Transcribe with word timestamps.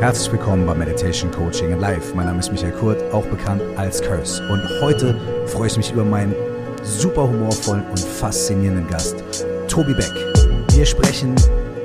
Herzlich 0.00 0.32
willkommen 0.32 0.64
bei 0.64 0.74
Meditation 0.74 1.30
Coaching 1.30 1.72
in 1.72 1.78
Life. 1.78 2.14
Mein 2.16 2.24
Name 2.24 2.38
ist 2.38 2.50
Michael 2.50 2.72
Kurt, 2.72 3.02
auch 3.12 3.26
bekannt 3.26 3.60
als 3.76 4.00
Curse. 4.00 4.42
Und 4.48 4.62
heute 4.80 5.14
freue 5.44 5.66
ich 5.66 5.76
mich 5.76 5.92
über 5.92 6.06
meinen 6.06 6.34
super 6.82 7.28
humorvollen 7.28 7.84
und 7.90 8.00
faszinierenden 8.00 8.86
Gast, 8.86 9.22
Tobi 9.68 9.92
Beck. 9.92 10.10
Wir 10.72 10.86
sprechen 10.86 11.34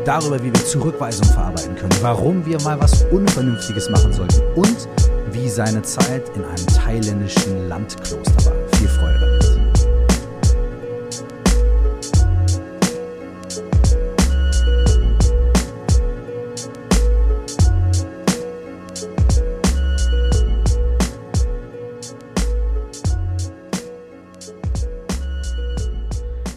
darüber, 0.05 0.41
wie 0.41 0.45
wir 0.45 0.63
Zurückweisung 0.63 1.27
verarbeiten 1.27 1.75
können, 1.75 1.91
warum 1.99 2.45
wir 2.45 2.57
mal 2.61 2.79
was 2.79 3.03
Unvernünftiges 3.11 3.89
machen 3.89 4.13
sollten 4.13 4.41
und 4.55 4.87
wie 5.33 5.49
seine 5.49 5.81
Zeit 5.81 6.31
in 6.37 6.45
einem 6.45 6.67
thailändischen 6.67 7.67
Landkloster 7.67 8.45
war. 8.45 8.77
Viel 8.77 8.87
Freude 8.87 9.34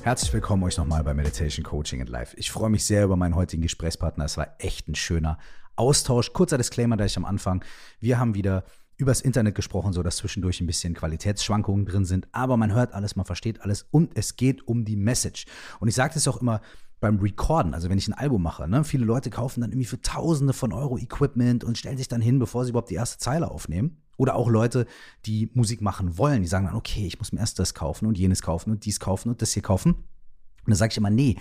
Herzlich 0.09 0.33
willkommen 0.33 0.63
euch 0.63 0.79
nochmal 0.79 1.05
bei 1.05 1.13
Meditation 1.13 1.63
Coaching 1.63 2.01
and 2.01 2.09
Life. 2.09 2.35
Ich 2.39 2.51
freue 2.51 2.71
mich 2.71 2.87
sehr 2.87 3.05
über 3.05 3.17
meinen 3.17 3.35
heutigen 3.35 3.61
Gesprächspartner. 3.61 4.25
Es 4.25 4.39
war 4.39 4.55
echt 4.59 4.89
ein 4.89 4.95
schöner 4.95 5.37
Austausch. 5.77 6.33
Kurzer 6.33 6.57
Disclaimer 6.57 6.97
da 6.97 7.05
ich 7.05 7.19
am 7.19 7.27
Anfang. 7.27 7.63
Wir 8.01 8.19
haben 8.19 8.35
wieder 8.35 8.65
übers 8.97 9.21
Internet 9.21 9.55
gesprochen, 9.55 9.93
so 9.93 10.03
dass 10.03 10.17
zwischendurch 10.17 10.63
ein 10.63 10.67
bisschen 10.67 10.95
Qualitätsschwankungen 10.95 11.85
drin 11.85 12.07
sind. 12.07 12.27
Aber 12.33 12.57
man 12.57 12.73
hört 12.73 12.95
alles, 12.95 13.17
man 13.17 13.27
versteht 13.27 13.61
alles 13.61 13.83
und 13.91 14.17
es 14.17 14.37
geht 14.37 14.67
um 14.67 14.87
die 14.87 14.97
Message. 14.97 15.45
Und 15.79 15.89
ich 15.89 15.95
sage 15.95 16.15
das 16.15 16.27
auch 16.27 16.41
immer 16.41 16.63
beim 17.01 17.19
Recorden, 17.19 17.75
also 17.75 17.91
wenn 17.91 17.99
ich 17.99 18.09
ein 18.09 18.15
Album 18.15 18.43
mache, 18.43 18.67
ne, 18.67 18.85
viele 18.85 19.05
Leute 19.05 19.29
kaufen 19.29 19.61
dann 19.61 19.73
irgendwie 19.73 19.89
für 19.89 20.01
Tausende 20.01 20.55
von 20.55 20.73
Euro 20.73 20.97
Equipment 20.97 21.65
und 21.65 21.77
stellen 21.77 21.99
sich 21.99 22.09
dann 22.09 22.23
hin, 22.23 22.39
bevor 22.39 22.65
sie 22.65 22.71
überhaupt 22.71 22.89
die 22.89 22.95
erste 22.95 23.19
Zeile 23.19 23.51
aufnehmen. 23.51 23.99
Oder 24.19 24.35
auch 24.35 24.51
Leute, 24.51 24.87
die 25.25 25.51
Musik 25.55 25.81
machen 25.81 26.19
wollen, 26.19 26.43
die 26.43 26.49
sagen 26.49 26.67
dann, 26.67 26.75
okay, 26.75 27.07
ich 27.07 27.19
muss 27.19 27.33
mir 27.33 27.41
erst 27.41 27.59
das 27.59 27.73
kaufen 27.73 28.05
und 28.05 28.19
jenes 28.19 28.43
kaufen 28.43 28.71
und 28.71 28.85
dies 28.85 29.01
kaufen 29.01 29.31
und 29.31 29.41
das 29.41 29.53
hier 29.53 29.63
kaufen. 29.63 29.95
Und 29.95 30.67
dann 30.67 30.75
sage 30.75 30.91
ich 30.91 30.99
immer, 30.99 31.09
nee, 31.09 31.37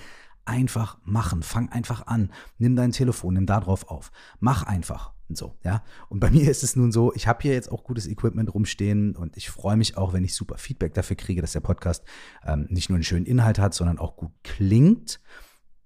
einfach 0.46 0.98
machen, 1.04 1.44
fang 1.44 1.70
einfach 1.70 2.08
an, 2.08 2.32
nimm 2.58 2.76
dein 2.76 2.94
Telefon, 2.94 3.34
nimm 3.34 3.46
da 3.46 3.60
drauf 3.60 3.90
auf, 3.90 4.12
mach 4.40 4.64
einfach 4.64 5.12
und 5.28 5.38
so, 5.38 5.58
ja. 5.64 5.84
Und 6.08 6.20
bei 6.20 6.32
mir 6.32 6.50
ist 6.50 6.64
es 6.64 6.76
nun 6.76 6.92
so, 6.92 7.14
ich 7.14 7.28
habe 7.28 7.42
hier 7.42 7.54
jetzt 7.54 7.72
auch 7.72 7.84
gutes 7.84 8.08
Equipment 8.08 8.54
rumstehen 8.54 9.16
und 9.16 9.36
ich 9.36 9.50
freue 9.50 9.76
mich 9.76 9.98
auch, 9.98 10.14
wenn 10.14 10.24
ich 10.24 10.34
super 10.34 10.58
Feedback 10.58 10.94
dafür 10.94 11.16
kriege, 11.16 11.42
dass 11.42 11.52
der 11.52 11.60
Podcast 11.60 12.04
ähm, 12.46 12.68
nicht 12.70 12.90
nur 12.90 12.96
einen 12.96 13.04
schönen 13.04 13.26
Inhalt 13.26 13.60
hat, 13.60 13.74
sondern 13.74 14.00
auch 14.00 14.16
gut 14.16 14.32
klingt. 14.44 15.20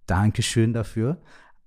Dankeschön 0.05 0.73
dafür. 0.73 1.21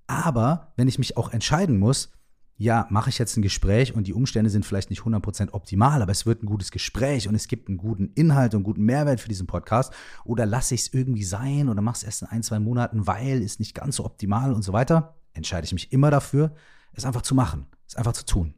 Aber 0.07 0.73
wenn 0.75 0.87
ich 0.87 0.99
mich 0.99 1.17
auch 1.17 1.31
entscheiden 1.33 1.79
muss, 1.79 2.11
ja, 2.57 2.87
mache 2.89 3.09
ich 3.09 3.17
jetzt 3.17 3.35
ein 3.35 3.41
Gespräch 3.41 3.93
und 3.93 4.07
die 4.07 4.13
Umstände 4.13 4.49
sind 4.49 4.65
vielleicht 4.65 4.89
nicht 4.89 5.01
100% 5.01 5.51
optimal, 5.51 6.01
aber 6.01 6.11
es 6.11 6.25
wird 6.25 6.41
ein 6.41 6.45
gutes 6.45 6.71
Gespräch 6.71 7.27
und 7.27 7.35
es 7.35 7.47
gibt 7.47 7.67
einen 7.67 7.77
guten 7.77 8.11
Inhalt 8.15 8.53
und 8.53 8.59
einen 8.59 8.63
guten 8.63 8.83
Mehrwert 8.83 9.19
für 9.19 9.27
diesen 9.27 9.45
Podcast 9.45 9.93
oder 10.23 10.45
lasse 10.45 10.73
ich 10.73 10.81
es 10.81 10.93
irgendwie 10.93 11.25
sein 11.25 11.67
oder 11.67 11.81
mache 11.81 11.97
es 11.97 12.03
erst 12.03 12.21
in 12.21 12.29
ein, 12.29 12.43
zwei 12.43 12.59
Monaten, 12.59 13.07
weil 13.07 13.41
es 13.43 13.59
nicht 13.59 13.75
ganz 13.75 13.97
so 13.97 14.05
optimal 14.05 14.53
und 14.53 14.61
so 14.61 14.71
weiter, 14.71 15.15
entscheide 15.33 15.65
ich 15.65 15.73
mich 15.73 15.91
immer 15.91 16.11
dafür, 16.11 16.55
es 16.93 17.03
einfach 17.03 17.23
zu 17.23 17.35
machen, 17.35 17.67
es 17.87 17.95
einfach 17.95 18.13
zu 18.13 18.25
tun. 18.25 18.53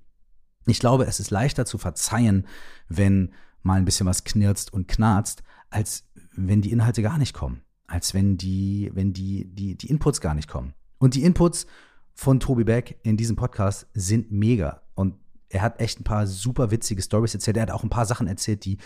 Ich 0.68 0.80
glaube, 0.80 1.06
es 1.06 1.20
ist 1.20 1.32
leichter 1.32 1.66
zu 1.66 1.80
verzeihen, 1.80 2.46
wenn 2.90 3.32
mal 3.64 3.80
ein 3.80 3.86
bisschen 3.86 4.06
was 4.06 4.24
knirzt 4.24 4.72
und 4.72 4.88
knarzt, 4.88 5.42
als 5.72 6.06
wenn 6.36 6.62
die 6.62 6.72
Inhalte 6.72 7.02
gar 7.02 7.18
nicht 7.18 7.34
kommen, 7.34 7.64
als 7.88 8.14
wenn 8.14 8.38
die, 8.38 8.92
wenn 8.94 9.14
die, 9.14 9.46
die, 9.46 9.76
die 9.76 9.90
Inputs 9.90 10.22
gar 10.22 10.36
nicht 10.36 10.48
kommen. 10.48 10.74
Und 11.00 11.16
die 11.16 11.24
Inputs 11.24 11.66
von 12.18 12.40
Tobi 12.40 12.64
Beck 12.64 13.00
in 13.04 13.16
diesem 13.16 13.36
Podcast 13.36 13.86
sind 13.94 14.32
mega. 14.32 14.82
Und 14.96 15.14
er 15.50 15.62
hat 15.62 15.80
echt 15.80 16.00
ein 16.00 16.04
paar 16.04 16.26
super 16.26 16.72
witzige 16.72 17.04
Stories 17.04 17.36
erzählt. 17.36 17.58
Er 17.58 17.62
hat 17.62 17.72
auch 17.72 17.84
ein 17.84 17.92
paar 17.92 18.08
Sachen 18.08 18.26
erzählt, 18.26 18.66
die 18.66 18.80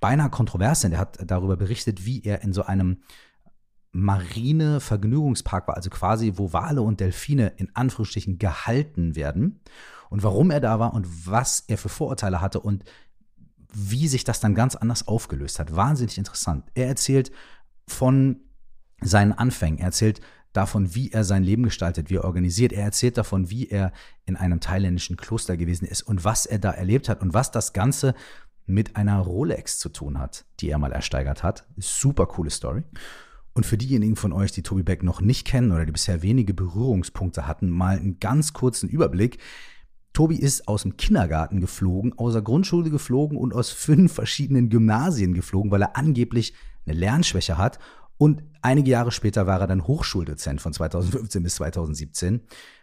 beinahe 0.00 0.30
kontrovers 0.30 0.80
sind. 0.80 0.92
Er 0.92 0.98
hat 0.98 1.18
darüber 1.22 1.58
berichtet, 1.58 2.06
wie 2.06 2.22
er 2.24 2.42
in 2.42 2.54
so 2.54 2.62
einem 2.62 3.02
Marine-Vergnügungspark 3.92 5.68
war, 5.68 5.76
also 5.76 5.90
quasi, 5.90 6.32
wo 6.36 6.54
Wale 6.54 6.80
und 6.80 7.00
Delfine 7.00 7.52
in 7.58 7.68
Anführungsstrichen 7.74 8.38
gehalten 8.38 9.14
werden 9.14 9.60
und 10.08 10.22
warum 10.22 10.50
er 10.50 10.60
da 10.60 10.78
war 10.78 10.94
und 10.94 11.26
was 11.26 11.64
er 11.66 11.76
für 11.76 11.90
Vorurteile 11.90 12.40
hatte 12.40 12.60
und 12.60 12.84
wie 13.74 14.08
sich 14.08 14.24
das 14.24 14.40
dann 14.40 14.54
ganz 14.54 14.74
anders 14.74 15.06
aufgelöst 15.06 15.58
hat. 15.58 15.76
Wahnsinnig 15.76 16.16
interessant. 16.16 16.64
Er 16.74 16.86
erzählt 16.86 17.30
von 17.86 18.40
seinen 19.02 19.32
Anfängen. 19.32 19.80
Er 19.80 19.86
erzählt 19.86 20.22
davon, 20.52 20.94
wie 20.94 21.12
er 21.12 21.24
sein 21.24 21.44
Leben 21.44 21.62
gestaltet, 21.62 22.10
wie 22.10 22.16
er 22.16 22.24
organisiert. 22.24 22.72
Er 22.72 22.84
erzählt 22.84 23.18
davon, 23.18 23.50
wie 23.50 23.68
er 23.68 23.92
in 24.26 24.36
einem 24.36 24.60
thailändischen 24.60 25.16
Kloster 25.16 25.56
gewesen 25.56 25.86
ist 25.86 26.02
und 26.02 26.24
was 26.24 26.46
er 26.46 26.58
da 26.58 26.70
erlebt 26.70 27.08
hat 27.08 27.22
und 27.22 27.34
was 27.34 27.50
das 27.50 27.72
Ganze 27.72 28.14
mit 28.66 28.96
einer 28.96 29.18
Rolex 29.18 29.78
zu 29.78 29.88
tun 29.88 30.18
hat, 30.18 30.44
die 30.60 30.70
er 30.70 30.78
mal 30.78 30.92
ersteigert 30.92 31.42
hat. 31.42 31.66
Super 31.76 32.26
coole 32.26 32.50
Story. 32.50 32.82
Und 33.52 33.66
für 33.66 33.76
diejenigen 33.76 34.16
von 34.16 34.32
euch, 34.32 34.52
die 34.52 34.62
Toby 34.62 34.82
Beck 34.82 35.02
noch 35.02 35.20
nicht 35.20 35.46
kennen 35.46 35.72
oder 35.72 35.84
die 35.84 35.92
bisher 35.92 36.22
wenige 36.22 36.54
Berührungspunkte 36.54 37.46
hatten, 37.46 37.68
mal 37.68 37.98
einen 37.98 38.20
ganz 38.20 38.52
kurzen 38.52 38.88
Überblick. 38.88 39.38
Tobi 40.12 40.36
ist 40.36 40.68
aus 40.68 40.82
dem 40.82 40.96
Kindergarten 40.96 41.60
geflogen, 41.60 42.16
aus 42.16 42.32
der 42.32 42.42
Grundschule 42.42 42.90
geflogen 42.90 43.36
und 43.36 43.54
aus 43.54 43.70
fünf 43.70 44.12
verschiedenen 44.12 44.68
Gymnasien 44.68 45.34
geflogen, 45.34 45.70
weil 45.70 45.82
er 45.82 45.96
angeblich 45.96 46.54
eine 46.86 46.98
Lernschwäche 46.98 47.58
hat 47.58 47.78
und 48.20 48.42
einige 48.60 48.90
Jahre 48.90 49.12
später 49.12 49.46
war 49.46 49.62
er 49.62 49.66
dann 49.66 49.86
Hochschuldozent 49.86 50.60
von 50.60 50.74
2015 50.74 51.42
bis 51.42 51.54
2017. 51.54 52.42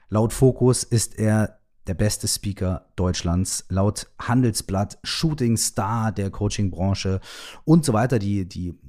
Laut 0.09 0.33
Focus 0.33 0.81
ist 0.81 1.19
er 1.19 1.59
der 1.85 1.93
beste 1.93 2.27
Speaker 2.27 2.87
Deutschlands, 2.95 3.63
laut 3.69 4.07
Handelsblatt 4.17 4.97
Shooting 5.03 5.55
Star 5.55 6.11
der 6.11 6.31
Coaching-Branche 6.31 7.21
und 7.65 7.85
so 7.85 7.93
weiter. 7.93 8.17
Die, 8.17 8.49
die, 8.49 8.79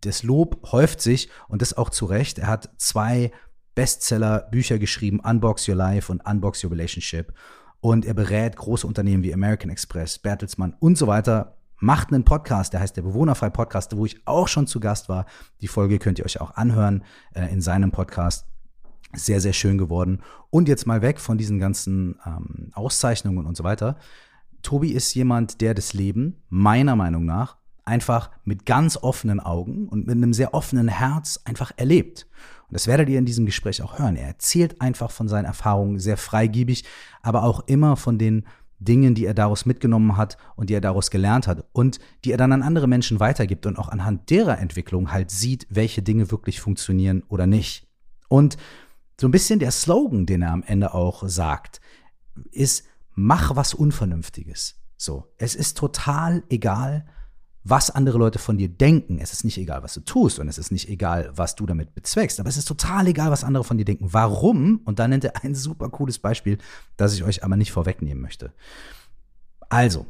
das 0.00 0.22
Lob 0.22 0.70
häuft 0.70 1.00
sich 1.00 1.28
und 1.48 1.60
das 1.60 1.76
auch 1.76 1.90
zu 1.90 2.06
Recht. 2.06 2.38
Er 2.38 2.46
hat 2.46 2.70
zwei 2.76 3.32
Bestseller-Bücher 3.74 4.78
geschrieben, 4.78 5.18
Unbox 5.18 5.68
Your 5.68 5.74
Life 5.74 6.12
und 6.12 6.24
Unbox 6.24 6.62
Your 6.62 6.70
Relationship. 6.70 7.32
Und 7.80 8.04
er 8.04 8.14
berät 8.14 8.54
große 8.54 8.86
Unternehmen 8.86 9.24
wie 9.24 9.34
American 9.34 9.70
Express, 9.70 10.20
Bertelsmann 10.20 10.76
und 10.78 10.96
so 10.96 11.08
weiter 11.08 11.55
macht 11.78 12.12
einen 12.12 12.24
Podcast, 12.24 12.72
der 12.72 12.80
heißt 12.80 12.96
der 12.96 13.02
Bewohnerfrei 13.02 13.50
Podcast, 13.50 13.96
wo 13.96 14.06
ich 14.06 14.26
auch 14.26 14.48
schon 14.48 14.66
zu 14.66 14.80
Gast 14.80 15.08
war. 15.08 15.26
Die 15.60 15.68
Folge 15.68 15.98
könnt 15.98 16.18
ihr 16.18 16.24
euch 16.24 16.40
auch 16.40 16.52
anhören 16.52 17.04
äh, 17.34 17.50
in 17.52 17.60
seinem 17.60 17.90
Podcast. 17.90 18.46
Sehr, 19.14 19.40
sehr 19.40 19.52
schön 19.52 19.78
geworden. 19.78 20.22
Und 20.50 20.68
jetzt 20.68 20.86
mal 20.86 21.02
weg 21.02 21.20
von 21.20 21.38
diesen 21.38 21.58
ganzen 21.58 22.18
ähm, 22.26 22.70
Auszeichnungen 22.74 23.46
und 23.46 23.56
so 23.56 23.64
weiter. 23.64 23.96
Tobi 24.62 24.90
ist 24.92 25.14
jemand, 25.14 25.60
der 25.60 25.74
das 25.74 25.92
Leben 25.92 26.42
meiner 26.48 26.96
Meinung 26.96 27.24
nach 27.24 27.56
einfach 27.86 28.30
mit 28.44 28.66
ganz 28.66 28.96
offenen 28.96 29.40
Augen 29.40 29.88
und 29.88 30.06
mit 30.06 30.16
einem 30.16 30.32
sehr 30.32 30.54
offenen 30.54 30.88
Herz 30.88 31.40
einfach 31.44 31.72
erlebt. 31.76 32.26
Und 32.68 32.74
das 32.74 32.88
werdet 32.88 33.08
ihr 33.08 33.18
in 33.18 33.26
diesem 33.26 33.46
Gespräch 33.46 33.80
auch 33.80 33.98
hören. 33.98 34.16
Er 34.16 34.26
erzählt 34.26 34.80
einfach 34.80 35.12
von 35.12 35.28
seinen 35.28 35.44
Erfahrungen 35.44 36.00
sehr 36.00 36.16
freigebig, 36.16 36.84
aber 37.22 37.44
auch 37.44 37.60
immer 37.68 37.96
von 37.96 38.18
den 38.18 38.44
Dingen, 38.78 39.14
die 39.14 39.24
er 39.24 39.34
daraus 39.34 39.66
mitgenommen 39.66 40.16
hat 40.16 40.36
und 40.54 40.70
die 40.70 40.74
er 40.74 40.80
daraus 40.80 41.10
gelernt 41.10 41.46
hat 41.46 41.64
und 41.72 41.98
die 42.24 42.32
er 42.32 42.38
dann 42.38 42.52
an 42.52 42.62
andere 42.62 42.86
Menschen 42.86 43.20
weitergibt 43.20 43.66
und 43.66 43.78
auch 43.78 43.88
anhand 43.88 44.30
derer 44.30 44.58
Entwicklung 44.58 45.12
halt 45.12 45.30
sieht, 45.30 45.66
welche 45.70 46.02
Dinge 46.02 46.30
wirklich 46.30 46.60
funktionieren 46.60 47.22
oder 47.28 47.46
nicht. 47.46 47.88
Und 48.28 48.56
so 49.20 49.28
ein 49.28 49.30
bisschen 49.32 49.58
der 49.58 49.70
Slogan, 49.70 50.26
den 50.26 50.42
er 50.42 50.52
am 50.52 50.62
Ende 50.62 50.92
auch 50.92 51.26
sagt, 51.26 51.80
ist, 52.50 52.84
mach 53.14 53.56
was 53.56 53.72
Unvernünftiges. 53.72 54.76
So, 54.98 55.32
es 55.38 55.54
ist 55.54 55.76
total 55.76 56.42
egal, 56.48 57.06
was 57.68 57.90
andere 57.90 58.16
Leute 58.18 58.38
von 58.38 58.58
dir 58.58 58.68
denken. 58.68 59.18
Es 59.18 59.32
ist 59.32 59.44
nicht 59.44 59.58
egal, 59.58 59.82
was 59.82 59.94
du 59.94 60.00
tust 60.00 60.38
und 60.38 60.48
es 60.48 60.56
ist 60.56 60.70
nicht 60.70 60.88
egal, 60.88 61.32
was 61.34 61.56
du 61.56 61.66
damit 61.66 61.94
bezweckst, 61.94 62.38
aber 62.38 62.48
es 62.48 62.56
ist 62.56 62.68
total 62.68 63.08
egal, 63.08 63.30
was 63.30 63.42
andere 63.42 63.64
von 63.64 63.76
dir 63.76 63.84
denken. 63.84 64.12
Warum? 64.12 64.80
Und 64.84 65.00
dann 65.00 65.10
nennt 65.10 65.24
er 65.24 65.42
ein 65.42 65.54
super 65.54 65.88
cooles 65.88 66.18
Beispiel, 66.20 66.58
das 66.96 67.14
ich 67.14 67.24
euch 67.24 67.42
aber 67.42 67.56
nicht 67.56 67.72
vorwegnehmen 67.72 68.22
möchte. 68.22 68.52
Also, 69.68 70.06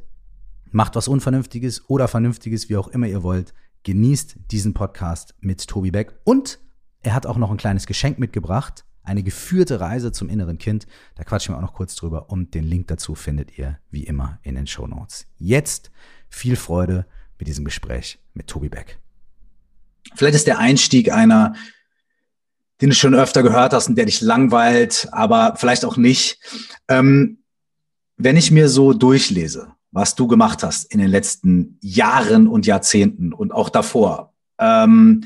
macht 0.70 0.96
was 0.96 1.08
Unvernünftiges 1.08 1.88
oder 1.88 2.08
Vernünftiges, 2.08 2.68
wie 2.68 2.76
auch 2.76 2.88
immer 2.88 3.06
ihr 3.06 3.22
wollt. 3.22 3.54
Genießt 3.84 4.36
diesen 4.50 4.74
Podcast 4.74 5.34
mit 5.40 5.66
Tobi 5.66 5.90
Beck 5.90 6.18
und 6.24 6.58
er 7.02 7.14
hat 7.14 7.24
auch 7.24 7.38
noch 7.38 7.50
ein 7.50 7.56
kleines 7.56 7.86
Geschenk 7.86 8.18
mitgebracht. 8.18 8.84
Eine 9.02 9.22
geführte 9.22 9.80
Reise 9.80 10.12
zum 10.12 10.28
inneren 10.28 10.58
Kind. 10.58 10.86
Da 11.14 11.22
quatschen 11.22 11.54
wir 11.54 11.58
auch 11.58 11.62
noch 11.62 11.74
kurz 11.74 11.94
drüber 11.94 12.28
und 12.28 12.52
den 12.54 12.64
Link 12.64 12.88
dazu 12.88 13.14
findet 13.14 13.56
ihr 13.56 13.78
wie 13.90 14.04
immer 14.04 14.40
in 14.42 14.56
den 14.56 14.66
Show 14.66 14.86
Notes. 14.86 15.26
Jetzt 15.38 15.92
viel 16.28 16.56
Freude 16.56 17.06
mit 17.38 17.48
diesem 17.48 17.64
Gespräch 17.64 18.18
mit 18.34 18.46
Tobi 18.46 18.68
Beck. 18.68 18.98
Vielleicht 20.14 20.36
ist 20.36 20.46
der 20.46 20.58
Einstieg 20.58 21.12
einer, 21.12 21.54
den 22.80 22.90
du 22.90 22.94
schon 22.94 23.14
öfter 23.14 23.42
gehört 23.42 23.72
hast 23.72 23.88
und 23.88 23.96
der 23.96 24.06
dich 24.06 24.20
langweilt, 24.20 25.08
aber 25.12 25.54
vielleicht 25.56 25.84
auch 25.84 25.96
nicht. 25.96 26.38
Ähm, 26.88 27.38
wenn 28.16 28.36
ich 28.36 28.50
mir 28.50 28.68
so 28.68 28.92
durchlese, 28.92 29.72
was 29.90 30.14
du 30.14 30.26
gemacht 30.26 30.62
hast 30.62 30.92
in 30.92 31.00
den 31.00 31.08
letzten 31.08 31.78
Jahren 31.80 32.46
und 32.48 32.66
Jahrzehnten 32.66 33.32
und 33.32 33.52
auch 33.52 33.68
davor, 33.68 34.34
ähm, 34.58 35.24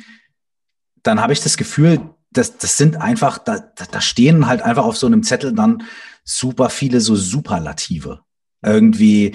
dann 1.02 1.20
habe 1.20 1.32
ich 1.32 1.40
das 1.40 1.56
Gefühl, 1.56 2.00
das, 2.30 2.58
das 2.58 2.76
sind 2.76 2.96
einfach, 2.96 3.38
da, 3.38 3.58
da 3.58 4.00
stehen 4.00 4.46
halt 4.46 4.62
einfach 4.62 4.84
auf 4.84 4.96
so 4.96 5.06
einem 5.06 5.22
Zettel 5.22 5.52
dann 5.52 5.82
super 6.24 6.70
viele 6.70 7.00
so 7.00 7.16
Superlative. 7.16 8.20
Irgendwie, 8.62 9.34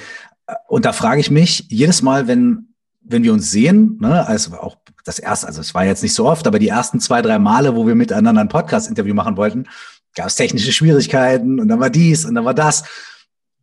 und 0.68 0.86
da 0.86 0.94
frage 0.94 1.21
ich 1.21 1.31
mich 1.31 1.65
jedes 1.69 2.01
Mal, 2.01 2.27
wenn, 2.27 2.69
wenn 3.01 3.24
wir 3.24 3.33
uns 3.33 3.51
sehen, 3.51 3.97
ne, 4.00 4.27
also 4.27 4.53
auch 4.56 4.77
das 5.03 5.19
erste, 5.19 5.47
also 5.47 5.62
es 5.62 5.74
war 5.74 5.86
jetzt 5.86 6.03
nicht 6.03 6.13
so 6.13 6.27
oft, 6.27 6.47
aber 6.47 6.59
die 6.59 6.68
ersten 6.68 7.00
zwei, 7.00 7.21
drei 7.21 7.39
Male, 7.39 7.75
wo 7.75 7.86
wir 7.86 7.95
miteinander 7.95 8.42
ein 8.42 8.50
Podcast-Interview 8.50 9.13
machen 9.13 9.38
wollten, 9.38 9.68
gab 10.15 10.27
es 10.27 10.36
technische 10.36 10.71
Schwierigkeiten 10.71 11.59
und 11.59 11.68
dann 11.68 11.80
war 11.80 11.89
dies 11.89 12.25
und 12.25 12.36
dann 12.36 12.45
war 12.45 12.53
das. 12.53 12.83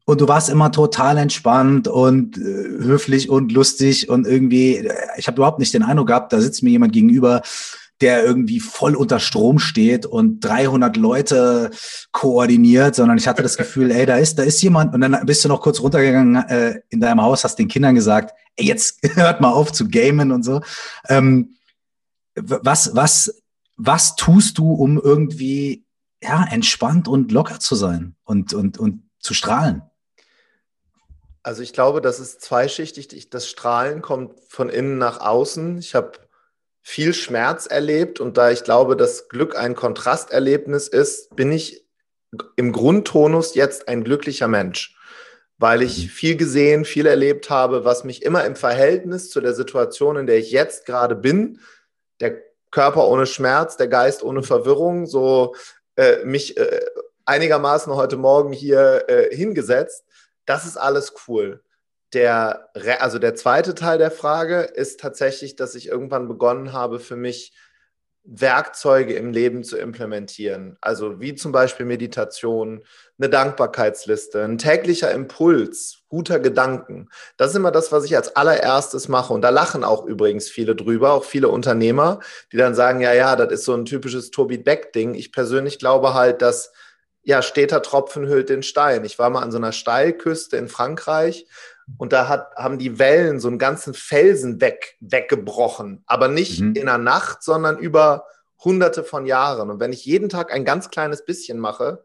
Und 0.04 0.20
du 0.20 0.28
warst 0.28 0.48
immer 0.48 0.72
total 0.72 1.16
entspannt 1.16 1.86
und 1.86 2.36
äh, 2.36 2.40
höflich 2.40 3.30
und 3.30 3.52
lustig 3.52 4.08
und 4.08 4.26
irgendwie, 4.26 4.76
äh, 4.76 4.92
ich 5.16 5.28
habe 5.28 5.36
überhaupt 5.36 5.60
nicht 5.60 5.74
den 5.74 5.84
Eindruck 5.84 6.08
gehabt, 6.08 6.32
da 6.32 6.40
sitzt 6.40 6.62
mir 6.62 6.70
jemand 6.70 6.92
gegenüber, 6.92 7.42
der 8.02 8.24
irgendwie 8.24 8.60
voll 8.60 8.96
unter 8.96 9.20
Strom 9.20 9.58
steht 9.58 10.04
und 10.04 10.40
300 10.40 10.96
Leute 10.96 11.70
koordiniert, 12.10 12.96
sondern 12.96 13.16
ich 13.16 13.28
hatte 13.28 13.42
das 13.42 13.56
Gefühl, 13.56 13.90
ey, 13.92 14.04
da 14.04 14.16
ist, 14.16 14.38
da 14.38 14.42
ist 14.42 14.60
jemand 14.60 14.92
und 14.92 15.00
dann 15.00 15.24
bist 15.24 15.44
du 15.44 15.48
noch 15.48 15.60
kurz 15.60 15.80
runtergegangen 15.80 16.36
äh, 16.48 16.80
in 16.90 17.00
deinem 17.00 17.22
Haus, 17.22 17.44
hast 17.44 17.58
den 17.58 17.68
Kindern 17.68 17.94
gesagt, 17.94 18.34
ey, 18.56 18.66
jetzt 18.66 18.98
hört 19.14 19.40
mal 19.40 19.52
auf 19.52 19.72
zu 19.72 19.88
gamen 19.88 20.32
und 20.32 20.42
so. 20.42 20.60
Ähm, 21.08 21.56
was, 22.34 22.94
was, 22.94 23.42
was 23.76 24.16
tust 24.16 24.58
du, 24.58 24.72
um 24.72 24.98
irgendwie 24.98 25.84
ja, 26.22 26.44
entspannt 26.50 27.08
und 27.08 27.32
locker 27.32 27.60
zu 27.60 27.74
sein 27.74 28.16
und, 28.24 28.52
und, 28.52 28.78
und 28.78 29.02
zu 29.20 29.34
strahlen? 29.34 29.82
Also 31.44 31.62
ich 31.62 31.72
glaube, 31.72 32.00
das 32.00 32.20
ist 32.20 32.40
zweischichtig. 32.40 33.30
Das 33.30 33.48
Strahlen 33.48 34.00
kommt 34.00 34.40
von 34.48 34.68
innen 34.68 34.98
nach 34.98 35.20
außen. 35.20 35.78
Ich 35.78 35.94
habe 35.94 36.12
viel 36.82 37.14
Schmerz 37.14 37.66
erlebt 37.66 38.20
und 38.20 38.36
da 38.36 38.50
ich 38.50 38.64
glaube, 38.64 38.96
dass 38.96 39.28
Glück 39.28 39.56
ein 39.56 39.74
Kontrasterlebnis 39.74 40.88
ist, 40.88 41.34
bin 41.36 41.52
ich 41.52 41.86
im 42.56 42.72
Grundtonus 42.72 43.54
jetzt 43.54 43.88
ein 43.88 44.04
glücklicher 44.04 44.48
Mensch, 44.48 44.96
weil 45.58 45.82
ich 45.82 46.04
mhm. 46.04 46.08
viel 46.08 46.36
gesehen, 46.36 46.84
viel 46.84 47.06
erlebt 47.06 47.50
habe, 47.50 47.84
was 47.84 48.04
mich 48.04 48.22
immer 48.22 48.44
im 48.44 48.56
Verhältnis 48.56 49.30
zu 49.30 49.40
der 49.40 49.54
Situation, 49.54 50.16
in 50.16 50.26
der 50.26 50.38
ich 50.38 50.50
jetzt 50.50 50.84
gerade 50.86 51.14
bin, 51.14 51.60
der 52.20 52.42
Körper 52.70 53.06
ohne 53.06 53.26
Schmerz, 53.26 53.76
der 53.76 53.88
Geist 53.88 54.24
ohne 54.24 54.42
Verwirrung, 54.42 55.06
so 55.06 55.54
äh, 55.96 56.24
mich 56.24 56.56
äh, 56.56 56.80
einigermaßen 57.26 57.94
heute 57.94 58.16
Morgen 58.16 58.52
hier 58.52 59.04
äh, 59.08 59.34
hingesetzt. 59.34 60.04
Das 60.46 60.66
ist 60.66 60.76
alles 60.76 61.14
cool. 61.28 61.62
Der, 62.12 62.68
also 63.00 63.18
der 63.18 63.34
zweite 63.34 63.74
Teil 63.74 63.98
der 63.98 64.10
Frage 64.10 64.60
ist 64.60 65.00
tatsächlich, 65.00 65.56
dass 65.56 65.74
ich 65.74 65.88
irgendwann 65.88 66.28
begonnen 66.28 66.72
habe, 66.72 67.00
für 67.00 67.16
mich 67.16 67.54
Werkzeuge 68.24 69.14
im 69.14 69.32
Leben 69.32 69.64
zu 69.64 69.76
implementieren. 69.76 70.76
Also 70.80 71.20
wie 71.20 71.34
zum 71.34 71.50
Beispiel 71.50 71.86
Meditation, 71.86 72.84
eine 73.18 73.28
Dankbarkeitsliste, 73.28 74.44
ein 74.44 74.58
täglicher 74.58 75.10
Impuls, 75.10 76.02
guter 76.08 76.38
Gedanken. 76.38 77.08
Das 77.36 77.50
ist 77.50 77.56
immer 77.56 77.72
das, 77.72 77.90
was 77.90 78.04
ich 78.04 78.14
als 78.14 78.36
allererstes 78.36 79.08
mache. 79.08 79.32
Und 79.32 79.42
da 79.42 79.48
lachen 79.48 79.82
auch 79.82 80.04
übrigens 80.06 80.48
viele 80.48 80.76
drüber, 80.76 81.12
auch 81.12 81.24
viele 81.24 81.48
Unternehmer, 81.48 82.20
die 82.52 82.56
dann 82.56 82.76
sagen, 82.76 83.00
ja, 83.00 83.12
ja, 83.12 83.34
das 83.34 83.52
ist 83.52 83.64
so 83.64 83.74
ein 83.74 83.86
typisches 83.86 84.30
Tobi 84.30 84.58
Beck-Ding. 84.58 85.14
Ich 85.14 85.32
persönlich 85.32 85.80
glaube 85.80 86.14
halt, 86.14 86.42
dass 86.42 86.72
ja, 87.24 87.40
steter 87.42 87.82
Tropfen 87.82 88.26
hüllt 88.26 88.48
den 88.48 88.62
Stein. 88.62 89.04
Ich 89.04 89.18
war 89.18 89.30
mal 89.30 89.42
an 89.42 89.52
so 89.52 89.58
einer 89.58 89.72
Steilküste 89.72 90.56
in 90.56 90.68
Frankreich 90.68 91.46
und 91.98 92.12
da 92.12 92.28
hat, 92.28 92.54
haben 92.56 92.78
die 92.78 92.98
Wellen 92.98 93.40
so 93.40 93.48
einen 93.48 93.58
ganzen 93.58 93.94
Felsen 93.94 94.60
weg, 94.60 94.96
weggebrochen. 95.00 96.02
Aber 96.06 96.28
nicht 96.28 96.60
mhm. 96.60 96.74
in 96.74 96.88
einer 96.88 96.98
Nacht, 96.98 97.42
sondern 97.42 97.78
über 97.78 98.26
hunderte 98.64 99.04
von 99.04 99.26
Jahren. 99.26 99.70
Und 99.70 99.80
wenn 99.80 99.92
ich 99.92 100.04
jeden 100.04 100.28
Tag 100.28 100.52
ein 100.52 100.64
ganz 100.64 100.90
kleines 100.90 101.24
bisschen 101.24 101.58
mache, 101.58 102.04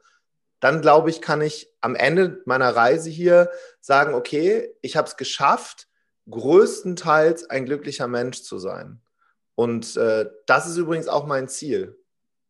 dann 0.60 0.82
glaube 0.82 1.10
ich, 1.10 1.22
kann 1.22 1.42
ich 1.42 1.72
am 1.82 1.96
Ende 1.96 2.42
meiner 2.46 2.76
Reise 2.76 3.10
hier 3.10 3.50
sagen, 3.80 4.16
okay, 4.16 4.74
ich 4.82 4.98
habe 4.98 5.08
es 5.08 5.18
geschafft, 5.18 5.88
größtenteils 6.30 7.50
ein 7.50 7.66
glücklicher 7.66 8.08
Mensch 8.08 8.42
zu 8.42 8.58
sein. 8.58 9.02
Und 9.56 9.96
äh, 9.98 10.30
das 10.46 10.68
ist 10.68 10.78
übrigens 10.78 11.08
auch 11.08 11.26
mein 11.26 11.48
Ziel. 11.48 11.98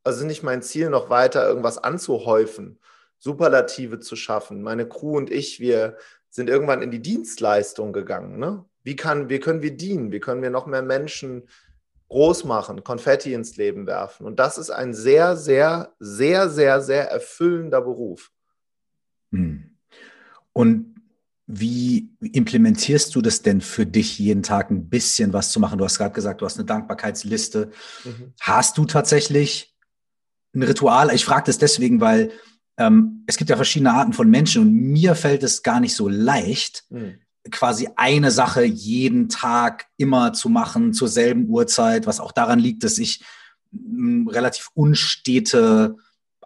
Also 0.04 0.26
nicht 0.26 0.44
mein 0.44 0.62
Ziel, 0.62 0.90
noch 0.90 1.10
weiter 1.10 1.46
irgendwas 1.46 1.78
anzuhäufen, 1.78 2.80
Superlative 3.18 4.00
zu 4.00 4.16
schaffen. 4.16 4.62
Meine 4.62 4.88
Crew 4.88 5.18
und 5.18 5.30
ich, 5.30 5.60
wir 5.60 5.98
sind 6.30 6.50
irgendwann 6.50 6.82
in 6.82 6.92
die 6.92 7.02
Dienstleistung 7.02 7.94
gegangen. 7.94 8.38
Ne? 8.40 8.66
Wie, 8.84 8.96
kann, 8.96 9.30
wie 9.30 9.40
können 9.40 9.62
wir 9.62 9.76
dienen? 9.76 10.12
Wie 10.12 10.20
können 10.20 10.42
wir 10.42 10.50
noch 10.50 10.66
mehr 10.66 10.82
Menschen 10.82 11.48
groß 12.10 12.46
machen, 12.46 12.84
Konfetti 12.84 13.34
ins 13.34 13.58
Leben 13.58 13.88
werfen? 13.88 14.26
Und 14.26 14.40
das 14.40 14.58
ist 14.58 14.70
ein 14.70 14.94
sehr, 14.94 15.36
sehr, 15.36 15.94
sehr, 16.00 16.50
sehr, 16.50 16.82
sehr 16.82 17.10
erfüllender 17.10 17.82
Beruf. 17.82 18.32
Hm. 19.32 19.78
Und 20.54 20.98
wie 21.48 22.10
implementierst 22.20 23.16
du 23.16 23.22
das 23.22 23.42
denn 23.42 23.62
für 23.62 23.86
dich, 23.86 24.20
jeden 24.20 24.44
Tag 24.44 24.70
ein 24.70 24.90
bisschen 24.90 25.32
was 25.32 25.52
zu 25.52 25.62
machen? 25.62 25.78
Du 25.78 25.86
hast 25.86 25.98
gerade 25.98 26.14
gesagt, 26.14 26.42
du 26.42 26.46
hast 26.46 26.58
eine 26.58 26.66
Dankbarkeitsliste. 26.66 27.72
Mhm. 28.04 28.34
Hast 28.42 28.78
du 28.78 28.84
tatsächlich 28.86 29.74
ein 30.54 30.64
Ritual? 30.64 31.14
Ich 31.16 31.24
frage 31.24 31.46
das 31.46 31.58
deswegen, 31.58 32.02
weil 32.02 32.32
ähm, 32.78 33.24
es 33.28 33.38
gibt 33.38 33.50
ja 33.50 33.56
verschiedene 33.56 33.94
Arten 33.94 34.14
von 34.14 34.30
Menschen 34.30 34.62
und 34.62 34.74
mir 34.74 35.16
fällt 35.16 35.44
es 35.44 35.64
gar 35.64 35.80
nicht 35.80 35.96
so 35.96 36.08
leicht, 36.08 36.86
mhm. 36.90 37.16
quasi 37.52 37.90
eine 37.96 38.32
Sache 38.32 38.64
jeden 38.64 39.30
Tag 39.30 39.88
immer 39.98 40.34
zu 40.34 40.50
machen, 40.50 40.94
zur 40.94 41.08
selben 41.08 41.48
Uhrzeit, 41.48 42.06
was 42.06 42.20
auch 42.20 42.32
daran 42.32 42.60
liegt, 42.60 42.84
dass 42.84 42.98
ich 43.00 43.24
m, 43.74 44.28
relativ 44.28 44.70
unstete 44.76 45.96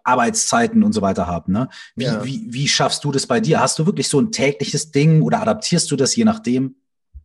Arbeitszeiten 0.04 0.84
und 0.84 0.94
so 0.94 1.02
weiter 1.02 1.28
habe. 1.28 1.52
Ne? 1.52 1.70
Wie, 1.96 2.06
ja. 2.06 2.24
wie, 2.26 2.48
wie 2.50 2.68
schaffst 2.68 3.04
du 3.04 3.12
das 3.12 3.28
bei 3.28 3.40
dir? 3.40 3.60
Hast 3.60 3.78
du 3.78 3.86
wirklich 3.86 4.08
so 4.08 4.20
ein 4.20 4.32
tägliches 4.32 4.92
Ding 4.92 5.22
oder 5.22 5.42
adaptierst 5.42 5.92
du 5.92 5.96
das 5.96 6.16
je 6.16 6.26
nachdem? 6.26 6.76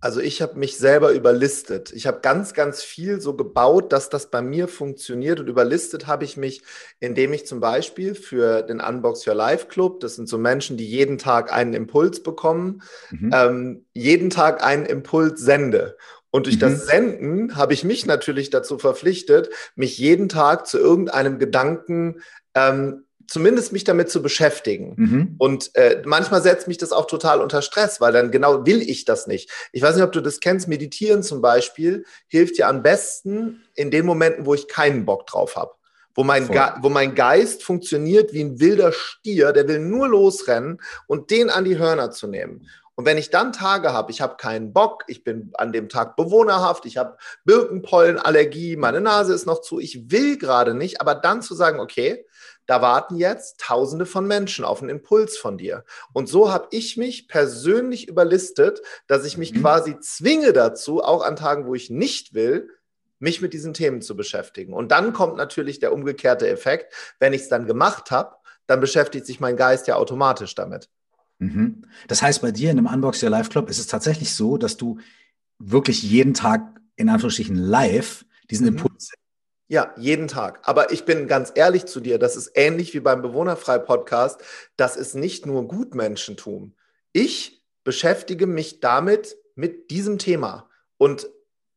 Also 0.01 0.21
ich 0.21 0.43
habe 0.43 0.59
mich 0.59 0.77
selber 0.77 1.13
überlistet. 1.13 1.93
Ich 1.93 2.07
habe 2.07 2.21
ganz, 2.21 2.53
ganz 2.53 2.83
viel 2.83 3.21
so 3.21 3.35
gebaut, 3.35 3.93
dass 3.93 4.11
das 4.11 4.31
bei 4.31 4.43
mir 4.43 4.69
funktioniert. 4.69 5.41
Und 5.41 5.49
überlistet 5.49 6.07
habe 6.07 6.25
ich 6.25 6.37
mich, 6.37 6.63
indem 7.01 7.33
ich 7.33 7.47
zum 7.47 7.61
Beispiel 7.61 8.15
für 8.15 8.63
den 8.63 8.81
Unbox 8.81 9.27
Your 9.27 9.35
Life 9.35 9.67
Club, 9.69 10.01
das 10.01 10.17
sind 10.17 10.29
so 10.29 10.37
Menschen, 10.37 10.77
die 10.77 10.87
jeden 10.87 11.17
Tag 11.17 11.53
einen 11.53 11.73
Impuls 11.73 12.23
bekommen, 12.23 12.83
mhm. 13.11 13.31
ähm, 13.35 13.87
jeden 13.95 14.31
Tag 14.31 14.63
einen 14.63 14.85
Impuls 14.85 15.41
sende. 15.41 15.97
Und 16.31 16.45
durch 16.45 16.57
mhm. 16.57 16.61
das 16.61 16.87
Senden 16.87 17.57
habe 17.57 17.73
ich 17.73 17.83
mich 17.83 18.05
natürlich 18.05 18.51
dazu 18.51 18.79
verpflichtet, 18.79 19.49
mich 19.75 19.97
jeden 19.97 20.29
Tag 20.29 20.67
zu 20.67 20.79
irgendeinem 20.79 21.39
Gedanken 21.39 22.21
ähm, 22.55 23.06
zumindest 23.29 23.73
mich 23.73 23.85
damit 23.85 24.11
zu 24.11 24.23
beschäftigen. 24.23 24.95
Mhm. 24.97 25.35
Und 25.39 25.75
äh, 25.75 26.03
manchmal 26.05 26.43
setzt 26.43 26.69
mich 26.69 26.79
das 26.79 26.93
auch 26.93 27.07
total 27.07 27.41
unter 27.41 27.63
Stress, 27.63 28.01
weil 28.01 28.13
dann 28.13 28.31
genau 28.31 28.67
will 28.67 28.83
ich 28.83 29.05
das 29.05 29.27
nicht. 29.27 29.51
Ich 29.73 29.83
weiß 29.83 29.97
nicht, 29.97 30.05
ob 30.05 30.13
du 30.13 30.21
das 30.21 30.41
kennst. 30.41 30.69
Meditieren 30.69 31.23
zum 31.23 31.41
Beispiel 31.41 32.05
hilft 32.29 32.59
dir 32.59 32.69
am 32.69 32.83
besten 32.83 33.63
in 33.75 33.91
den 33.91 34.07
Momenten, 34.07 34.47
wo 34.47 34.55
ich 34.55 34.69
keinen 34.69 35.05
Bock 35.05 35.27
drauf 35.27 35.57
habe. 35.57 35.73
Wo 36.15 36.25
mein, 36.25 36.49
wo 36.49 36.89
mein 36.89 37.15
Geist 37.15 37.63
funktioniert 37.63 38.33
wie 38.33 38.43
ein 38.43 38.59
wilder 38.59 38.91
Stier, 38.91 39.53
der 39.53 39.69
will 39.69 39.81
nur 39.81 40.09
losrennen 40.09 40.81
und 41.07 41.31
den 41.31 41.51
an 41.51 41.65
die 41.65 41.79
Hörner 41.79 42.11
zu 42.11 42.27
nehmen. 42.27 42.67
Und 42.97 43.05
wenn 43.05 43.19
ich 43.19 43.29
dann 43.29 43.53
Tage 43.53 43.93
habe, 43.93 44.11
ich 44.11 44.23
habe 44.23 44.39
keinen 44.39 44.73
Bock, 44.73 45.05
ich 45.07 45.23
bin 45.23 45.51
an 45.59 45.71
dem 45.71 45.91
Tag 45.91 46.17
bewohnerhaft, 46.17 46.87
ich 46.87 46.97
habe 46.97 47.19
Birkenpollenallergie, 47.45 48.77
meine 48.77 49.03
Nase 49.03 49.35
ist 49.35 49.45
noch 49.45 49.61
zu, 49.61 49.79
ich 49.79 50.11
will 50.11 50.39
gerade 50.39 50.73
nicht, 50.73 51.03
aber 51.03 51.15
dann 51.15 51.43
zu 51.43 51.55
sagen, 51.55 51.79
okay, 51.79 52.25
da 52.67 52.83
warten 52.83 53.17
jetzt 53.17 53.61
Tausende 53.61 54.07
von 54.07 54.27
Menschen 54.27 54.65
auf 54.65 54.81
einen 54.81 54.91
Impuls 54.91 55.37
von 55.37 55.57
dir. 55.57 55.85
Und 56.13 56.29
so 56.29 56.53
habe 56.53 56.69
ich 56.71 56.97
mich 56.97 57.29
persönlich 57.29 58.09
überlistet, 58.09 58.81
dass 59.07 59.25
ich 59.25 59.39
mich 59.39 59.55
mhm. 59.55 59.61
quasi 59.61 59.99
zwinge 60.01 60.53
dazu, 60.53 61.03
auch 61.03 61.23
an 61.23 61.37
Tagen, 61.37 61.67
wo 61.67 61.75
ich 61.75 61.91
nicht 61.91 62.35
will, 62.35 62.69
mich 63.19 63.41
mit 63.41 63.53
diesen 63.53 63.73
Themen 63.73 64.03
zu 64.03 64.17
beschäftigen. 64.17 64.75
Und 64.75 64.93
dann 64.93 65.13
kommt 65.13 65.37
natürlich 65.37 65.79
der 65.79 65.93
umgekehrte 65.93 66.49
Effekt. 66.49 66.93
Wenn 67.19 67.33
ich 67.33 67.43
es 67.43 67.49
dann 67.49 67.67
gemacht 67.67 68.11
habe, 68.11 68.37
dann 68.67 68.81
beschäftigt 68.81 69.27
sich 69.27 69.41
mein 69.41 69.57
Geist 69.57 69.87
ja 69.87 69.97
automatisch 69.97 70.55
damit. 70.55 70.91
Mhm. 71.39 71.83
Das 72.09 72.23
heißt, 72.23 72.43
bei 72.43 72.51
dir 72.51 72.71
in 72.71 72.79
einem 72.79 72.93
Unbox 72.93 73.23
Your 73.23 73.31
Life 73.31 73.51
Club 73.51 73.71
ist 73.71 73.79
es 73.79 73.87
tatsächlich 73.87 74.35
so, 74.35 74.59
dass 74.59 74.77
du 74.77 74.99
wirklich 75.59 76.03
jeden 76.03 76.35
Tag 76.35 76.63
in 76.97 77.09
Anführungsstrichen 77.09 77.57
live 77.57 78.25
diesen 78.51 78.67
mhm. 78.67 78.77
Impuls 78.77 79.13
ja, 79.69 79.93
jeden 79.97 80.29
Tag. 80.29 80.61
Aber 80.63 80.93
ich 80.93 81.05
bin 81.05 81.27
ganz 81.27 81.53
ehrlich 81.55 81.87
zu 81.87 82.01
dir, 82.01 82.19
das 82.19 82.37
ist 82.37 82.53
ähnlich 82.55 82.95
wie 82.95 83.01
beim 83.01 83.23
Bewohnerfrei-Podcast. 83.23 84.41
Das 84.77 84.97
ist 84.97 85.15
nicht 85.15 85.47
nur 85.47 85.67
Gutmenschentum. 85.67 86.75
Ich 87.13 87.63
beschäftige 87.83 88.47
mich 88.47 88.81
damit, 88.81 89.37
mit 89.57 89.91
diesem 89.91 90.19
Thema. 90.19 90.69
Und 90.99 91.29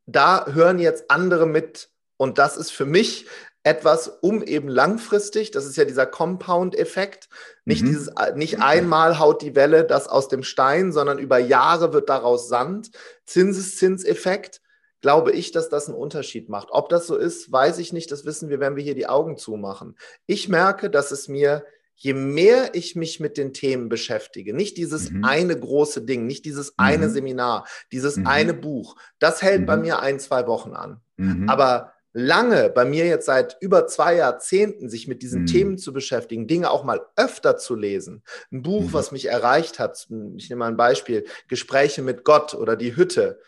da 0.05 0.45
hören 0.47 0.79
jetzt 0.79 1.09
andere 1.09 1.47
mit. 1.47 1.89
Und 2.17 2.37
das 2.37 2.57
ist 2.57 2.71
für 2.71 2.85
mich 2.85 3.25
etwas, 3.63 4.07
um 4.21 4.43
eben 4.43 4.67
langfristig, 4.67 5.51
das 5.51 5.65
ist 5.65 5.77
ja 5.77 5.85
dieser 5.85 6.05
Compound-Effekt, 6.05 7.29
nicht, 7.65 7.83
mhm. 7.83 7.87
dieses, 7.87 8.11
nicht 8.35 8.61
einmal 8.61 9.19
haut 9.19 9.41
die 9.41 9.55
Welle 9.55 9.83
das 9.83 10.07
aus 10.07 10.27
dem 10.27 10.43
Stein, 10.43 10.91
sondern 10.91 11.19
über 11.19 11.37
Jahre 11.39 11.93
wird 11.93 12.09
daraus 12.09 12.47
Sand, 12.47 12.91
Zinseszinseffekt 13.25 14.61
glaube 15.01 15.31
ich, 15.31 15.51
dass 15.51 15.69
das 15.69 15.87
einen 15.87 15.97
Unterschied 15.97 16.49
macht. 16.49 16.69
Ob 16.71 16.89
das 16.89 17.07
so 17.07 17.15
ist, 17.15 17.51
weiß 17.51 17.79
ich 17.79 17.93
nicht. 17.93 18.11
Das 18.11 18.25
wissen 18.25 18.49
wir, 18.49 18.59
wenn 18.59 18.75
wir 18.75 18.83
hier 18.83 18.95
die 18.95 19.07
Augen 19.07 19.37
zumachen. 19.37 19.97
Ich 20.25 20.49
merke, 20.49 20.89
dass 20.89 21.11
es 21.11 21.27
mir 21.27 21.63
je 21.99 22.13
mehr 22.13 22.75
ich 22.75 22.95
mich 22.95 23.19
mit 23.19 23.37
den 23.37 23.53
Themen 23.53 23.89
beschäftige, 23.89 24.53
nicht 24.53 24.77
dieses 24.77 25.11
mhm. 25.11 25.25
eine 25.25 25.59
große 25.59 26.01
Ding, 26.01 26.25
nicht 26.25 26.45
dieses 26.45 26.69
mhm. 26.69 26.75
eine 26.77 27.09
Seminar, 27.09 27.67
dieses 27.91 28.15
mhm. 28.15 28.25
eine 28.25 28.53
Buch, 28.53 28.95
das 29.19 29.41
hält 29.41 29.65
bei 29.65 29.75
mhm. 29.75 29.81
mir 29.81 29.99
ein, 29.99 30.17
zwei 30.19 30.47
Wochen 30.47 30.71
an. 30.71 31.01
Mhm. 31.17 31.49
Aber 31.49 31.91
lange, 32.13 32.69
bei 32.69 32.85
mir 32.85 33.05
jetzt 33.05 33.25
seit 33.25 33.57
über 33.59 33.85
zwei 33.85 34.15
Jahrzehnten, 34.15 34.89
sich 34.89 35.09
mit 35.09 35.21
diesen 35.21 35.41
mhm. 35.41 35.45
Themen 35.47 35.77
zu 35.77 35.91
beschäftigen, 35.91 36.47
Dinge 36.47 36.71
auch 36.71 36.85
mal 36.85 37.01
öfter 37.17 37.57
zu 37.57 37.75
lesen. 37.75 38.23
Ein 38.49 38.61
Buch, 38.61 38.93
was 38.93 39.11
mich 39.11 39.25
erreicht 39.25 39.77
hat, 39.77 40.07
ich 40.37 40.49
nehme 40.49 40.59
mal 40.59 40.67
ein 40.67 40.77
Beispiel, 40.77 41.25
Gespräche 41.49 42.01
mit 42.01 42.23
Gott 42.23 42.55
oder 42.55 42.77
die 42.77 42.95
Hütte 42.95 43.39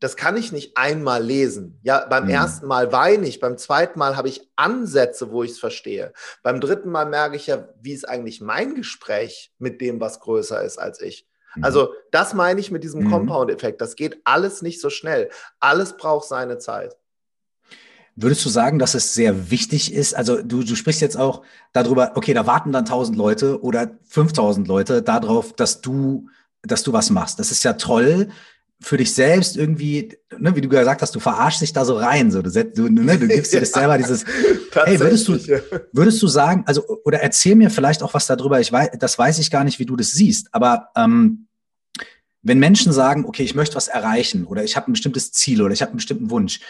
das 0.00 0.16
kann 0.16 0.36
ich 0.36 0.52
nicht 0.52 0.76
einmal 0.76 1.22
lesen. 1.22 1.78
Ja, 1.82 2.06
beim 2.06 2.24
mhm. 2.24 2.30
ersten 2.30 2.66
Mal 2.66 2.92
weine 2.92 3.26
ich, 3.26 3.40
beim 3.40 3.58
zweiten 3.58 3.98
Mal 3.98 4.16
habe 4.16 4.28
ich 4.28 4.48
Ansätze, 4.56 5.30
wo 5.32 5.42
ich 5.42 5.52
es 5.52 5.58
verstehe. 5.58 6.12
Beim 6.42 6.60
dritten 6.60 6.90
Mal 6.90 7.06
merke 7.06 7.36
ich 7.36 7.46
ja, 7.48 7.68
wie 7.80 7.92
ist 7.92 8.08
eigentlich 8.08 8.40
mein 8.40 8.74
Gespräch 8.74 9.52
mit 9.58 9.80
dem, 9.80 10.00
was 10.00 10.20
größer 10.20 10.62
ist 10.62 10.78
als 10.78 11.00
ich. 11.00 11.26
Mhm. 11.56 11.64
Also 11.64 11.94
das 12.12 12.34
meine 12.34 12.60
ich 12.60 12.70
mit 12.70 12.84
diesem 12.84 13.04
mhm. 13.04 13.10
Compound-Effekt. 13.10 13.80
Das 13.80 13.96
geht 13.96 14.20
alles 14.24 14.62
nicht 14.62 14.80
so 14.80 14.90
schnell. 14.90 15.30
Alles 15.58 15.96
braucht 15.96 16.28
seine 16.28 16.58
Zeit. 16.58 16.96
Würdest 18.20 18.44
du 18.44 18.48
sagen, 18.48 18.80
dass 18.80 18.94
es 18.94 19.14
sehr 19.14 19.50
wichtig 19.50 19.92
ist? 19.92 20.14
Also 20.14 20.42
du, 20.42 20.64
du 20.64 20.74
sprichst 20.74 21.00
jetzt 21.00 21.16
auch 21.16 21.42
darüber, 21.72 22.12
okay, 22.16 22.34
da 22.34 22.46
warten 22.46 22.72
dann 22.72 22.84
1000 22.84 23.16
Leute 23.16 23.62
oder 23.62 23.92
5000 24.08 24.66
Leute 24.66 25.02
darauf, 25.02 25.52
dass 25.52 25.80
du, 25.80 26.28
dass 26.62 26.82
du 26.82 26.92
was 26.92 27.10
machst. 27.10 27.38
Das 27.38 27.52
ist 27.52 27.62
ja 27.62 27.74
toll 27.74 28.30
für 28.80 28.96
dich 28.96 29.12
selbst 29.12 29.56
irgendwie, 29.56 30.16
ne, 30.38 30.54
wie 30.54 30.60
du 30.60 30.68
gesagt 30.68 31.02
hast, 31.02 31.14
du 31.14 31.20
verarschst 31.20 31.62
dich 31.62 31.72
da 31.72 31.84
so 31.84 31.96
rein, 31.96 32.30
so 32.30 32.42
du, 32.42 32.50
du, 32.50 32.88
ne, 32.88 33.18
du 33.18 33.26
gibst 33.26 33.52
dir 33.52 33.60
das 33.60 33.72
selber 33.72 33.98
dieses, 33.98 34.24
hey, 34.72 35.00
würdest 35.00 35.26
du, 35.26 35.38
würdest 35.92 36.22
du 36.22 36.28
sagen, 36.28 36.62
also 36.66 36.86
oder 37.04 37.20
erzähl 37.20 37.56
mir 37.56 37.70
vielleicht 37.70 38.02
auch 38.02 38.14
was 38.14 38.26
darüber. 38.26 38.60
Ich 38.60 38.70
weiß, 38.70 38.90
das 38.98 39.18
weiß 39.18 39.40
ich 39.40 39.50
gar 39.50 39.64
nicht, 39.64 39.78
wie 39.80 39.86
du 39.86 39.96
das 39.96 40.12
siehst, 40.12 40.48
aber 40.52 40.88
ähm, 40.96 41.48
wenn 42.42 42.60
Menschen 42.60 42.92
sagen, 42.92 43.24
okay, 43.24 43.42
ich 43.42 43.56
möchte 43.56 43.74
was 43.74 43.88
erreichen 43.88 44.46
oder 44.46 44.62
ich 44.62 44.76
habe 44.76 44.90
ein 44.90 44.92
bestimmtes 44.92 45.32
Ziel 45.32 45.60
oder 45.60 45.74
ich 45.74 45.82
habe 45.82 45.90
einen 45.90 45.96
bestimmten 45.96 46.30
Wunsch, 46.30 46.60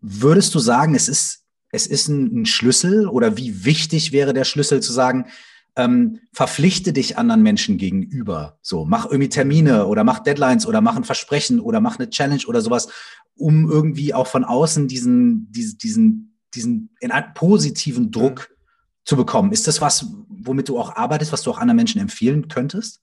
würdest 0.00 0.54
du 0.54 0.58
sagen, 0.58 0.94
es 0.94 1.08
ist 1.08 1.44
es 1.74 1.88
ist 1.88 2.08
ein, 2.08 2.42
ein 2.42 2.46
Schlüssel 2.46 3.08
oder 3.08 3.36
wie 3.36 3.64
wichtig 3.64 4.12
wäre 4.12 4.32
der 4.32 4.44
Schlüssel 4.44 4.80
zu 4.80 4.92
sagen, 4.92 5.26
ähm, 5.76 6.20
verpflichte 6.32 6.92
dich 6.92 7.18
anderen 7.18 7.42
Menschen 7.42 7.78
gegenüber. 7.78 8.58
So, 8.62 8.84
mach 8.84 9.06
irgendwie 9.06 9.28
Termine 9.28 9.86
oder 9.86 10.04
mach 10.04 10.20
Deadlines 10.20 10.66
oder 10.66 10.80
mach 10.80 10.96
ein 10.96 11.04
Versprechen 11.04 11.60
oder 11.60 11.80
mach 11.80 11.98
eine 11.98 12.10
Challenge 12.10 12.42
oder 12.46 12.60
sowas, 12.60 12.88
um 13.36 13.70
irgendwie 13.70 14.14
auch 14.14 14.26
von 14.26 14.44
außen 14.44 14.86
diesen, 14.86 15.50
diesen, 15.50 15.78
diesen, 15.78 16.36
diesen 16.54 16.90
positiven 17.34 18.10
Druck 18.12 18.50
zu 19.04 19.16
bekommen. 19.16 19.52
Ist 19.52 19.66
das 19.66 19.80
was, 19.80 20.06
womit 20.28 20.68
du 20.68 20.78
auch 20.78 20.94
arbeitest, 20.94 21.32
was 21.32 21.42
du 21.42 21.50
auch 21.50 21.58
anderen 21.58 21.76
Menschen 21.76 22.00
empfehlen 22.00 22.48
könntest? 22.48 23.00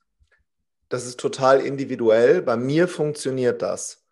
Das 0.90 1.06
ist 1.06 1.20
total 1.20 1.62
individuell. 1.62 2.42
Bei 2.42 2.58
mir 2.58 2.88
funktioniert 2.88 3.62
das. 3.62 4.04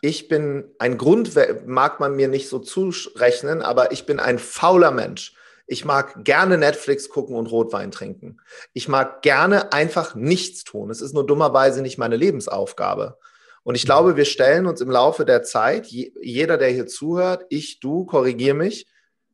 Ich 0.00 0.28
bin 0.28 0.64
ein 0.78 0.98
Grund, 0.98 1.32
mag 1.66 1.98
man 2.00 2.14
mir 2.14 2.28
nicht 2.28 2.48
so 2.48 2.58
zurechnen, 2.58 3.62
aber 3.62 3.92
ich 3.92 4.04
bin 4.04 4.20
ein 4.20 4.38
fauler 4.38 4.90
Mensch. 4.90 5.34
Ich 5.66 5.84
mag 5.84 6.24
gerne 6.24 6.58
Netflix 6.58 7.08
gucken 7.08 7.36
und 7.36 7.46
Rotwein 7.46 7.90
trinken. 7.90 8.38
Ich 8.72 8.88
mag 8.88 9.22
gerne 9.22 9.72
einfach 9.72 10.14
nichts 10.14 10.64
tun. 10.64 10.90
Es 10.90 11.00
ist 11.00 11.14
nur 11.14 11.26
dummerweise 11.26 11.82
nicht 11.82 11.98
meine 11.98 12.16
Lebensaufgabe. 12.16 13.18
Und 13.62 13.74
ich 13.74 13.86
glaube, 13.86 14.16
wir 14.16 14.26
stellen 14.26 14.66
uns 14.66 14.82
im 14.82 14.90
Laufe 14.90 15.24
der 15.24 15.42
Zeit, 15.42 15.86
jeder, 15.86 16.58
der 16.58 16.68
hier 16.68 16.86
zuhört, 16.86 17.46
ich, 17.48 17.80
du, 17.80 18.04
korrigier 18.04 18.52
mich, 18.52 18.86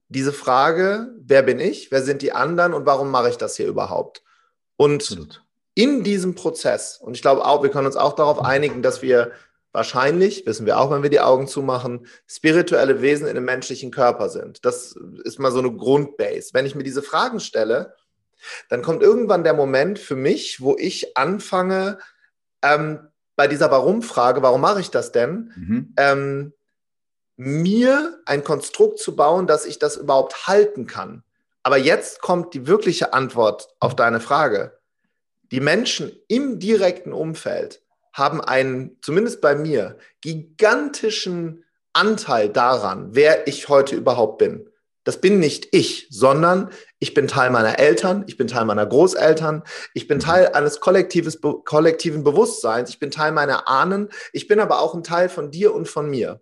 diese 0.08 0.32
Frage, 0.32 1.12
wer 1.18 1.42
bin 1.42 1.58
ich, 1.58 1.90
wer 1.90 2.02
sind 2.02 2.22
die 2.22 2.32
anderen 2.32 2.74
und 2.74 2.86
warum 2.86 3.10
mache 3.10 3.30
ich 3.30 3.36
das 3.36 3.56
hier 3.56 3.66
überhaupt? 3.66 4.22
Und 4.76 5.30
in 5.74 6.04
diesem 6.04 6.34
Prozess, 6.34 6.98
und 7.00 7.16
ich 7.16 7.22
glaube 7.22 7.44
auch, 7.44 7.62
wir 7.62 7.70
können 7.70 7.86
uns 7.86 7.96
auch 7.96 8.14
darauf 8.14 8.40
einigen, 8.40 8.82
dass 8.82 9.02
wir 9.02 9.32
wahrscheinlich, 9.72 10.46
wissen 10.46 10.66
wir 10.66 10.78
auch, 10.78 10.90
wenn 10.90 11.02
wir 11.02 11.10
die 11.10 11.20
Augen 11.20 11.46
zumachen, 11.46 12.06
spirituelle 12.26 13.02
Wesen 13.02 13.26
in 13.26 13.36
einem 13.36 13.44
menschlichen 13.44 13.90
Körper 13.90 14.28
sind. 14.28 14.64
Das 14.64 14.96
ist 15.24 15.38
mal 15.38 15.52
so 15.52 15.60
eine 15.60 15.72
Grundbase. 15.72 16.50
Wenn 16.52 16.66
ich 16.66 16.74
mir 16.74 16.82
diese 16.82 17.02
Fragen 17.02 17.40
stelle, 17.40 17.94
dann 18.68 18.82
kommt 18.82 19.02
irgendwann 19.02 19.44
der 19.44 19.54
Moment 19.54 19.98
für 19.98 20.16
mich, 20.16 20.60
wo 20.60 20.76
ich 20.78 21.16
anfange, 21.16 21.98
ähm, 22.62 23.08
bei 23.36 23.46
dieser 23.46 23.70
Warum-Frage, 23.70 24.42
warum 24.42 24.60
mache 24.60 24.80
ich 24.80 24.90
das 24.90 25.12
denn, 25.12 25.52
mhm. 25.56 25.94
ähm, 25.96 26.52
mir 27.36 28.20
ein 28.26 28.44
Konstrukt 28.44 28.98
zu 28.98 29.16
bauen, 29.16 29.46
dass 29.46 29.64
ich 29.64 29.78
das 29.78 29.96
überhaupt 29.96 30.46
halten 30.46 30.86
kann. 30.86 31.22
Aber 31.62 31.78
jetzt 31.78 32.20
kommt 32.20 32.52
die 32.52 32.66
wirkliche 32.66 33.14
Antwort 33.14 33.68
auf 33.78 33.96
deine 33.96 34.20
Frage. 34.20 34.78
Die 35.50 35.60
Menschen 35.60 36.12
im 36.28 36.58
direkten 36.58 37.14
Umfeld 37.14 37.80
haben 38.12 38.40
einen, 38.40 38.98
zumindest 39.02 39.40
bei 39.40 39.54
mir, 39.54 39.98
gigantischen 40.20 41.64
Anteil 41.92 42.48
daran, 42.48 43.10
wer 43.12 43.46
ich 43.48 43.68
heute 43.68 43.96
überhaupt 43.96 44.38
bin. 44.38 44.68
Das 45.04 45.20
bin 45.20 45.40
nicht 45.40 45.68
ich, 45.72 46.06
sondern 46.10 46.70
ich 46.98 47.14
bin 47.14 47.26
Teil 47.26 47.50
meiner 47.50 47.78
Eltern, 47.78 48.24
ich 48.26 48.36
bin 48.36 48.46
Teil 48.46 48.66
meiner 48.66 48.84
Großeltern, 48.86 49.64
ich 49.94 50.06
bin 50.06 50.20
Teil 50.20 50.48
eines 50.48 50.80
kollektives, 50.80 51.40
kollektiven 51.40 52.22
Bewusstseins, 52.22 52.90
ich 52.90 52.98
bin 52.98 53.10
Teil 53.10 53.32
meiner 53.32 53.66
Ahnen, 53.66 54.10
ich 54.32 54.46
bin 54.46 54.60
aber 54.60 54.80
auch 54.80 54.94
ein 54.94 55.02
Teil 55.02 55.28
von 55.28 55.50
dir 55.50 55.74
und 55.74 55.88
von 55.88 56.10
mir. 56.10 56.40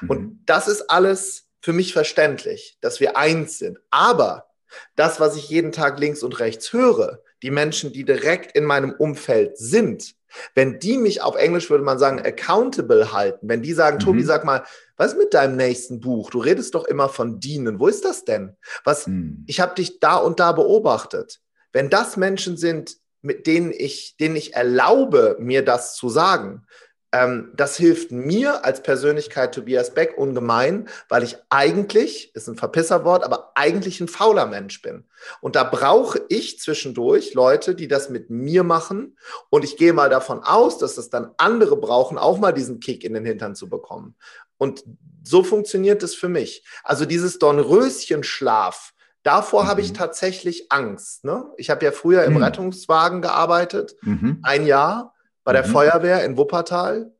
Mhm. 0.00 0.10
Und 0.10 0.40
das 0.46 0.68
ist 0.68 0.88
alles 0.88 1.48
für 1.60 1.72
mich 1.72 1.92
verständlich, 1.92 2.78
dass 2.80 3.00
wir 3.00 3.16
eins 3.16 3.58
sind. 3.58 3.78
Aber 3.90 4.46
das, 4.94 5.18
was 5.18 5.36
ich 5.36 5.48
jeden 5.48 5.72
Tag 5.72 5.98
links 5.98 6.22
und 6.22 6.38
rechts 6.38 6.72
höre, 6.72 7.22
die 7.42 7.50
Menschen, 7.50 7.92
die 7.92 8.04
direkt 8.04 8.56
in 8.56 8.64
meinem 8.64 8.92
Umfeld 8.92 9.58
sind, 9.58 10.14
wenn 10.54 10.78
die 10.78 10.98
mich 10.98 11.22
auf 11.22 11.36
Englisch 11.36 11.70
würde 11.70 11.84
man 11.84 11.98
sagen 11.98 12.20
accountable 12.20 13.12
halten, 13.12 13.48
wenn 13.48 13.62
die 13.62 13.72
sagen, 13.72 13.96
mhm. 13.96 14.00
Tobi, 14.00 14.22
sag 14.22 14.44
mal, 14.44 14.64
was 14.96 15.12
ist 15.12 15.18
mit 15.18 15.34
deinem 15.34 15.56
nächsten 15.56 16.00
Buch? 16.00 16.30
Du 16.30 16.38
redest 16.38 16.74
doch 16.74 16.84
immer 16.84 17.08
von 17.08 17.40
dienen. 17.40 17.78
Wo 17.78 17.86
ist 17.86 18.04
das 18.04 18.24
denn? 18.24 18.56
Was? 18.84 19.06
Mhm. 19.06 19.44
Ich 19.46 19.60
habe 19.60 19.74
dich 19.74 20.00
da 20.00 20.16
und 20.16 20.40
da 20.40 20.52
beobachtet. 20.52 21.40
Wenn 21.72 21.90
das 21.90 22.16
Menschen 22.16 22.56
sind, 22.56 22.96
mit 23.22 23.46
denen 23.46 23.72
ich, 23.72 24.16
denen 24.18 24.36
ich 24.36 24.54
erlaube, 24.54 25.36
mir 25.38 25.64
das 25.64 25.96
zu 25.96 26.08
sagen, 26.08 26.66
ähm, 27.12 27.52
das 27.54 27.76
hilft 27.76 28.10
mir 28.10 28.64
als 28.64 28.82
Persönlichkeit 28.82 29.54
Tobias 29.54 29.94
Beck 29.94 30.18
ungemein, 30.18 30.88
weil 31.08 31.22
ich 31.22 31.36
eigentlich, 31.50 32.34
ist 32.34 32.48
ein 32.48 32.56
Verpisserwort, 32.56 33.24
aber 33.24 33.52
eigentlich 33.54 34.00
ein 34.00 34.08
fauler 34.08 34.46
Mensch 34.46 34.82
bin. 34.82 35.04
Und 35.40 35.56
da 35.56 35.64
brauche 35.64 36.20
ich 36.28 36.58
zwischendurch 36.58 37.34
Leute, 37.34 37.74
die 37.74 37.88
das 37.88 38.10
mit 38.10 38.28
mir 38.30 38.64
machen. 38.64 39.16
Und 39.50 39.64
ich 39.64 39.76
gehe 39.76 39.92
mal 39.92 40.10
davon 40.10 40.42
aus, 40.42 40.78
dass 40.78 40.98
es 40.98 41.08
dann 41.08 41.30
andere 41.36 41.76
brauchen, 41.76 42.18
auch 42.18 42.38
mal 42.38 42.52
diesen 42.52 42.80
Kick 42.80 43.04
in 43.04 43.14
den 43.14 43.24
Hintern 43.24 43.54
zu 43.54 43.68
bekommen. 43.68 44.16
Und 44.58 44.84
so 45.22 45.42
funktioniert 45.42 46.02
es 46.02 46.14
für 46.14 46.28
mich. 46.28 46.64
Also 46.82 47.04
dieses 47.04 47.38
Dornröschenschlaf, 47.38 48.92
Davor 49.22 49.64
mhm. 49.64 49.68
habe 49.68 49.80
ich 49.80 49.90
mhm. 49.90 49.94
tatsächlich 49.94 50.70
Angst. 50.70 51.24
Ne? 51.24 51.46
Ich 51.56 51.68
habe 51.68 51.84
ja 51.84 51.90
früher 51.90 52.22
im 52.22 52.34
mhm. 52.34 52.44
Rettungswagen 52.44 53.22
gearbeitet, 53.22 53.96
mhm. 54.02 54.38
ein 54.44 54.66
Jahr 54.66 55.15
bei 55.46 55.52
der 55.52 55.64
mhm. 55.64 55.70
Feuerwehr 55.70 56.24
in 56.24 56.36
Wuppertal. 56.36 57.12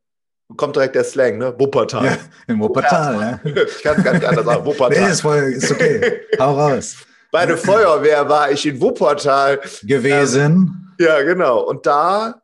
Kommt 0.57 0.75
direkt 0.75 0.97
der 0.97 1.05
Slang, 1.05 1.39
ne? 1.39 1.55
Wuppertal. 1.59 2.05
Ja, 2.05 2.19
in 2.49 2.59
Wuppertal, 2.61 3.41
ja. 3.45 3.53
Ich 3.63 3.83
kann 3.83 3.99
es 3.99 4.05
gar 4.05 4.15
nicht 4.15 4.25
anders 4.25 4.45
sagen. 4.45 4.65
Wuppertal. 4.67 5.01
Nee, 5.01 5.11
ist, 5.13 5.21
voll, 5.21 5.43
ist 5.43 5.71
okay. 5.71 6.23
Hau 6.39 6.55
raus. 6.55 6.97
Bei 7.31 7.47
der 7.47 7.57
Feuerwehr 7.57 8.29
war 8.29 8.51
ich 8.51 8.67
in 8.67 8.81
Wuppertal. 8.81 9.61
Gewesen. 9.83 10.45
Ähm, 10.45 10.95
ja, 10.99 11.23
genau. 11.23 11.61
Und 11.61 11.87
da, 11.87 12.43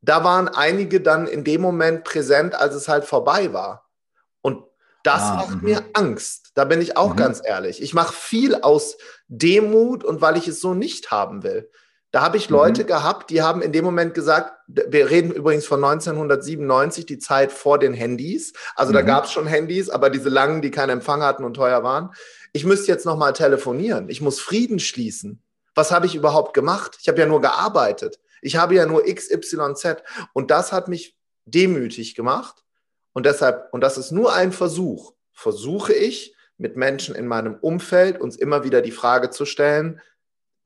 da 0.00 0.24
waren 0.24 0.48
einige 0.48 1.02
dann 1.02 1.26
in 1.26 1.44
dem 1.44 1.60
Moment 1.60 2.04
präsent, 2.04 2.54
als 2.54 2.74
es 2.74 2.88
halt 2.88 3.04
vorbei 3.04 3.52
war. 3.52 3.86
Und 4.40 4.64
das 5.02 5.22
ah, 5.22 5.34
macht 5.36 5.56
mh. 5.56 5.62
mir 5.62 5.82
Angst. 5.92 6.52
Da 6.54 6.64
bin 6.64 6.80
ich 6.80 6.96
auch 6.96 7.12
mhm. 7.12 7.16
ganz 7.16 7.42
ehrlich. 7.44 7.82
Ich 7.82 7.92
mache 7.92 8.14
viel 8.14 8.54
aus 8.54 8.96
Demut 9.28 10.04
und 10.04 10.22
weil 10.22 10.38
ich 10.38 10.48
es 10.48 10.60
so 10.60 10.72
nicht 10.72 11.10
haben 11.10 11.42
will. 11.42 11.70
Da 12.12 12.22
habe 12.22 12.36
ich 12.36 12.48
Leute 12.48 12.84
mhm. 12.84 12.86
gehabt, 12.86 13.30
die 13.30 13.42
haben 13.42 13.62
in 13.62 13.72
dem 13.72 13.84
Moment 13.84 14.14
gesagt, 14.14 14.52
wir 14.68 15.10
reden 15.10 15.30
übrigens 15.30 15.66
von 15.66 15.84
1997, 15.84 17.04
die 17.06 17.18
Zeit 17.18 17.52
vor 17.52 17.78
den 17.78 17.92
Handys. 17.92 18.52
Also 18.74 18.92
mhm. 18.92 18.94
da 18.94 19.02
gab 19.02 19.24
es 19.24 19.32
schon 19.32 19.46
Handys, 19.46 19.90
aber 19.90 20.10
diese 20.10 20.28
langen, 20.28 20.62
die 20.62 20.70
keinen 20.70 20.90
Empfang 20.90 21.22
hatten 21.22 21.44
und 21.44 21.54
teuer 21.54 21.82
waren. 21.82 22.10
Ich 22.52 22.64
müsste 22.64 22.90
jetzt 22.90 23.06
nochmal 23.06 23.32
telefonieren. 23.32 24.08
Ich 24.08 24.20
muss 24.20 24.40
Frieden 24.40 24.78
schließen. 24.78 25.42
Was 25.74 25.92
habe 25.92 26.06
ich 26.06 26.14
überhaupt 26.14 26.54
gemacht? 26.54 26.96
Ich 27.00 27.08
habe 27.08 27.20
ja 27.20 27.26
nur 27.26 27.40
gearbeitet. 27.40 28.18
Ich 28.40 28.56
habe 28.56 28.74
ja 28.74 28.86
nur 28.86 29.04
XYZ. 29.04 29.96
Und 30.32 30.50
das 30.50 30.72
hat 30.72 30.88
mich 30.88 31.18
demütig 31.44 32.14
gemacht. 32.14 32.64
Und 33.12 33.26
deshalb, 33.26 33.68
und 33.72 33.80
das 33.82 33.98
ist 33.98 34.10
nur 34.10 34.34
ein 34.34 34.52
Versuch, 34.52 35.12
versuche 35.32 35.92
ich 35.92 36.34
mit 36.58 36.76
Menschen 36.76 37.14
in 37.14 37.26
meinem 37.26 37.56
Umfeld 37.56 38.20
uns 38.20 38.36
immer 38.36 38.64
wieder 38.64 38.80
die 38.80 38.90
Frage 38.90 39.30
zu 39.30 39.44
stellen, 39.44 40.00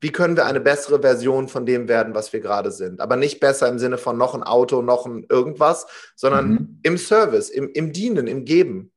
wie 0.01 0.11
können 0.11 0.35
wir 0.35 0.47
eine 0.47 0.59
bessere 0.59 0.99
Version 0.99 1.47
von 1.47 1.65
dem 1.65 1.87
werden, 1.87 2.15
was 2.15 2.33
wir 2.33 2.41
gerade 2.41 2.71
sind. 2.71 2.99
Aber 2.99 3.15
nicht 3.15 3.39
besser 3.39 3.69
im 3.69 3.77
Sinne 3.77 3.99
von 3.99 4.17
noch 4.17 4.33
ein 4.33 4.43
Auto, 4.43 4.81
noch 4.81 5.05
ein 5.05 5.25
irgendwas, 5.29 5.85
sondern 6.15 6.49
mhm. 6.49 6.79
im 6.81 6.97
Service, 6.97 7.49
im, 7.49 7.69
im 7.71 7.93
Dienen, 7.93 8.25
im 8.25 8.43
Geben. 8.43 8.91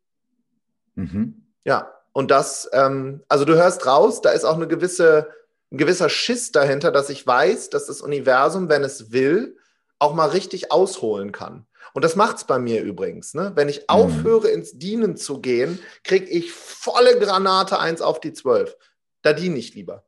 Mhm. 0.94 1.42
Ja, 1.64 1.92
und 2.12 2.30
das, 2.30 2.68
ähm, 2.72 3.22
also 3.28 3.44
du 3.44 3.54
hörst 3.54 3.86
raus, 3.86 4.22
da 4.22 4.30
ist 4.30 4.44
auch 4.44 4.56
eine 4.56 4.66
gewisse, 4.66 5.28
ein 5.70 5.76
gewisser 5.76 6.08
Schiss 6.08 6.52
dahinter, 6.52 6.90
dass 6.90 7.10
ich 7.10 7.26
weiß, 7.26 7.68
dass 7.68 7.86
das 7.86 8.00
Universum, 8.00 8.70
wenn 8.70 8.82
es 8.82 9.12
will, 9.12 9.58
auch 9.98 10.14
mal 10.14 10.30
richtig 10.30 10.72
ausholen 10.72 11.32
kann. 11.32 11.66
Und 11.92 12.02
das 12.02 12.16
macht 12.16 12.38
es 12.38 12.44
bei 12.44 12.58
mir 12.58 12.82
übrigens. 12.82 13.34
Ne? 13.34 13.52
Wenn 13.54 13.68
ich 13.68 13.80
mhm. 13.80 13.84
aufhöre, 13.88 14.48
ins 14.48 14.78
Dienen 14.78 15.16
zu 15.18 15.40
gehen, 15.40 15.80
kriege 16.02 16.26
ich 16.26 16.50
volle 16.50 17.18
Granate 17.18 17.78
eins 17.78 18.00
auf 18.00 18.20
die 18.20 18.32
zwölf. 18.32 18.76
Da 19.20 19.34
diene 19.34 19.58
ich 19.58 19.74
lieber. 19.74 20.04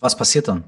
Was 0.00 0.16
passiert 0.16 0.48
dann? 0.48 0.64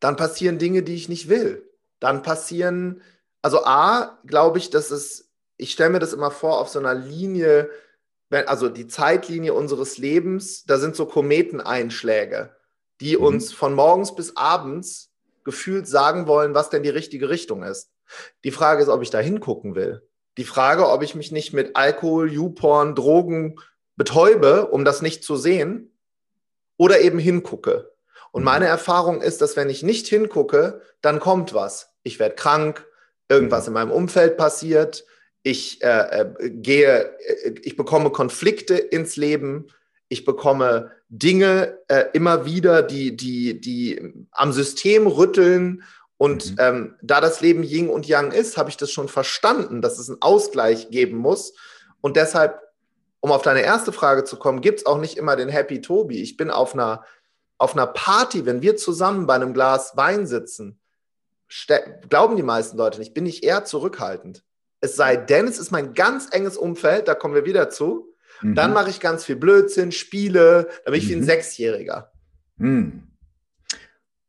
Dann 0.00 0.16
passieren 0.16 0.58
Dinge, 0.58 0.82
die 0.82 0.94
ich 0.94 1.08
nicht 1.08 1.28
will. 1.28 1.70
Dann 2.00 2.22
passieren, 2.22 3.02
also 3.42 3.64
A, 3.64 4.18
glaube 4.26 4.58
ich, 4.58 4.70
dass 4.70 4.90
es, 4.90 5.30
ich 5.56 5.72
stelle 5.72 5.90
mir 5.90 5.98
das 5.98 6.12
immer 6.12 6.30
vor 6.30 6.58
auf 6.58 6.68
so 6.68 6.78
einer 6.78 6.94
Linie, 6.94 7.70
also 8.30 8.68
die 8.68 8.86
Zeitlinie 8.86 9.54
unseres 9.54 9.98
Lebens, 9.98 10.64
da 10.64 10.78
sind 10.78 10.96
so 10.96 11.06
Kometeneinschläge, 11.06 12.54
die 13.00 13.16
mhm. 13.16 13.24
uns 13.24 13.52
von 13.52 13.74
morgens 13.74 14.14
bis 14.14 14.36
abends 14.36 15.10
gefühlt 15.44 15.88
sagen 15.88 16.26
wollen, 16.26 16.54
was 16.54 16.70
denn 16.70 16.82
die 16.82 16.88
richtige 16.88 17.28
Richtung 17.28 17.62
ist. 17.62 17.90
Die 18.44 18.50
Frage 18.50 18.82
ist, 18.82 18.88
ob 18.88 19.02
ich 19.02 19.10
da 19.10 19.18
hingucken 19.18 19.74
will. 19.74 20.06
Die 20.36 20.44
Frage, 20.44 20.88
ob 20.88 21.02
ich 21.02 21.14
mich 21.14 21.32
nicht 21.32 21.52
mit 21.52 21.74
Alkohol, 21.74 22.30
YouPorn, 22.32 22.94
Drogen 22.94 23.58
betäube, 23.96 24.68
um 24.68 24.84
das 24.84 25.02
nicht 25.02 25.24
zu 25.24 25.36
sehen, 25.36 25.92
oder 26.76 27.00
eben 27.00 27.18
hingucke. 27.18 27.90
Und 28.32 28.44
meine 28.44 28.66
Erfahrung 28.66 29.22
ist, 29.22 29.40
dass 29.40 29.56
wenn 29.56 29.70
ich 29.70 29.82
nicht 29.82 30.06
hingucke, 30.06 30.82
dann 31.00 31.20
kommt 31.20 31.54
was. 31.54 31.94
Ich 32.02 32.18
werde 32.18 32.34
krank, 32.34 32.86
irgendwas 33.28 33.66
in 33.66 33.74
meinem 33.74 33.90
Umfeld 33.90 34.36
passiert, 34.36 35.04
ich 35.42 35.82
äh, 35.82 36.20
äh, 36.20 36.50
gehe, 36.50 37.16
äh, 37.20 37.54
ich 37.62 37.76
bekomme 37.76 38.10
Konflikte 38.10 38.76
ins 38.76 39.16
Leben, 39.16 39.66
ich 40.08 40.24
bekomme 40.24 40.90
Dinge 41.08 41.78
äh, 41.88 42.06
immer 42.12 42.44
wieder, 42.44 42.82
die, 42.82 43.16
die, 43.16 43.60
die 43.60 44.26
am 44.30 44.52
System 44.52 45.06
rütteln. 45.06 45.82
Und 46.16 46.52
mhm. 46.52 46.56
ähm, 46.58 46.94
da 47.02 47.20
das 47.20 47.40
Leben 47.40 47.62
Yin 47.62 47.88
und 47.88 48.06
Yang 48.06 48.32
ist, 48.32 48.56
habe 48.56 48.70
ich 48.70 48.76
das 48.76 48.90
schon 48.90 49.08
verstanden, 49.08 49.80
dass 49.80 49.98
es 49.98 50.08
einen 50.08 50.20
Ausgleich 50.20 50.90
geben 50.90 51.16
muss. 51.18 51.54
Und 52.00 52.16
deshalb, 52.16 52.60
um 53.20 53.30
auf 53.30 53.42
deine 53.42 53.62
erste 53.62 53.92
Frage 53.92 54.24
zu 54.24 54.36
kommen, 54.36 54.60
gibt 54.60 54.80
es 54.80 54.86
auch 54.86 54.98
nicht 54.98 55.16
immer 55.16 55.36
den 55.36 55.48
Happy 55.48 55.80
Tobi. 55.80 56.20
Ich 56.20 56.36
bin 56.36 56.50
auf 56.50 56.74
einer 56.74 57.04
auf 57.58 57.74
einer 57.74 57.86
Party, 57.86 58.46
wenn 58.46 58.62
wir 58.62 58.76
zusammen 58.76 59.26
bei 59.26 59.34
einem 59.34 59.52
Glas 59.52 59.96
Wein 59.96 60.26
sitzen, 60.26 60.80
glauben 62.08 62.36
die 62.36 62.42
meisten 62.42 62.76
Leute 62.76 62.98
nicht, 62.98 63.14
bin 63.14 63.26
ich 63.26 63.42
eher 63.42 63.64
zurückhaltend. 63.64 64.44
Es 64.80 64.94
sei 64.94 65.16
denn, 65.16 65.46
es 65.46 65.58
ist 65.58 65.72
mein 65.72 65.94
ganz 65.94 66.28
enges 66.30 66.56
Umfeld, 66.56 67.08
da 67.08 67.14
kommen 67.14 67.34
wir 67.34 67.44
wieder 67.44 67.68
zu. 67.68 68.14
Mhm. 68.42 68.54
Dann 68.54 68.72
mache 68.72 68.90
ich 68.90 69.00
ganz 69.00 69.24
viel 69.24 69.36
Blödsinn, 69.36 69.90
spiele, 69.90 70.68
da 70.84 70.92
bin 70.92 71.00
ich 71.00 71.06
mhm. 71.06 71.10
wie 71.10 71.14
ein 71.14 71.20
mhm. 71.20 71.24
Sechsjähriger. 71.24 72.12
Mhm. 72.56 73.08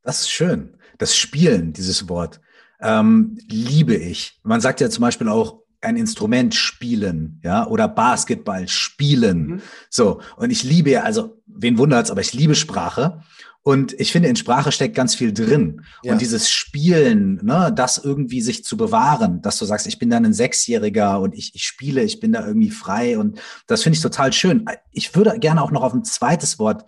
Das 0.01 0.21
ist 0.21 0.31
schön. 0.31 0.77
Das 0.98 1.15
Spielen, 1.15 1.71
dieses 1.74 2.09
Wort, 2.09 2.41
ähm, 2.81 3.38
liebe 3.48 3.95
ich. 3.95 4.39
Man 4.43 4.62
sagt 4.62 4.81
ja 4.81 4.89
zum 4.89 5.01
Beispiel 5.01 5.29
auch, 5.29 5.59
ein 5.81 5.95
Instrument 5.95 6.55
spielen, 6.55 7.39
ja, 7.43 7.67
oder 7.67 7.88
Basketball 7.88 8.67
spielen. 8.67 9.48
Mhm. 9.48 9.62
So. 9.89 10.21
Und 10.36 10.51
ich 10.51 10.63
liebe 10.63 10.89
ja, 10.89 11.03
also, 11.03 11.41
wen 11.48 11.77
wundert's, 11.77 12.12
aber 12.12 12.21
ich 12.21 12.33
liebe 12.33 12.55
Sprache. 12.55 13.21
Und 13.62 13.93
ich 14.00 14.12
finde, 14.12 14.29
in 14.29 14.36
Sprache 14.36 14.71
steckt 14.71 14.95
ganz 14.95 15.15
viel 15.15 15.33
drin. 15.33 15.83
Ja. 16.03 16.13
Und 16.13 16.21
dieses 16.21 16.50
Spielen, 16.50 17.39
ne, 17.43 17.71
das 17.75 17.98
irgendwie 17.98 18.41
sich 18.41 18.63
zu 18.63 18.77
bewahren, 18.77 19.41
dass 19.41 19.57
du 19.57 19.65
sagst, 19.65 19.86
ich 19.86 20.00
bin 20.00 20.09
dann 20.09 20.25
ein 20.25 20.33
Sechsjähriger 20.33 21.19
und 21.19 21.36
ich, 21.36 21.53
ich 21.53 21.65
spiele, 21.65 22.01
ich 22.01 22.19
bin 22.19 22.31
da 22.31 22.45
irgendwie 22.45 22.71
frei. 22.71 23.19
Und 23.19 23.39
das 23.67 23.83
finde 23.83 23.98
ich 23.98 24.01
total 24.01 24.31
schön. 24.33 24.65
Ich 24.91 25.13
würde 25.13 25.38
gerne 25.39 25.62
auch 25.62 25.71
noch 25.71 25.83
auf 25.83 25.93
ein 25.93 26.05
zweites 26.05 26.57
Wort 26.57 26.86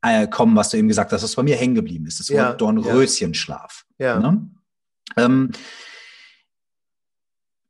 äh, 0.00 0.26
kommen, 0.26 0.56
was 0.56 0.70
du 0.70 0.78
eben 0.78 0.88
gesagt 0.88 1.12
hast, 1.12 1.22
was 1.22 1.36
bei 1.36 1.42
mir 1.42 1.56
hängen 1.56 1.74
geblieben 1.74 2.06
ist. 2.06 2.20
Das 2.20 2.30
Wort 2.30 2.38
ja. 2.38 2.52
Dornröschenschlaf. 2.54 3.84
Ja. 3.98 4.18
Ne? 4.18 4.50
Ähm, 5.16 5.50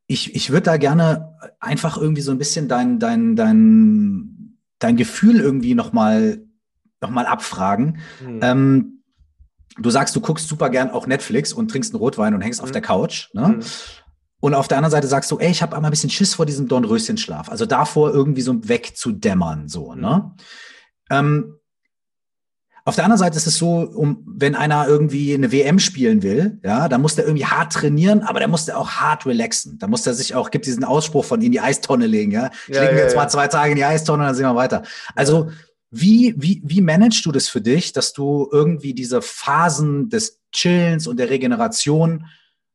ich, 0.07 0.35
ich 0.35 0.51
würde 0.51 0.65
da 0.65 0.77
gerne 0.77 1.37
einfach 1.61 1.97
irgendwie 1.97 2.23
so 2.23 2.31
ein 2.31 2.39
bisschen 2.39 2.69
dein, 2.69 2.99
dein, 2.99 3.37
dein, 3.37 4.59
dein 4.79 4.97
Gefühl 4.97 5.41
irgendwie 5.41 5.75
nochmal 5.75 6.45
noch 7.01 7.11
mal 7.11 7.27
abfragen. 7.27 7.99
Mhm. 8.25 8.41
Ähm, 8.43 9.03
du 9.77 9.91
sagst, 9.91 10.17
du 10.17 10.21
guckst 10.21 10.49
super 10.49 10.71
gern 10.71 10.91
auch 10.91 11.07
Netflix 11.07 11.53
und 11.53 11.71
trinkst 11.71 11.93
einen 11.93 12.01
Rotwein 12.01 12.35
und 12.35 12.41
hängst 12.41 12.61
mhm. 12.61 12.65
auf 12.65 12.73
der 12.73 12.83
Couch. 12.83 13.29
Ne? 13.35 13.49
Mhm. 13.49 13.61
Und 14.41 14.55
auf 14.55 14.69
der 14.69 14.79
anderen 14.79 14.91
Seite 14.91 15.07
sagst 15.07 15.31
du, 15.31 15.39
ey, 15.39 15.51
ich 15.51 15.63
habe 15.63 15.75
einmal 15.75 15.91
ein 15.91 15.93
bisschen 15.93 16.11
Schiss 16.11 16.35
vor 16.35 16.45
diesem 16.45 16.69
Dornröschenschlaf. 16.69 17.49
Also 17.49 17.67
davor 17.67 18.13
irgendwie 18.13 18.43
so 18.43 18.69
wegzudämmern, 18.69 19.69
so, 19.69 19.95
ne? 19.95 20.33
Mhm. 20.35 20.45
Ähm, 21.11 21.55
auf 22.87 22.97
der 22.97 23.05
anderen 23.05 23.19
Seite 23.19 23.39
ist 23.39 23.47
es 23.47 23.57
so, 23.57 23.79
um, 23.79 24.23
wenn 24.27 24.55
einer 24.55 24.87
irgendwie 24.87 25.33
eine 25.33 25.51
WM 25.51 25.79
spielen 25.79 26.23
will, 26.23 26.59
ja, 26.63 26.87
dann 26.89 27.01
muss 27.01 27.15
der 27.15 27.25
irgendwie 27.25 27.47
hart 27.47 27.73
trainieren, 27.73 28.21
aber 28.21 28.41
der 28.41 28.49
muss 28.49 28.67
der 28.67 28.79
auch 28.79 28.91
hart 28.91 29.25
relaxen. 29.25 29.79
Da 29.79 29.87
muss 29.87 30.03
der 30.03 30.13
sich 30.13 30.35
auch, 30.35 30.51
gibt 30.51 30.67
diesen 30.67 30.85
Ausspruch 30.85 31.25
von 31.25 31.41
in 31.41 31.51
die 31.51 31.61
Eistonne 31.61 32.07
legen, 32.07 32.31
ja. 32.31 32.51
Ich 32.69 32.75
ja, 32.75 32.83
lege 32.83 32.97
ja, 32.97 33.03
jetzt 33.05 33.15
ja. 33.15 33.21
mal 33.21 33.29
zwei 33.29 33.49
Tage 33.49 33.71
in 33.71 33.77
die 33.77 33.85
Eistonne 33.85 34.23
und 34.23 34.27
dann 34.27 34.35
sehen 34.35 34.45
wir 34.45 34.55
weiter. 34.55 34.83
Also, 35.15 35.51
wie, 35.91 36.35
wie, 36.37 36.61
wie 36.65 36.83
managst 36.83 37.25
du 37.25 37.33
das 37.33 37.49
für 37.49 37.61
dich, 37.61 37.93
dass 37.93 38.13
du 38.13 38.49
irgendwie 38.53 38.93
diese 38.93 39.23
Phasen 39.23 40.11
des 40.11 40.41
Chillens 40.53 41.07
und 41.07 41.19
der 41.19 41.31
Regeneration 41.31 42.27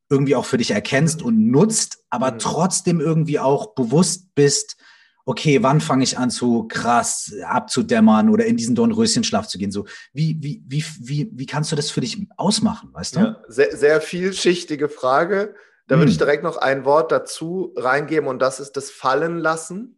irgendwie 0.08 0.34
auch 0.34 0.44
für 0.44 0.58
dich 0.58 0.72
erkennst 0.72 1.22
und 1.22 1.50
nutzt, 1.50 1.98
aber 2.10 2.32
mhm. 2.32 2.38
trotzdem 2.40 3.00
irgendwie 3.00 3.38
auch 3.38 3.74
bewusst 3.74 4.34
bist, 4.34 4.76
okay, 5.30 5.62
wann 5.62 5.80
fange 5.80 6.02
ich 6.02 6.18
an 6.18 6.28
zu 6.28 6.66
krass 6.66 7.32
abzudämmern 7.44 8.30
oder 8.30 8.46
in 8.46 8.56
diesen 8.56 8.74
Dornröschenschlaf 8.74 9.46
zu 9.46 9.58
gehen? 9.58 9.70
So, 9.70 9.86
wie, 10.12 10.36
wie, 10.40 10.60
wie, 10.66 10.84
wie, 10.98 11.30
wie 11.32 11.46
kannst 11.46 11.70
du 11.70 11.76
das 11.76 11.92
für 11.92 12.00
dich 12.00 12.18
ausmachen, 12.36 12.92
weißt 12.92 13.14
du? 13.14 13.20
Ja, 13.20 13.42
sehr, 13.46 13.76
sehr 13.76 14.00
vielschichtige 14.00 14.88
Frage. 14.88 15.54
Da 15.86 15.94
hm. 15.94 16.00
würde 16.00 16.10
ich 16.10 16.18
direkt 16.18 16.42
noch 16.42 16.56
ein 16.56 16.84
Wort 16.84 17.12
dazu 17.12 17.72
reingeben 17.76 18.28
und 18.28 18.42
das 18.42 18.58
ist 18.58 18.72
das 18.72 18.90
Fallen 18.90 19.38
lassen. 19.38 19.96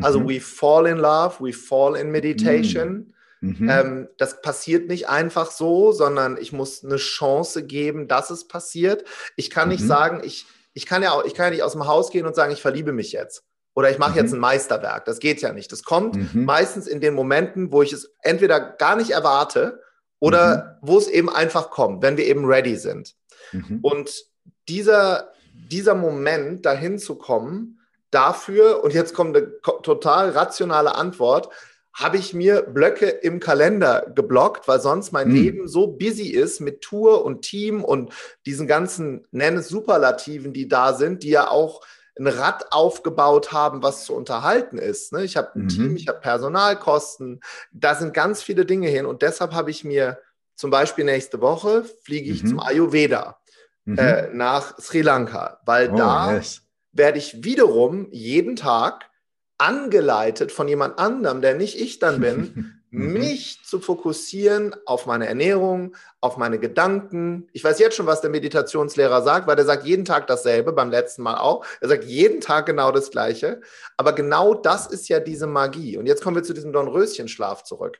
Also 0.00 0.20
mhm. 0.20 0.30
we 0.30 0.40
fall 0.40 0.86
in 0.86 0.96
love, 0.96 1.34
we 1.40 1.52
fall 1.52 1.94
in 1.96 2.10
meditation. 2.10 3.12
Mhm. 3.40 3.56
mhm. 3.58 3.68
Ähm, 3.68 4.08
das 4.16 4.40
passiert 4.40 4.88
nicht 4.88 5.10
einfach 5.10 5.50
so, 5.50 5.92
sondern 5.92 6.38
ich 6.38 6.54
muss 6.54 6.82
eine 6.82 6.96
Chance 6.96 7.66
geben, 7.66 8.08
dass 8.08 8.30
es 8.30 8.48
passiert. 8.48 9.04
Ich 9.36 9.50
kann 9.50 9.68
nicht 9.68 9.82
mhm. 9.82 9.88
sagen, 9.88 10.22
ich, 10.24 10.46
ich 10.72 10.86
kann 10.86 11.02
ja 11.02 11.10
auch, 11.10 11.24
ich 11.26 11.34
kann 11.34 11.46
ja 11.46 11.50
nicht 11.50 11.62
aus 11.64 11.72
dem 11.72 11.86
Haus 11.86 12.10
gehen 12.10 12.24
und 12.24 12.34
sagen, 12.34 12.52
ich 12.52 12.62
verliebe 12.62 12.92
mich 12.92 13.12
jetzt 13.12 13.44
oder 13.74 13.90
ich 13.90 13.98
mache 13.98 14.12
mhm. 14.12 14.16
jetzt 14.16 14.32
ein 14.34 14.40
Meisterwerk. 14.40 15.04
Das 15.04 15.20
geht 15.20 15.40
ja 15.40 15.52
nicht. 15.52 15.70
Das 15.72 15.84
kommt 15.84 16.16
mhm. 16.16 16.44
meistens 16.44 16.86
in 16.86 17.00
den 17.00 17.14
Momenten, 17.14 17.72
wo 17.72 17.82
ich 17.82 17.92
es 17.92 18.12
entweder 18.22 18.60
gar 18.60 18.96
nicht 18.96 19.10
erwarte 19.10 19.80
oder 20.18 20.78
mhm. 20.82 20.88
wo 20.88 20.98
es 20.98 21.08
eben 21.08 21.30
einfach 21.30 21.70
kommt, 21.70 22.02
wenn 22.02 22.16
wir 22.16 22.26
eben 22.26 22.44
ready 22.44 22.76
sind. 22.76 23.14
Mhm. 23.52 23.78
Und 23.82 24.24
dieser, 24.68 25.32
dieser 25.54 25.94
Moment, 25.94 26.66
dahin 26.66 26.98
zu 26.98 27.16
kommen, 27.16 27.80
dafür, 28.10 28.82
und 28.82 28.92
jetzt 28.92 29.14
kommt 29.14 29.36
eine 29.36 29.52
total 29.82 30.30
rationale 30.30 30.94
Antwort, 30.94 31.48
habe 31.92 32.18
ich 32.18 32.34
mir 32.34 32.62
Blöcke 32.62 33.06
im 33.06 33.40
Kalender 33.40 34.06
geblockt, 34.14 34.68
weil 34.68 34.80
sonst 34.80 35.12
mein 35.12 35.28
mhm. 35.28 35.34
Leben 35.34 35.68
so 35.68 35.88
busy 35.88 36.28
ist 36.28 36.60
mit 36.60 36.82
Tour 36.82 37.24
und 37.24 37.42
Team 37.42 37.82
und 37.84 38.12
diesen 38.46 38.66
ganzen, 38.66 39.26
nenne 39.32 39.60
es 39.60 39.68
Superlativen, 39.68 40.52
die 40.52 40.68
da 40.68 40.94
sind, 40.94 41.22
die 41.22 41.30
ja 41.30 41.48
auch 41.48 41.82
ein 42.20 42.26
Rad 42.26 42.70
aufgebaut 42.70 43.50
haben, 43.50 43.82
was 43.82 44.04
zu 44.04 44.14
unterhalten 44.14 44.76
ist. 44.76 45.12
Ne? 45.12 45.24
Ich 45.24 45.36
habe 45.36 45.58
ein 45.58 45.62
mhm. 45.62 45.68
Team, 45.68 45.96
ich 45.96 46.06
habe 46.06 46.20
Personalkosten, 46.20 47.40
da 47.72 47.94
sind 47.94 48.12
ganz 48.12 48.42
viele 48.42 48.66
Dinge 48.66 48.88
hin 48.88 49.06
und 49.06 49.22
deshalb 49.22 49.52
habe 49.52 49.70
ich 49.70 49.84
mir 49.84 50.18
zum 50.54 50.70
Beispiel 50.70 51.06
nächste 51.06 51.40
Woche 51.40 51.84
fliege 52.02 52.30
ich 52.30 52.42
mhm. 52.42 52.48
zum 52.48 52.60
Ayurveda 52.60 53.40
mhm. 53.86 53.98
äh, 53.98 54.28
nach 54.34 54.78
Sri 54.78 55.00
Lanka, 55.00 55.60
weil 55.64 55.90
oh, 55.90 55.96
da 55.96 56.34
yes. 56.34 56.62
werde 56.92 57.18
ich 57.18 57.42
wiederum 57.42 58.08
jeden 58.10 58.56
Tag 58.56 59.08
angeleitet 59.56 60.52
von 60.52 60.68
jemand 60.68 60.98
anderem, 60.98 61.40
der 61.40 61.54
nicht 61.54 61.80
ich 61.80 61.98
dann 61.98 62.20
bin, 62.20 62.74
Mhm. 62.90 63.12
mich 63.12 63.60
zu 63.64 63.78
fokussieren 63.78 64.74
auf 64.84 65.06
meine 65.06 65.28
Ernährung, 65.28 65.94
auf 66.20 66.36
meine 66.36 66.58
Gedanken. 66.58 67.48
Ich 67.52 67.62
weiß 67.62 67.78
jetzt 67.78 67.94
schon, 67.96 68.06
was 68.06 68.20
der 68.20 68.30
Meditationslehrer 68.30 69.22
sagt, 69.22 69.46
weil 69.46 69.56
der 69.56 69.64
sagt 69.64 69.84
jeden 69.84 70.04
Tag 70.04 70.26
dasselbe, 70.26 70.72
beim 70.72 70.90
letzten 70.90 71.22
Mal 71.22 71.38
auch. 71.38 71.64
Er 71.80 71.88
sagt 71.88 72.04
jeden 72.04 72.40
Tag 72.40 72.66
genau 72.66 72.90
das 72.90 73.10
Gleiche. 73.10 73.60
Aber 73.96 74.12
genau 74.12 74.54
das 74.54 74.86
ist 74.88 75.08
ja 75.08 75.20
diese 75.20 75.46
Magie. 75.46 75.98
Und 75.98 76.06
jetzt 76.06 76.22
kommen 76.22 76.36
wir 76.36 76.42
zu 76.42 76.52
diesem 76.52 76.72
Dornröschenschlaf 76.72 77.62
zurück. 77.62 77.98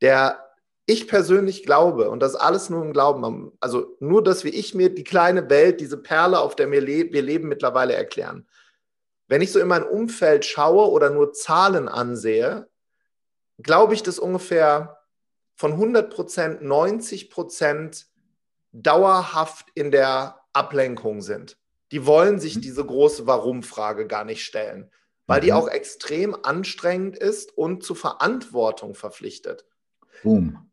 Der 0.00 0.44
ich 0.86 1.06
persönlich 1.06 1.64
glaube, 1.64 2.10
und 2.10 2.20
das 2.20 2.34
alles 2.34 2.70
nur 2.70 2.82
im 2.82 2.94
Glauben, 2.94 3.52
also 3.60 3.94
nur 4.00 4.24
das, 4.24 4.42
wie 4.42 4.48
ich 4.48 4.74
mir 4.74 4.92
die 4.92 5.04
kleine 5.04 5.50
Welt, 5.50 5.80
diese 5.80 5.98
Perle, 5.98 6.40
auf 6.40 6.56
der 6.56 6.70
wir, 6.70 6.80
le 6.80 7.12
wir 7.12 7.20
leben, 7.20 7.46
mittlerweile 7.46 7.92
erklären. 7.92 8.48
Wenn 9.28 9.42
ich 9.42 9.52
so 9.52 9.60
in 9.60 9.68
mein 9.68 9.84
Umfeld 9.86 10.46
schaue 10.46 10.90
oder 10.90 11.10
nur 11.10 11.34
Zahlen 11.34 11.88
ansehe, 11.88 12.68
glaube 13.58 13.94
ich, 13.94 14.02
dass 14.02 14.18
ungefähr 14.18 14.98
von 15.54 15.72
100 15.72 16.14
Prozent 16.14 16.62
90 16.62 17.30
Prozent 17.30 18.06
dauerhaft 18.72 19.66
in 19.74 19.90
der 19.90 20.40
Ablenkung 20.52 21.20
sind. 21.22 21.58
Die 21.90 22.06
wollen 22.06 22.38
sich 22.38 22.56
mhm. 22.56 22.60
diese 22.60 22.84
große 22.84 23.26
Warum-Frage 23.26 24.06
gar 24.06 24.24
nicht 24.24 24.44
stellen, 24.44 24.90
weil 25.26 25.40
mhm. 25.40 25.44
die 25.44 25.52
auch 25.52 25.68
extrem 25.68 26.36
anstrengend 26.44 27.16
ist 27.16 27.56
und 27.56 27.82
zu 27.82 27.94
Verantwortung 27.94 28.94
verpflichtet. 28.94 29.64
Boom. 30.22 30.70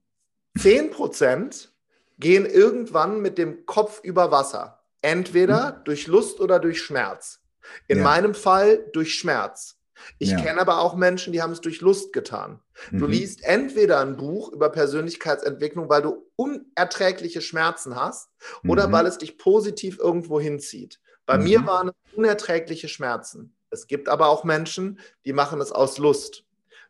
10 0.57 0.91
Prozent 0.91 1.73
gehen 2.17 2.45
irgendwann 2.45 3.21
mit 3.21 3.37
dem 3.37 3.65
Kopf 3.65 4.01
über 4.03 4.31
Wasser. 4.31 4.83
Entweder 5.01 5.77
mhm. 5.79 5.83
durch 5.85 6.07
Lust 6.07 6.39
oder 6.39 6.59
durch 6.59 6.81
Schmerz. 6.81 7.41
In 7.87 7.99
ja. 7.99 8.03
meinem 8.03 8.35
Fall 8.35 8.85
durch 8.93 9.15
Schmerz. 9.15 9.74
Ich 10.19 10.31
ja. 10.31 10.39
kenne 10.39 10.61
aber 10.61 10.79
auch 10.79 10.95
Menschen, 10.95 11.33
die 11.33 11.41
haben 11.41 11.51
es 11.51 11.61
durch 11.61 11.81
Lust 11.81 12.13
getan. 12.13 12.59
Mhm. 12.91 12.99
Du 12.99 13.07
liest 13.07 13.43
entweder 13.43 13.99
ein 13.99 14.17
Buch 14.17 14.51
über 14.51 14.69
Persönlichkeitsentwicklung, 14.69 15.89
weil 15.89 16.01
du 16.01 16.25
unerträgliche 16.35 17.41
Schmerzen 17.41 17.95
hast 17.95 18.29
mhm. 18.63 18.71
oder 18.71 18.91
weil 18.91 19.05
es 19.05 19.17
dich 19.17 19.37
positiv 19.37 19.99
irgendwo 19.99 20.39
hinzieht. 20.39 20.99
Bei 21.25 21.37
mhm. 21.37 21.43
mir 21.43 21.65
waren 21.65 21.89
es 21.89 22.13
unerträgliche 22.15 22.87
Schmerzen. 22.87 23.55
Es 23.69 23.87
gibt 23.87 24.09
aber 24.09 24.29
auch 24.29 24.43
Menschen, 24.43 24.99
die 25.25 25.33
machen 25.33 25.59
es 25.59 25.71
aus 25.71 25.97
Lust. 25.97 26.43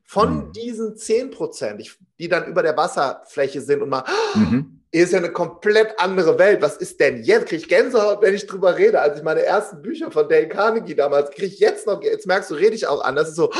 Von 0.04 0.48
mhm. 0.48 0.52
diesen 0.52 0.96
10 0.96 1.32
Prozent, 1.32 1.98
die 2.20 2.30
dann 2.30 2.46
über 2.46 2.62
der 2.62 2.78
Wasserfläche 2.78 3.62
sind 3.62 3.82
und 3.82 3.90
mal, 3.90 4.04
mhm 4.36 4.82
ist 5.04 5.14
ja 5.14 5.20
eine 5.20 5.32
komplett 5.32 6.00
andere 6.00 6.38
Welt. 6.40 6.62
Was 6.62 6.78
ist 6.78 7.00
denn 7.00 7.24
jetzt? 7.24 7.48
Kriege 7.48 7.62
ich 7.62 7.68
Gänsehaut, 7.68 8.22
wenn 8.22 8.34
ich 8.34 8.48
drüber 8.48 8.78
rede? 8.78 9.02
Als 9.02 9.18
ich 9.18 9.24
meine 9.24 9.44
ersten 9.44 9.82
Bücher 9.82 10.12
von 10.12 10.30
Dale 10.30 10.48
Carnegie 10.48 10.96
damals 10.96 11.32
kriege 11.32 11.48
ich 11.48 11.60
jetzt 11.60 11.88
noch, 11.88 12.02
jetzt 12.02 12.28
merkst 12.28 12.52
du, 12.52 12.56
rede 12.56 12.76
ich 12.76 12.88
auch 12.88 13.04
an. 13.04 13.16
Das 13.16 13.30
ist 13.30 13.36
so 13.36 13.52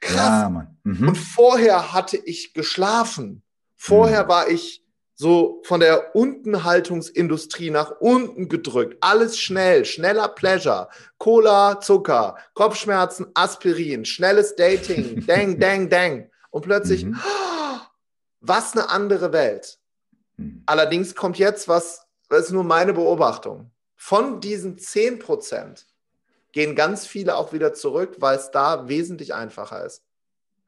krass. 0.00 0.42
Ja, 0.42 0.66
mhm. 0.84 1.08
Und 1.08 1.16
vorher 1.16 1.92
hatte 1.92 2.16
ich 2.16 2.54
geschlafen. 2.54 3.42
Vorher 3.76 4.24
mhm. 4.24 4.28
war 4.28 4.48
ich 4.48 4.84
so 5.14 5.62
von 5.64 5.80
der 5.80 6.16
Untenhaltungsindustrie 6.16 7.70
nach 7.70 7.92
unten 8.00 8.48
gedrückt. 8.48 8.96
Alles 9.00 9.38
schnell, 9.38 9.84
schneller 9.84 10.28
Pleasure, 10.28 10.88
Cola, 11.18 11.80
Zucker, 11.80 12.36
Kopfschmerzen, 12.54 13.26
Aspirin, 13.34 14.04
schnelles 14.04 14.56
Dating, 14.56 15.24
dang, 15.26 15.58
dang, 15.58 15.88
dang. 15.88 16.30
Und 16.50 16.62
plötzlich, 16.62 17.04
mhm. 17.04 17.18
was 18.40 18.72
eine 18.72 18.90
andere 18.90 19.32
Welt. 19.32 19.78
Mhm. 20.42 20.62
Allerdings 20.66 21.14
kommt 21.14 21.38
jetzt 21.38 21.68
was, 21.68 22.06
das 22.28 22.46
ist 22.46 22.52
nur 22.52 22.64
meine 22.64 22.92
Beobachtung. 22.92 23.70
Von 23.96 24.40
diesen 24.40 24.78
10 24.78 25.18
Prozent 25.18 25.86
gehen 26.52 26.74
ganz 26.74 27.06
viele 27.06 27.36
auch 27.36 27.52
wieder 27.52 27.72
zurück, 27.72 28.16
weil 28.18 28.36
es 28.36 28.50
da 28.50 28.88
wesentlich 28.88 29.34
einfacher 29.34 29.84
ist. 29.84 30.02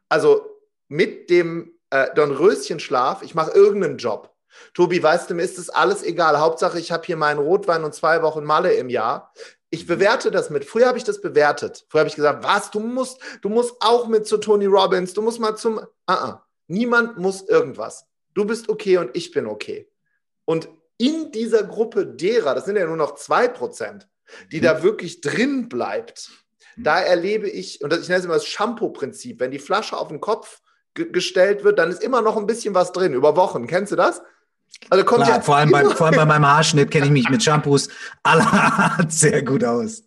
Also 0.08 0.46
mit 0.88 1.30
dem 1.30 1.72
äh, 1.90 2.12
Dornröschenschlaf, 2.14 3.22
ich 3.22 3.34
mache 3.34 3.52
irgendeinen 3.52 3.98
Job. 3.98 4.34
Tobi, 4.72 5.02
weißt 5.02 5.30
du, 5.30 5.34
mir 5.34 5.42
ist 5.42 5.58
das 5.58 5.68
alles 5.68 6.02
egal. 6.02 6.38
Hauptsache, 6.38 6.78
ich 6.78 6.92
habe 6.92 7.04
hier 7.04 7.16
meinen 7.16 7.40
Rotwein 7.40 7.84
und 7.84 7.94
zwei 7.94 8.22
Wochen 8.22 8.44
Malle 8.44 8.74
im 8.74 8.88
Jahr. 8.88 9.32
Ich 9.70 9.86
bewerte 9.86 10.30
das 10.30 10.50
mit. 10.50 10.64
Früher 10.64 10.86
habe 10.86 10.98
ich 10.98 11.04
das 11.04 11.20
bewertet. 11.20 11.84
Früher 11.88 12.00
habe 12.00 12.08
ich 12.08 12.14
gesagt, 12.14 12.44
was, 12.44 12.70
du 12.70 12.78
musst, 12.78 13.20
du 13.42 13.48
musst 13.48 13.74
auch 13.80 14.06
mit 14.06 14.26
zu 14.26 14.38
Tony 14.38 14.66
Robbins, 14.66 15.12
du 15.12 15.22
musst 15.22 15.40
mal 15.40 15.56
zum. 15.56 15.78
Uh 15.78 15.82
-uh. 16.06 16.38
Niemand 16.68 17.18
muss 17.18 17.42
irgendwas. 17.42 18.06
Du 18.34 18.44
bist 18.44 18.68
okay 18.68 18.98
und 18.98 19.10
ich 19.14 19.30
bin 19.30 19.46
okay. 19.46 19.88
Und 20.44 20.68
in 20.98 21.32
dieser 21.32 21.64
Gruppe 21.64 22.06
derer, 22.06 22.54
das 22.54 22.66
sind 22.66 22.76
ja 22.76 22.86
nur 22.86 22.96
noch 22.96 23.14
zwei 23.14 23.48
Prozent, 23.48 24.08
die 24.52 24.58
mhm. 24.58 24.64
da 24.64 24.82
wirklich 24.82 25.20
drin 25.20 25.68
bleibt, 25.68 26.30
mhm. 26.76 26.84
da 26.84 27.00
erlebe 27.00 27.48
ich, 27.48 27.82
und 27.82 27.92
ich 27.92 28.08
nenne 28.08 28.18
es 28.18 28.24
immer 28.24 28.34
das 28.34 28.46
Shampoo-Prinzip, 28.46 29.40
wenn 29.40 29.50
die 29.50 29.58
Flasche 29.58 29.96
auf 29.96 30.08
den 30.08 30.20
Kopf 30.20 30.60
gestellt 30.94 31.64
wird, 31.64 31.78
dann 31.78 31.90
ist 31.90 32.02
immer 32.02 32.22
noch 32.22 32.36
ein 32.36 32.46
bisschen 32.46 32.74
was 32.74 32.92
drin, 32.92 33.14
über 33.14 33.36
Wochen. 33.36 33.66
Kennst 33.66 33.90
du 33.90 33.96
das? 33.96 34.22
Also 34.90 35.04
kommt 35.04 35.24
Klar, 35.24 35.36
ja 35.36 35.42
vor, 35.42 35.56
allem 35.56 35.70
bei, 35.70 35.84
vor 35.84 36.06
allem 36.06 36.16
bei 36.16 36.24
meinem 36.24 36.46
Haarschnitt 36.46 36.90
kenne 36.90 37.06
ich 37.06 37.12
mich 37.12 37.28
mit 37.30 37.42
Shampoos 37.42 37.88
sehr 39.08 39.42
gut 39.42 39.64
aus. 39.64 40.02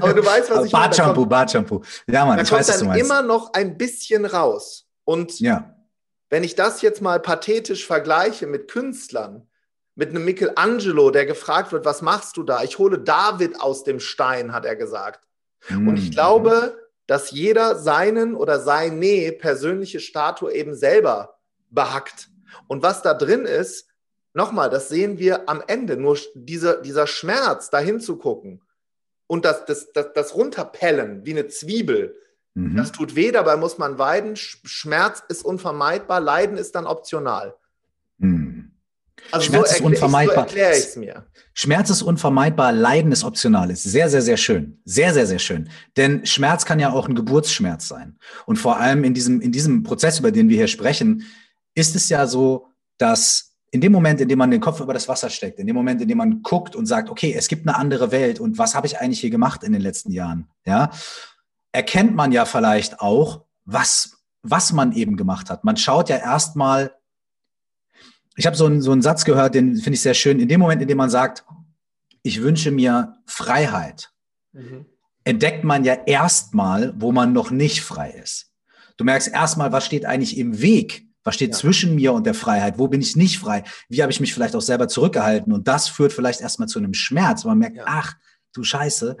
Aber 0.00 0.14
du 0.14 0.24
weißt, 0.24 0.50
was 0.50 0.66
ich 0.66 0.72
Bartshampoo, 0.72 1.20
meine. 1.20 1.30
Bartshampoo. 1.30 1.82
Ja, 2.06 2.24
Mann, 2.24 2.36
da 2.36 2.42
ich 2.42 2.48
kommt 2.48 2.60
weiß, 2.60 2.68
was 2.68 2.78
du 2.78 2.84
meinst. 2.86 3.04
immer 3.04 3.22
noch 3.22 3.52
ein 3.52 3.76
bisschen 3.76 4.24
raus. 4.24 4.86
Und 5.04 5.38
ja. 5.40 5.74
Wenn 6.32 6.44
ich 6.44 6.54
das 6.54 6.80
jetzt 6.80 7.02
mal 7.02 7.20
pathetisch 7.20 7.86
vergleiche 7.86 8.46
mit 8.46 8.66
Künstlern, 8.66 9.46
mit 9.94 10.08
einem 10.08 10.24
Michelangelo, 10.24 11.10
der 11.10 11.26
gefragt 11.26 11.72
wird, 11.72 11.84
was 11.84 12.00
machst 12.00 12.38
du 12.38 12.42
da? 12.42 12.62
Ich 12.62 12.78
hole 12.78 12.98
David 12.98 13.60
aus 13.60 13.84
dem 13.84 14.00
Stein, 14.00 14.54
hat 14.54 14.64
er 14.64 14.74
gesagt. 14.74 15.28
Mhm. 15.68 15.88
Und 15.88 15.98
ich 15.98 16.10
glaube, 16.10 16.78
dass 17.06 17.32
jeder 17.32 17.76
seinen 17.76 18.34
oder 18.34 18.60
seine 18.60 19.32
persönliche 19.32 20.00
Statue 20.00 20.54
eben 20.54 20.74
selber 20.74 21.36
behackt. 21.68 22.30
Und 22.66 22.82
was 22.82 23.02
da 23.02 23.12
drin 23.12 23.44
ist, 23.44 23.90
nochmal, 24.32 24.70
das 24.70 24.88
sehen 24.88 25.18
wir 25.18 25.50
am 25.50 25.62
Ende. 25.66 25.98
Nur 25.98 26.16
dieser, 26.34 26.80
dieser 26.80 27.06
Schmerz, 27.06 27.68
dahin 27.68 28.00
zu 28.00 28.16
gucken 28.16 28.62
und 29.26 29.44
das, 29.44 29.66
das, 29.66 29.92
das, 29.92 30.14
das 30.14 30.34
Runterpellen 30.34 31.26
wie 31.26 31.32
eine 31.32 31.48
Zwiebel, 31.48 32.16
Mhm. 32.54 32.76
Das 32.76 32.92
tut 32.92 33.16
weh, 33.16 33.32
dabei 33.32 33.56
muss 33.56 33.78
man 33.78 33.98
weiden. 33.98 34.36
Schmerz 34.36 35.22
ist 35.28 35.44
unvermeidbar, 35.44 36.20
Leiden 36.20 36.56
ist 36.58 36.74
dann 36.74 36.86
optional. 36.86 37.54
Mhm. 38.18 38.72
Also 39.30 39.46
Schmerz 39.46 39.70
so 39.70 39.76
ist 39.76 39.80
unvermeidbar. 39.82 40.36
So 40.36 40.40
erkläre 40.42 40.72
ich 40.72 40.84
es 40.84 40.96
mir. 40.96 41.26
Schmerz 41.54 41.90
ist 41.90 42.02
unvermeidbar, 42.02 42.72
Leiden 42.72 43.12
ist 43.12 43.24
optional. 43.24 43.70
Ist 43.70 43.84
sehr, 43.84 44.08
sehr, 44.08 44.22
sehr 44.22 44.36
schön. 44.36 44.80
Sehr, 44.84 45.14
sehr, 45.14 45.26
sehr 45.26 45.38
schön. 45.38 45.68
Denn 45.96 46.26
Schmerz 46.26 46.64
kann 46.64 46.80
ja 46.80 46.92
auch 46.92 47.08
ein 47.08 47.14
Geburtsschmerz 47.14 47.88
sein. 47.88 48.18
Und 48.46 48.56
vor 48.56 48.78
allem 48.78 49.04
in 49.04 49.14
diesem, 49.14 49.40
in 49.40 49.52
diesem 49.52 49.82
Prozess, 49.82 50.18
über 50.18 50.32
den 50.32 50.48
wir 50.48 50.56
hier 50.56 50.68
sprechen, 50.68 51.24
ist 51.74 51.94
es 51.94 52.08
ja 52.08 52.26
so, 52.26 52.68
dass 52.98 53.52
in 53.70 53.80
dem 53.80 53.92
Moment, 53.92 54.20
in 54.20 54.28
dem 54.28 54.38
man 54.38 54.50
den 54.50 54.60
Kopf 54.60 54.80
über 54.80 54.92
das 54.92 55.08
Wasser 55.08 55.30
steckt, 55.30 55.58
in 55.58 55.66
dem 55.66 55.74
Moment, 55.74 56.00
in 56.02 56.08
dem 56.08 56.18
man 56.18 56.42
guckt 56.42 56.76
und 56.76 56.84
sagt, 56.84 57.08
okay, 57.08 57.34
es 57.36 57.48
gibt 57.48 57.66
eine 57.66 57.76
andere 57.76 58.12
Welt 58.12 58.38
und 58.38 58.58
was 58.58 58.74
habe 58.74 58.86
ich 58.86 58.98
eigentlich 58.98 59.20
hier 59.20 59.30
gemacht 59.30 59.62
in 59.64 59.72
den 59.72 59.80
letzten 59.80 60.12
Jahren? 60.12 60.48
Ja, 60.66 60.90
erkennt 61.72 62.14
man 62.14 62.32
ja 62.32 62.44
vielleicht 62.44 63.00
auch, 63.00 63.44
was, 63.64 64.24
was 64.42 64.72
man 64.72 64.92
eben 64.92 65.16
gemacht 65.16 65.50
hat. 65.50 65.64
Man 65.64 65.76
schaut 65.76 66.08
ja 66.08 66.16
erstmal, 66.16 66.94
ich 68.36 68.46
habe 68.46 68.56
so, 68.56 68.66
einen 68.66 68.80
so 68.80 68.92
einen 68.92 69.02
Satz 69.02 69.24
gehört, 69.24 69.54
den 69.54 69.76
finde 69.76 69.94
ich 69.94 70.02
sehr 70.02 70.14
schön. 70.14 70.38
In 70.38 70.48
dem 70.48 70.60
Moment, 70.60 70.82
in 70.82 70.88
dem 70.88 70.98
man 70.98 71.10
sagt, 71.10 71.44
ich 72.22 72.42
wünsche 72.42 72.70
mir 72.70 73.16
Freiheit, 73.26 74.12
mhm. 74.52 74.86
entdeckt 75.24 75.64
man 75.64 75.84
ja 75.84 75.94
erstmal, 76.06 76.94
wo 76.96 77.12
man 77.12 77.32
noch 77.32 77.50
nicht 77.50 77.82
frei 77.82 78.10
ist. 78.10 78.52
Du 78.96 79.04
merkst 79.04 79.28
erstmal, 79.28 79.72
was 79.72 79.86
steht 79.86 80.04
eigentlich 80.04 80.36
im 80.38 80.60
Weg? 80.60 81.06
Was 81.24 81.36
steht 81.36 81.52
ja. 81.52 81.58
zwischen 81.58 81.94
mir 81.94 82.12
und 82.12 82.26
der 82.26 82.34
Freiheit? 82.34 82.78
Wo 82.78 82.88
bin 82.88 83.00
ich 83.00 83.16
nicht 83.16 83.38
frei? 83.38 83.62
Wie 83.88 84.02
habe 84.02 84.12
ich 84.12 84.20
mich 84.20 84.34
vielleicht 84.34 84.56
auch 84.56 84.60
selber 84.60 84.88
zurückgehalten? 84.88 85.52
Und 85.52 85.68
das 85.68 85.88
führt 85.88 86.12
vielleicht 86.12 86.40
erstmal 86.40 86.68
zu 86.68 86.78
einem 86.78 86.94
Schmerz. 86.94 87.44
Man 87.44 87.58
merkt, 87.58 87.76
ja. 87.76 87.84
ach, 87.86 88.14
du 88.52 88.64
Scheiße, 88.64 89.16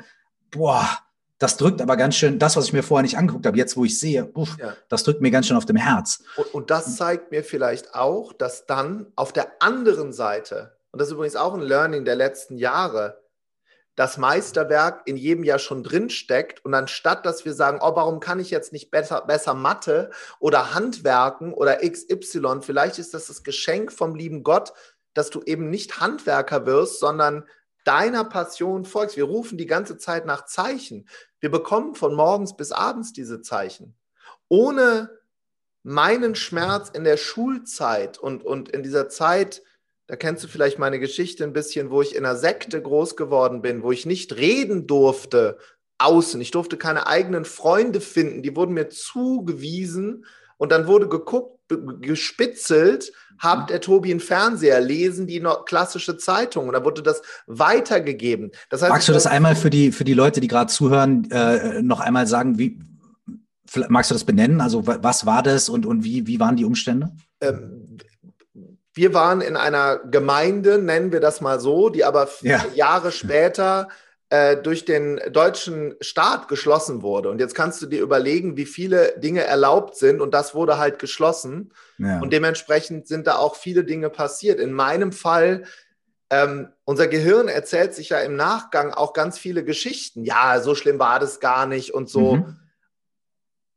boah, 0.50 0.98
das 1.42 1.56
drückt 1.56 1.82
aber 1.82 1.96
ganz 1.96 2.14
schön, 2.14 2.38
das, 2.38 2.56
was 2.56 2.66
ich 2.66 2.72
mir 2.72 2.84
vorher 2.84 3.02
nicht 3.02 3.18
angeguckt 3.18 3.46
habe, 3.46 3.58
jetzt 3.58 3.76
wo 3.76 3.84
ich 3.84 3.98
sehe, 3.98 4.30
uff, 4.34 4.56
ja. 4.60 4.76
das 4.88 5.02
drückt 5.02 5.20
mir 5.20 5.32
ganz 5.32 5.48
schön 5.48 5.56
auf 5.56 5.66
dem 5.66 5.76
Herz. 5.76 6.22
Und, 6.36 6.54
und, 6.54 6.70
das 6.70 6.96
zeigt 6.96 7.32
mir 7.32 7.42
vielleicht 7.42 7.94
auch, 7.94 8.32
dass 8.32 8.66
dann 8.66 9.06
auf 9.16 9.32
der 9.32 9.50
anderen 9.60 10.12
Seite, 10.12 10.76
und 10.92 11.00
das 11.00 11.08
ist 11.08 11.14
übrigens 11.14 11.34
auch 11.34 11.54
ein 11.54 11.60
Learning 11.60 12.04
der 12.04 12.14
letzten 12.14 12.56
Jahre, 12.58 13.22
das 13.96 14.18
Meisterwerk 14.18 15.02
in 15.04 15.16
jedem 15.16 15.42
Jahr 15.42 15.58
schon 15.58 15.82
drin 15.82 16.10
steckt 16.10 16.64
und 16.64 16.74
anstatt, 16.74 17.26
dass 17.26 17.44
wir 17.44 17.54
sagen, 17.54 17.80
oh, 17.82 17.94
warum 17.96 18.20
kann 18.20 18.40
ich 18.40 18.50
jetzt 18.50 18.72
nicht 18.72 18.90
besser, 18.90 19.22
besser 19.22 19.54
Mathe 19.54 20.10
oder 20.38 20.74
Handwerken 20.74 21.52
oder 21.52 21.78
XY, 21.78 22.60
vielleicht 22.62 22.98
ist 22.98 23.14
das 23.14 23.26
das 23.26 23.42
Geschenk 23.42 23.92
vom 23.92 24.14
lieben 24.14 24.44
Gott, 24.44 24.72
dass 25.12 25.28
du 25.28 25.42
eben 25.42 25.68
nicht 25.68 26.00
Handwerker 26.00 26.64
wirst, 26.66 27.00
sondern 27.00 27.44
deiner 27.84 28.24
Passion 28.24 28.84
folgst. 28.84 29.16
Wir 29.16 29.24
rufen 29.24 29.58
die 29.58 29.66
ganze 29.66 29.98
Zeit 29.98 30.24
nach 30.24 30.46
Zeichen. 30.46 31.06
Wir 31.42 31.50
bekommen 31.50 31.96
von 31.96 32.14
morgens 32.14 32.56
bis 32.56 32.70
abends 32.70 33.12
diese 33.12 33.42
Zeichen. 33.42 33.96
Ohne 34.48 35.10
meinen 35.82 36.36
Schmerz 36.36 36.88
in 36.88 37.02
der 37.02 37.16
Schulzeit 37.16 38.16
und, 38.16 38.44
und 38.44 38.68
in 38.68 38.84
dieser 38.84 39.08
Zeit, 39.08 39.62
da 40.06 40.14
kennst 40.14 40.44
du 40.44 40.48
vielleicht 40.48 40.78
meine 40.78 41.00
Geschichte 41.00 41.42
ein 41.42 41.52
bisschen, 41.52 41.90
wo 41.90 42.00
ich 42.00 42.14
in 42.14 42.24
einer 42.24 42.36
Sekte 42.36 42.80
groß 42.80 43.16
geworden 43.16 43.60
bin, 43.60 43.82
wo 43.82 43.90
ich 43.90 44.06
nicht 44.06 44.36
reden 44.36 44.86
durfte 44.86 45.58
außen. 45.98 46.40
Ich 46.40 46.52
durfte 46.52 46.76
keine 46.76 47.08
eigenen 47.08 47.44
Freunde 47.44 48.00
finden, 48.00 48.42
die 48.42 48.54
wurden 48.54 48.74
mir 48.74 48.88
zugewiesen 48.88 50.24
und 50.62 50.70
dann 50.70 50.86
wurde 50.86 51.08
geguckt, 51.08 51.58
gespitzelt, 52.00 53.12
habt 53.40 53.70
der 53.70 53.80
Tobi 53.80 54.12
einen 54.12 54.20
Fernseher, 54.20 54.80
lesen 54.80 55.26
die 55.26 55.40
noch 55.40 55.64
klassische 55.64 56.16
Zeitung 56.18 56.68
und 56.68 56.74
da 56.74 56.84
wurde 56.84 57.02
das 57.02 57.20
weitergegeben. 57.48 58.52
Das 58.70 58.80
heißt, 58.80 58.92
magst 58.92 59.08
du 59.08 59.12
das 59.12 59.26
einmal 59.26 59.56
für 59.56 59.70
die, 59.70 59.90
für 59.90 60.04
die 60.04 60.14
Leute, 60.14 60.40
die 60.40 60.46
gerade 60.46 60.70
zuhören, 60.70 61.28
äh, 61.32 61.82
noch 61.82 61.98
einmal 61.98 62.28
sagen, 62.28 62.60
wie, 62.60 62.78
magst 63.88 64.12
du 64.12 64.14
das 64.14 64.22
benennen? 64.22 64.60
Also 64.60 64.86
was 64.86 65.26
war 65.26 65.42
das 65.42 65.68
und, 65.68 65.84
und 65.84 66.04
wie, 66.04 66.28
wie 66.28 66.38
waren 66.38 66.54
die 66.54 66.64
Umstände? 66.64 67.10
Ähm, 67.40 67.98
wir 68.94 69.14
waren 69.14 69.40
in 69.40 69.56
einer 69.56 69.98
Gemeinde, 69.98 70.78
nennen 70.78 71.10
wir 71.10 71.18
das 71.18 71.40
mal 71.40 71.58
so, 71.58 71.88
die 71.88 72.04
aber 72.04 72.28
ja. 72.42 72.64
Jahre 72.76 73.10
später 73.10 73.88
durch 74.62 74.86
den 74.86 75.20
deutschen 75.30 75.94
Staat 76.00 76.48
geschlossen 76.48 77.02
wurde. 77.02 77.28
Und 77.28 77.38
jetzt 77.38 77.54
kannst 77.54 77.82
du 77.82 77.86
dir 77.86 78.00
überlegen, 78.00 78.56
wie 78.56 78.64
viele 78.64 79.12
Dinge 79.18 79.42
erlaubt 79.44 79.94
sind 79.94 80.22
und 80.22 80.32
das 80.32 80.54
wurde 80.54 80.78
halt 80.78 80.98
geschlossen. 80.98 81.74
Ja. 81.98 82.18
Und 82.18 82.32
dementsprechend 82.32 83.06
sind 83.06 83.26
da 83.26 83.36
auch 83.36 83.56
viele 83.56 83.84
Dinge 83.84 84.08
passiert. 84.08 84.58
In 84.58 84.72
meinem 84.72 85.12
Fall 85.12 85.64
ähm, 86.32 86.72
unser 86.84 87.08
Gehirn 87.08 87.48
erzählt 87.48 87.94
sich 87.94 88.08
ja 88.08 88.20
im 88.20 88.34
Nachgang 88.34 88.94
auch 88.94 89.12
ganz 89.12 89.36
viele 89.36 89.64
Geschichten. 89.64 90.24
Ja, 90.24 90.60
so 90.62 90.74
schlimm 90.74 90.98
war 90.98 91.18
das 91.18 91.40
gar 91.40 91.66
nicht 91.66 91.92
und 91.92 92.08
so. 92.08 92.36
Mhm. 92.36 92.56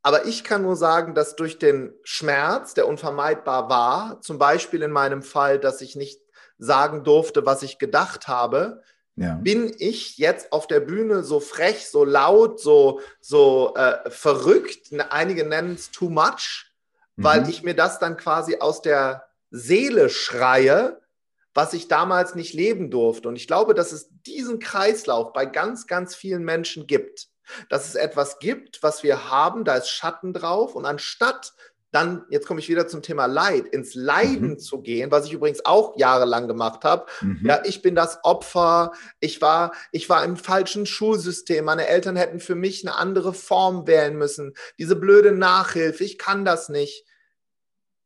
Aber 0.03 0.25
ich 0.25 0.45
kann 0.45 0.61
nur 0.61 0.77
sagen, 0.77 1.15
dass 1.15 1.35
durch 1.35 1.59
den 1.59 1.91
Schmerz, 2.03 2.73
der 2.73 2.87
unvermeidbar 2.87 3.69
war, 3.69 4.21
zum 4.21 4.37
Beispiel 4.37 4.83
in 4.83 4.91
meinem 4.91 5.21
Fall, 5.21 5.59
dass 5.59 5.81
ich 5.81 5.97
nicht 5.97 6.21
sagen 6.57 7.03
durfte, 7.03 7.45
was 7.45 7.61
ich 7.61 7.77
gedacht 7.77 8.29
habe, 8.29 8.83
ja. 9.15 9.35
bin 9.35 9.73
ich 9.77 10.17
jetzt 10.17 10.51
auf 10.51 10.67
der 10.67 10.79
Bühne 10.79 11.23
so 11.23 11.39
frech, 11.39 11.87
so 11.87 12.03
laut, 12.03 12.59
so, 12.59 13.01
so 13.21 13.73
äh, 13.75 14.09
verrückt, 14.09 14.91
einige 15.09 15.45
nennen 15.45 15.75
es 15.75 15.91
too 15.91 16.09
much, 16.09 16.71
mhm. 17.15 17.23
weil 17.23 17.49
ich 17.49 17.63
mir 17.63 17.75
das 17.75 17.99
dann 17.99 18.17
quasi 18.17 18.57
aus 18.59 18.81
der 18.81 19.25
Seele 19.51 20.09
schreie 20.09 20.99
was 21.55 21.73
ich 21.73 21.87
damals 21.87 22.35
nicht 22.35 22.53
leben 22.53 22.91
durfte. 22.91 23.29
Und 23.29 23.37
ich 23.37 23.47
glaube, 23.47 23.73
dass 23.73 23.93
es 23.93 24.09
diesen 24.27 24.59
Kreislauf 24.59 25.31
bei 25.31 25.45
ganz, 25.45 25.87
ganz 25.87 26.13
vielen 26.13 26.43
Menschen 26.43 26.85
gibt. 26.85 27.29
Dass 27.69 27.87
es 27.87 27.95
etwas 27.95 28.39
gibt, 28.39 28.83
was 28.83 29.03
wir 29.03 29.29
haben, 29.29 29.63
da 29.63 29.75
ist 29.75 29.89
Schatten 29.89 30.33
drauf. 30.33 30.75
Und 30.75 30.85
anstatt 30.85 31.53
dann, 31.95 32.25
jetzt 32.29 32.45
komme 32.45 32.59
ich 32.59 32.69
wieder 32.69 32.87
zum 32.87 33.01
Thema 33.01 33.25
Leid, 33.25 33.67
ins 33.67 33.95
Leiden 33.95 34.49
mhm. 34.49 34.59
zu 34.59 34.81
gehen, 34.81 35.11
was 35.11 35.25
ich 35.25 35.33
übrigens 35.33 35.65
auch 35.65 35.97
jahrelang 35.97 36.47
gemacht 36.47 36.83
habe. 36.83 37.05
Mhm. 37.21 37.39
Ja, 37.43 37.61
ich 37.63 37.81
bin 37.81 37.95
das 37.95 38.19
Opfer, 38.23 38.91
ich 39.19 39.41
war, 39.41 39.71
ich 39.91 40.09
war 40.09 40.23
im 40.23 40.37
falschen 40.37 40.85
Schulsystem, 40.85 41.65
meine 41.65 41.87
Eltern 41.87 42.15
hätten 42.15 42.39
für 42.39 42.55
mich 42.55 42.85
eine 42.85 42.97
andere 42.97 43.33
Form 43.33 43.87
wählen 43.87 44.17
müssen. 44.17 44.53
Diese 44.77 44.95
blöde 44.95 45.31
Nachhilfe, 45.31 46.03
ich 46.03 46.17
kann 46.17 46.45
das 46.45 46.69
nicht 46.69 47.05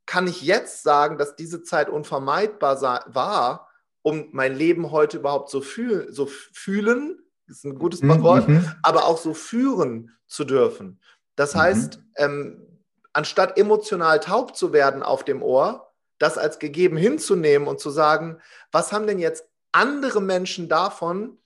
kann 0.09 0.25
ich 0.25 0.41
jetzt 0.41 0.81
sagen, 0.81 1.19
dass 1.19 1.35
diese 1.35 1.61
Zeit 1.61 1.87
unvermeidbar 1.87 3.05
war, 3.13 3.69
um 4.01 4.29
mein 4.31 4.55
Leben 4.55 4.89
heute 4.89 5.17
überhaupt 5.17 5.51
so, 5.51 5.61
fühl 5.61 6.11
so 6.11 6.25
fühlen, 6.25 7.19
ist 7.45 7.63
ein 7.63 7.75
gutes 7.75 8.01
mhm, 8.01 8.23
Wort, 8.23 8.47
mhm. 8.47 8.65
aber 8.81 9.05
auch 9.05 9.19
so 9.19 9.35
führen 9.35 10.11
zu 10.25 10.45
dürfen. 10.45 10.99
Das 11.35 11.53
mhm. 11.53 11.59
heißt, 11.59 12.03
ähm, 12.15 12.68
anstatt 13.13 13.57
emotional 13.57 14.19
taub 14.19 14.55
zu 14.55 14.73
werden 14.73 15.03
auf 15.03 15.23
dem 15.23 15.41
Ohr, 15.41 15.91
das 16.17 16.37
als 16.37 16.59
gegeben 16.59 16.97
hinzunehmen 16.97 17.67
und 17.67 17.79
zu 17.79 17.89
sagen, 17.89 18.39
was 18.71 18.91
haben 18.91 19.07
denn 19.07 19.19
jetzt 19.19 19.45
andere 19.71 20.21
Menschen 20.21 20.67
davon, 20.67 21.37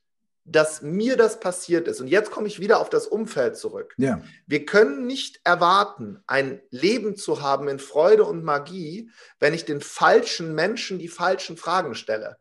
dass 0.45 0.81
mir 0.81 1.15
das 1.15 1.39
passiert 1.39 1.87
ist. 1.87 2.01
Und 2.01 2.07
jetzt 2.07 2.29
komme 2.29 2.47
ich 2.47 2.59
wieder 2.59 2.79
auf 2.79 2.89
das 2.89 3.07
Umfeld 3.07 3.55
zurück. 3.55 3.93
Ja. 3.97 4.21
Wir 4.45 4.65
können 4.65 5.07
nicht 5.07 5.39
erwarten, 5.45 6.21
ein 6.27 6.61
Leben 6.69 7.15
zu 7.15 7.41
haben 7.41 7.69
in 7.69 7.79
Freude 7.79 8.25
und 8.25 8.43
Magie, 8.43 9.09
wenn 9.39 9.53
ich 9.53 9.63
den 9.63 9.79
falschen 9.79 10.53
Menschen 10.53 10.99
die 10.99 11.07
falschen 11.07 11.55
Fragen 11.55 11.95
stelle. 11.95 12.37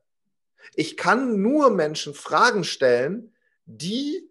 Ich 0.75 0.97
kann 0.97 1.41
nur 1.43 1.71
Menschen 1.71 2.15
Fragen 2.15 2.65
stellen, 2.65 3.33
die 3.67 4.29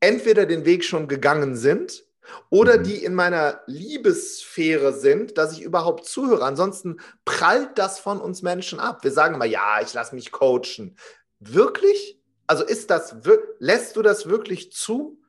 entweder 0.00 0.44
den 0.44 0.66
Weg 0.66 0.84
schon 0.84 1.08
gegangen 1.08 1.56
sind 1.56 2.04
oder 2.50 2.78
mhm. 2.78 2.84
die 2.84 3.04
in 3.04 3.14
meiner 3.14 3.60
Liebessphäre 3.66 4.92
sind, 4.92 5.38
dass 5.38 5.52
ich 5.52 5.62
überhaupt 5.62 6.06
zuhöre. 6.06 6.44
Ansonsten 6.44 6.98
prallt 7.24 7.78
das 7.78 7.98
von 7.98 8.20
uns 8.20 8.42
Menschen 8.42 8.80
ab. 8.80 9.04
Wir 9.04 9.12
sagen 9.12 9.34
immer, 9.34 9.44
ja, 9.44 9.80
ich 9.82 9.92
lasse 9.94 10.14
mich 10.14 10.32
coachen. 10.32 10.96
Wirklich? 11.40 12.20
Also 12.46 12.64
ist 12.64 12.90
das, 12.90 13.16
lässt 13.58 13.96
du 13.96 14.02
das 14.02 14.28
wirklich 14.28 14.72
zu? 14.72 15.20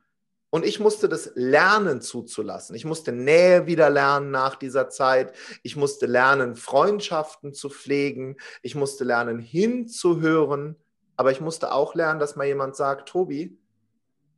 Und 0.50 0.64
ich 0.64 0.80
musste 0.80 1.08
das 1.08 1.32
lernen 1.34 2.00
zuzulassen. 2.00 2.76
Ich 2.76 2.84
musste 2.84 3.12
Nähe 3.12 3.66
wieder 3.66 3.90
lernen 3.90 4.30
nach 4.30 4.56
dieser 4.56 4.88
Zeit. 4.88 5.34
Ich 5.62 5.76
musste 5.76 6.06
lernen, 6.06 6.56
Freundschaften 6.56 7.52
zu 7.52 7.68
pflegen. 7.68 8.36
Ich 8.62 8.74
musste 8.74 9.04
lernen, 9.04 9.38
hinzuhören. 9.38 10.76
Aber 11.16 11.30
ich 11.30 11.40
musste 11.40 11.72
auch 11.72 11.94
lernen, 11.94 12.20
dass 12.20 12.36
mal 12.36 12.46
jemand 12.46 12.76
sagt, 12.76 13.08
Tobi, 13.08 13.58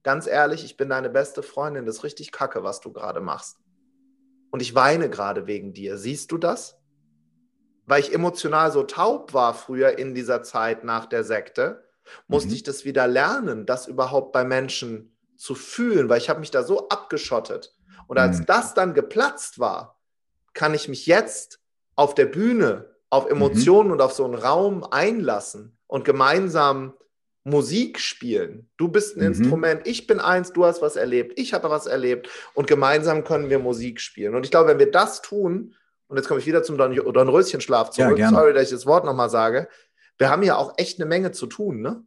ganz 0.03 0.27
ehrlich, 0.27 0.65
ich 0.65 0.77
bin 0.77 0.89
deine 0.89 1.11
beste 1.11 1.43
Freundin. 1.43 1.87
Das 1.87 1.97
ist 1.97 2.05
richtig 2.05 2.33
kacke, 2.33 2.63
was 2.63 2.81
du 2.81 2.93
gerade 2.93 3.21
machst. 3.21 3.59
Und 4.51 4.61
ich 4.61 4.75
weine 4.75 5.11
gerade 5.11 5.47
wegen 5.47 5.73
dir. 5.73 5.99
Siehst 5.99 6.33
du 6.33 6.39
das? 6.39 6.79
Weil 7.87 8.01
ich 8.01 8.15
emotional 8.15 8.73
so 8.73 8.83
taub 8.83 9.35
war 9.35 9.55
früher 9.55 9.99
in 9.99 10.15
dieser 10.15 10.43
Zeit 10.43 10.85
nach 10.85 11.07
der 11.07 11.25
Sekte 11.25 11.85
musste 12.27 12.51
mhm. 12.51 12.55
ich 12.55 12.63
das 12.63 12.85
wieder 12.85 13.07
lernen, 13.07 13.67
das 13.67 13.87
überhaupt 13.87 14.33
bei 14.33 14.45
Menschen 14.45 15.17
zu 15.37 15.55
fühlen, 15.55 16.09
weil 16.09 16.19
ich 16.19 16.29
habe 16.29 16.41
mich 16.41 16.51
da 16.51 16.63
so 16.63 16.89
abgeschottet. 16.89 17.75
Und 18.07 18.19
als 18.19 18.41
mhm. 18.41 18.47
das 18.47 18.75
dann 18.75 18.95
geplatzt 18.95 19.59
war, 19.59 20.01
kann 20.55 20.75
ich 20.75 20.89
mich 20.89 21.07
jetzt 21.07 21.61
auf 21.95 22.15
der 22.15 22.27
Bühne 22.27 22.95
auf 23.11 23.25
mhm. 23.27 23.33
Emotionen 23.33 23.89
mhm. 23.89 23.93
und 23.95 24.01
auf 24.01 24.13
so 24.13 24.25
einen 24.25 24.35
Raum 24.35 24.85
einlassen 24.85 25.77
und 25.87 26.05
gemeinsam 26.05 26.95
Musik 27.49 27.99
spielen. 27.99 28.69
Du 28.77 28.89
bist 28.89 29.17
ein 29.17 29.21
mhm. 29.21 29.27
Instrument, 29.27 29.87
ich 29.87 30.07
bin 30.07 30.21
eins, 30.21 30.53
du 30.53 30.65
hast 30.65 30.83
was 30.83 30.97
erlebt, 30.97 31.39
ich 31.39 31.55
habe 31.55 31.71
was 31.71 31.87
erlebt 31.87 32.29
und 32.55 32.67
gemeinsam 32.67 33.25
können 33.25 33.51
wir 33.51 33.59
Musik 33.59 34.01
spielen. 34.01 34.35
Und 34.35 34.45
ich 34.45 34.51
glaube, 34.51 34.69
wenn 34.69 34.79
wir 34.79 34.91
das 34.91 35.23
tun, 35.23 35.75
und 36.09 36.17
jetzt 36.17 36.29
komme 36.29 36.41
ich 36.41 36.47
wieder 36.47 36.63
zum 36.63 36.79
Don 36.79 36.95
Dornröschenschlaf 36.95 37.91
zurück, 37.91 38.19
ja, 38.19 38.31
sorry, 38.31 38.53
dass 38.53 38.65
ich 38.65 38.71
das 38.71 38.87
Wort 38.87 39.05
nochmal 39.05 39.31
sage, 39.31 39.69
wir 40.17 40.31
haben 40.31 40.43
ja 40.43 40.57
auch 40.57 40.75
echt 40.77 41.01
eine 41.01 41.09
Menge 41.09 41.33
zu 41.33 41.47
tun, 41.47 41.81
ne? 41.81 42.03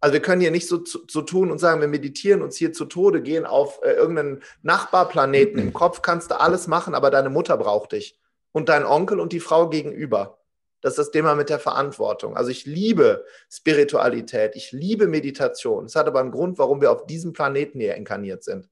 Also 0.00 0.12
wir 0.12 0.20
können 0.20 0.42
hier 0.42 0.50
nicht 0.50 0.68
so, 0.68 0.84
so 0.84 1.22
tun 1.22 1.50
und 1.50 1.58
sagen, 1.58 1.80
wir 1.80 1.88
meditieren 1.88 2.42
uns 2.42 2.56
hier 2.56 2.74
zu 2.74 2.84
Tode, 2.84 3.22
gehen 3.22 3.46
auf 3.46 3.80
äh, 3.82 3.92
irgendeinen 3.92 4.42
Nachbarplaneten. 4.60 5.54
Mhm. 5.54 5.68
Im 5.68 5.72
Kopf 5.72 6.02
kannst 6.02 6.30
du 6.30 6.38
alles 6.38 6.66
machen, 6.66 6.94
aber 6.94 7.10
deine 7.10 7.30
Mutter 7.30 7.56
braucht 7.56 7.92
dich. 7.92 8.20
Und 8.52 8.68
dein 8.68 8.84
Onkel 8.84 9.18
und 9.18 9.32
die 9.32 9.40
Frau 9.40 9.70
gegenüber. 9.70 10.43
Das 10.84 10.92
ist 10.92 10.98
das 10.98 11.10
Thema 11.12 11.34
mit 11.34 11.48
der 11.48 11.58
Verantwortung. 11.58 12.36
Also 12.36 12.50
ich 12.50 12.66
liebe 12.66 13.24
Spiritualität, 13.50 14.54
ich 14.54 14.70
liebe 14.70 15.08
Meditation. 15.08 15.86
Es 15.86 15.96
hat 15.96 16.06
aber 16.06 16.20
einen 16.20 16.30
Grund, 16.30 16.58
warum 16.58 16.82
wir 16.82 16.92
auf 16.92 17.06
diesem 17.06 17.32
Planeten 17.32 17.80
hier 17.80 17.94
inkarniert 17.94 18.44
sind. 18.44 18.68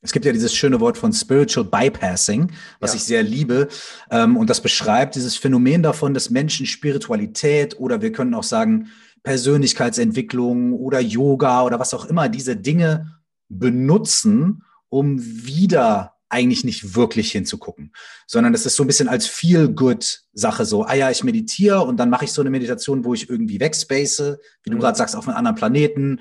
Es 0.00 0.12
gibt 0.12 0.24
ja 0.24 0.32
dieses 0.32 0.54
schöne 0.54 0.80
Wort 0.80 0.96
von 0.96 1.12
Spiritual 1.12 1.66
Bypassing, 1.66 2.50
was 2.78 2.92
ja. 2.92 2.96
ich 2.96 3.04
sehr 3.04 3.22
liebe. 3.22 3.68
Ähm, 4.10 4.38
und 4.38 4.48
das 4.48 4.62
beschreibt 4.62 5.14
dieses 5.14 5.36
Phänomen 5.36 5.82
davon, 5.82 6.14
dass 6.14 6.30
Menschen 6.30 6.64
Spiritualität 6.64 7.78
oder 7.78 8.00
wir 8.00 8.12
können 8.12 8.32
auch 8.32 8.42
sagen 8.42 8.88
Persönlichkeitsentwicklung 9.22 10.72
oder 10.72 11.00
Yoga 11.00 11.64
oder 11.64 11.78
was 11.78 11.92
auch 11.92 12.06
immer 12.06 12.30
diese 12.30 12.56
Dinge 12.56 13.20
benutzen, 13.50 14.64
um 14.88 15.20
wieder 15.20 16.14
eigentlich 16.30 16.64
nicht 16.64 16.94
wirklich 16.94 17.32
hinzugucken, 17.32 17.92
sondern 18.26 18.52
das 18.52 18.64
ist 18.64 18.76
so 18.76 18.84
ein 18.84 18.86
bisschen 18.86 19.08
als 19.08 19.26
Feel-Good-Sache 19.26 20.64
so, 20.64 20.84
ah 20.84 20.94
ja, 20.94 21.10
ich 21.10 21.24
meditiere 21.24 21.82
und 21.82 21.98
dann 21.98 22.08
mache 22.10 22.24
ich 22.24 22.32
so 22.32 22.40
eine 22.40 22.50
Meditation, 22.50 23.04
wo 23.04 23.14
ich 23.14 23.28
irgendwie 23.28 23.60
wegspace, 23.60 24.38
wie 24.62 24.70
du 24.70 24.76
mhm. 24.76 24.80
gerade 24.80 24.96
sagst, 24.96 25.16
auf 25.16 25.28
einem 25.28 25.36
anderen 25.36 25.56
Planeten. 25.56 26.10
Mhm. 26.10 26.20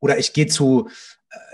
Oder 0.00 0.18
ich 0.18 0.32
gehe 0.32 0.46
zu 0.46 0.88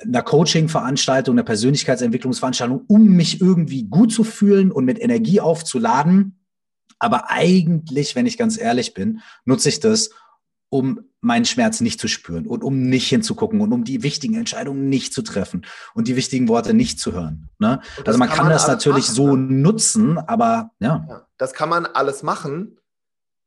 einer 0.03 0.23
Coaching-Veranstaltung, 0.23 1.35
einer 1.35 1.45
Persönlichkeitsentwicklungsveranstaltung, 1.45 2.85
um 2.87 3.05
mich 3.09 3.41
irgendwie 3.41 3.85
gut 3.85 4.13
zu 4.13 4.25
fühlen 4.25 4.73
und 4.73 4.85
mit 4.85 5.01
Energie 5.01 5.41
aufzuladen. 5.41 6.39
Aber 6.99 7.31
eigentlich, 7.31 8.15
wenn 8.15 8.27
ich 8.27 8.39
ganz 8.39 8.59
ehrlich 8.59 8.95
bin, 8.95 9.21
nutze 9.45 9.69
ich 9.69 9.81
das, 9.81 10.11
um 10.71 11.01
meinen 11.21 11.45
Schmerz 11.45 11.81
nicht 11.81 12.01
zu 12.01 12.09
spüren 12.09 12.47
und 12.47 12.65
um 12.65 12.89
nicht 12.89 13.09
hinzugucken 13.09 13.61
und 13.61 13.73
um 13.73 13.85
die 13.85 14.03
wichtigen 14.03 14.37
Entscheidungen 14.37 14.89
nicht 14.89 15.13
zu 15.13 15.23
treffen 15.23 15.67
und 15.95 16.09
die 16.09 16.17
wichtigen 16.17 16.49
Worte 16.49 16.73
nicht 16.73 16.99
zu 16.99 17.13
hören. 17.13 17.51
Ne? 17.59 17.81
Also 18.07 18.19
man 18.19 18.29
kann, 18.29 18.39
kann 18.39 18.47
man 18.47 18.55
das 18.55 18.67
natürlich 18.67 19.09
machen, 19.09 19.15
so 19.15 19.37
ne? 19.37 19.55
nutzen, 19.55 20.19
aber 20.19 20.71
ja. 20.79 21.05
ja. 21.09 21.27
Das 21.37 21.53
kann 21.53 21.69
man 21.69 21.85
alles 21.85 22.23
machen. 22.23 22.79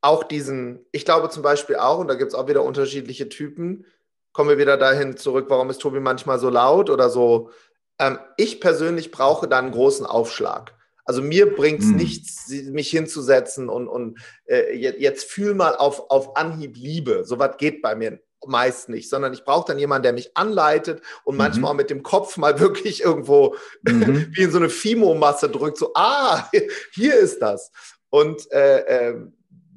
Auch 0.02 0.24
diesen, 0.24 0.80
ich 0.92 1.06
glaube 1.06 1.30
zum 1.30 1.42
Beispiel 1.42 1.78
auch, 1.78 2.00
und 2.00 2.10
da 2.10 2.16
gibt 2.16 2.34
es 2.34 2.36
auch 2.36 2.48
wieder 2.48 2.64
unterschiedliche 2.64 3.30
Typen, 3.30 3.86
kommen 4.34 4.50
wir 4.50 4.58
wieder 4.58 4.78
dahin 4.78 5.18
zurück, 5.18 5.46
warum 5.50 5.70
ist 5.70 5.80
Tobi 5.80 6.00
manchmal 6.00 6.40
so 6.40 6.50
laut 6.50 6.90
oder 6.90 7.10
so. 7.10 7.52
Ähm, 8.00 8.20
ich 8.38 8.60
persönlich 8.60 9.12
brauche 9.12 9.48
da 9.48 9.60
einen 9.60 9.72
großen 9.72 10.06
Aufschlag. 10.06 10.76
Also 11.06 11.22
mir 11.22 11.54
bringt 11.54 11.82
es 11.82 11.88
hm. 11.88 11.96
nichts, 11.98 12.50
mich 12.50 12.90
hinzusetzen 12.90 13.70
und, 13.70 13.88
und 13.88 14.20
äh, 14.46 14.76
jetzt 14.76 15.30
fühl 15.30 15.54
mal 15.54 15.76
auf, 15.76 16.10
auf 16.10 16.38
Anhieb 16.38 16.78
Liebe. 16.78 17.24
So 17.26 17.40
was 17.40 17.58
geht 17.58 17.82
bei 17.82 17.96
mir 17.96 18.20
meist 18.48 18.90
nicht, 18.90 19.10
sondern 19.10 19.34
ich 19.34 19.44
brauche 19.44 19.68
dann 19.68 19.80
jemanden, 19.80 20.04
der 20.04 20.14
mich 20.14 20.36
anleitet 20.36 21.02
und 21.24 21.36
mhm. 21.36 21.40
manchmal 21.40 21.72
auch 21.72 21.76
mit 21.76 21.90
dem 21.90 22.04
Kopf 22.04 22.38
mal 22.38 22.60
wirklich 22.60 23.02
irgendwo 23.02 23.56
mhm. 23.84 24.28
wie 24.34 24.42
in 24.42 24.52
so 24.52 24.58
eine 24.58 24.70
Fimo-Masse 24.70 25.50
drückt, 25.50 25.78
so, 25.78 25.92
ah, 25.96 26.50
hier 26.92 27.16
ist 27.16 27.42
das. 27.42 27.72
Und 28.10 28.52
äh, 28.52 29.10
äh, 29.10 29.16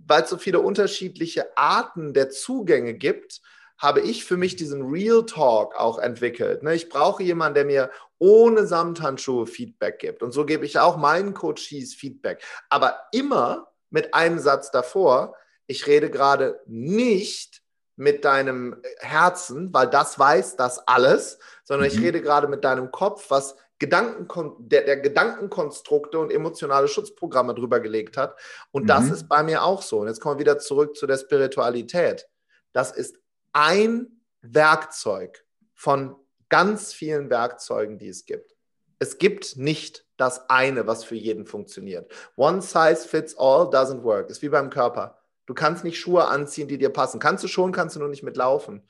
weil 0.06 0.22
es 0.22 0.30
so 0.30 0.36
viele 0.36 0.60
unterschiedliche 0.60 1.56
Arten 1.56 2.12
der 2.12 2.30
Zugänge 2.30 2.94
gibt, 2.94 3.40
habe 3.78 4.00
ich 4.00 4.24
für 4.24 4.36
mich 4.36 4.56
diesen 4.56 4.82
Real 4.82 5.26
Talk 5.26 5.74
auch 5.76 5.98
entwickelt. 5.98 6.62
Ne? 6.62 6.74
Ich 6.74 6.88
brauche 6.88 7.22
jemanden, 7.22 7.54
der 7.54 7.64
mir 7.64 7.90
ohne 8.18 8.66
Samthandschuhe 8.66 9.46
Feedback 9.46 9.98
gibt. 9.98 10.22
Und 10.22 10.32
so 10.32 10.44
gebe 10.44 10.64
ich 10.64 10.78
auch 10.78 10.96
meinen 10.96 11.34
Coaches 11.34 11.94
Feedback. 11.94 12.42
Aber 12.70 13.00
immer 13.12 13.68
mit 13.90 14.14
einem 14.14 14.38
Satz 14.38 14.70
davor, 14.70 15.34
ich 15.66 15.86
rede 15.86 16.10
gerade 16.10 16.60
nicht 16.66 17.62
mit 17.96 18.24
deinem 18.24 18.82
Herzen, 18.98 19.72
weil 19.72 19.88
das 19.88 20.18
weiß 20.18 20.56
das 20.56 20.86
alles, 20.86 21.38
sondern 21.64 21.88
mhm. 21.88 21.94
ich 21.94 22.00
rede 22.02 22.20
gerade 22.20 22.46
mit 22.46 22.64
deinem 22.64 22.90
Kopf, 22.90 23.30
was 23.30 23.56
Gedanken, 23.78 24.54
der, 24.58 24.82
der 24.82 24.98
Gedankenkonstrukte 24.98 26.18
und 26.18 26.30
emotionale 26.30 26.88
Schutzprogramme 26.88 27.54
drüber 27.54 27.80
gelegt 27.80 28.16
hat. 28.16 28.38
Und 28.70 28.84
mhm. 28.84 28.86
das 28.88 29.10
ist 29.10 29.28
bei 29.28 29.42
mir 29.42 29.64
auch 29.64 29.82
so. 29.82 30.00
Und 30.00 30.08
jetzt 30.08 30.20
kommen 30.20 30.36
wir 30.36 30.40
wieder 30.40 30.58
zurück 30.58 30.96
zu 30.96 31.06
der 31.06 31.18
Spiritualität. 31.18 32.26
Das 32.72 32.92
ist 32.92 33.18
ein 33.52 34.22
Werkzeug 34.40 35.44
von 35.74 36.16
ganz 36.48 36.92
vielen 36.92 37.30
Werkzeugen, 37.30 37.98
die 37.98 38.08
es 38.08 38.24
gibt. 38.24 38.54
Es 38.98 39.18
gibt 39.18 39.56
nicht 39.56 40.06
das 40.16 40.48
eine, 40.48 40.86
was 40.86 41.04
für 41.04 41.16
jeden 41.16 41.46
funktioniert. 41.46 42.10
One 42.36 42.62
size 42.62 43.06
fits 43.06 43.36
all 43.36 43.68
doesn't 43.68 44.02
work. 44.02 44.30
Ist 44.30 44.42
wie 44.42 44.48
beim 44.48 44.70
Körper. 44.70 45.18
Du 45.44 45.54
kannst 45.54 45.84
nicht 45.84 45.98
Schuhe 45.98 46.26
anziehen, 46.26 46.68
die 46.68 46.78
dir 46.78 46.90
passen. 46.90 47.20
Kannst 47.20 47.44
du 47.44 47.48
schon, 47.48 47.72
kannst 47.72 47.96
du 47.96 48.00
nur 48.00 48.08
nicht 48.08 48.22
mitlaufen. 48.22 48.82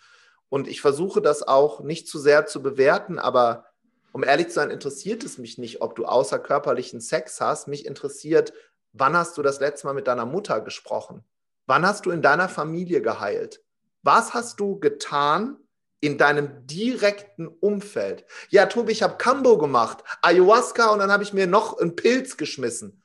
Und 0.49 0.69
ich 0.69 0.81
versuche 0.81 1.21
das 1.21 1.43
auch 1.43 1.81
nicht 1.81 2.09
zu 2.09 2.19
sehr 2.19 2.47
zu 2.47 2.63
bewerten, 2.63 3.19
aber 3.19 3.67
um 4.13 4.25
ehrlich 4.25 4.49
zu 4.49 4.55
sein, 4.55 4.71
interessiert 4.71 5.25
es 5.25 5.37
mich 5.37 5.59
nicht, 5.59 5.83
ob 5.83 5.97
du 5.97 6.07
außerkörperlichen 6.07 7.01
Sex 7.01 7.41
hast. 7.41 7.69
Mich 7.69 7.85
interessiert, 7.85 8.55
wann 8.93 9.17
hast 9.17 9.37
du 9.37 9.43
das 9.43 9.61
letzte 9.61 9.89
Mal 9.89 9.93
mit 9.93 10.07
deiner 10.07 10.25
Mutter 10.25 10.61
gesprochen? 10.61 11.25
Wann 11.67 11.85
hast 11.85 12.07
du 12.07 12.11
in 12.11 12.23
deiner 12.23 12.49
Familie 12.49 13.03
geheilt? 13.03 13.63
Was 14.03 14.33
hast 14.33 14.61
du 14.61 14.79
getan 14.79 15.59
in 16.01 16.19
deinem 16.19 16.67
direkten 16.67 17.47
Umfeld? 17.47 18.25
Ja, 18.51 18.67
Tobi, 18.67 18.93
ich 18.93 19.03
habe 19.03 19.17
Cambo 19.17 19.59
gemacht, 19.59 20.05
Ayahuasca 20.23 20.89
und 20.91 20.99
dann 20.99 21.13
habe 21.13 21.23
ich 21.23 21.33
mir 21.33 21.47
noch 21.47 21.79
einen 21.79 21.97
Pilz 21.97 22.37
geschmissen. 22.37 23.03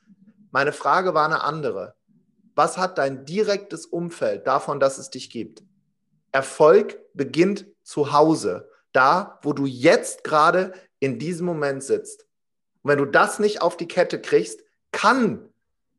Meine 0.50 0.72
Frage 0.72 1.14
war 1.14 1.24
eine 1.24 1.42
andere. 1.42 1.94
Was 2.54 2.76
hat 2.76 2.98
dein 2.98 3.24
direktes 3.24 3.86
Umfeld 3.86 4.46
davon, 4.46 4.78
dass 4.78 4.98
es 4.98 5.10
dich 5.10 5.30
gibt? 5.30 5.62
Erfolg 6.32 6.98
beginnt 7.14 7.66
zu 7.82 8.12
Hause, 8.12 8.68
da, 8.92 9.38
wo 9.42 9.52
du 9.52 9.66
jetzt 9.66 10.24
gerade 10.24 10.72
in 11.00 11.18
diesem 11.18 11.46
Moment 11.46 11.82
sitzt. 11.82 12.26
Und 12.82 12.90
wenn 12.90 12.98
du 12.98 13.06
das 13.06 13.38
nicht 13.38 13.62
auf 13.62 13.76
die 13.76 13.88
Kette 13.88 14.20
kriegst, 14.20 14.62
kann, 14.92 15.48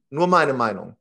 nur 0.10 0.28
meine 0.28 0.54
Meinung, 0.54 0.96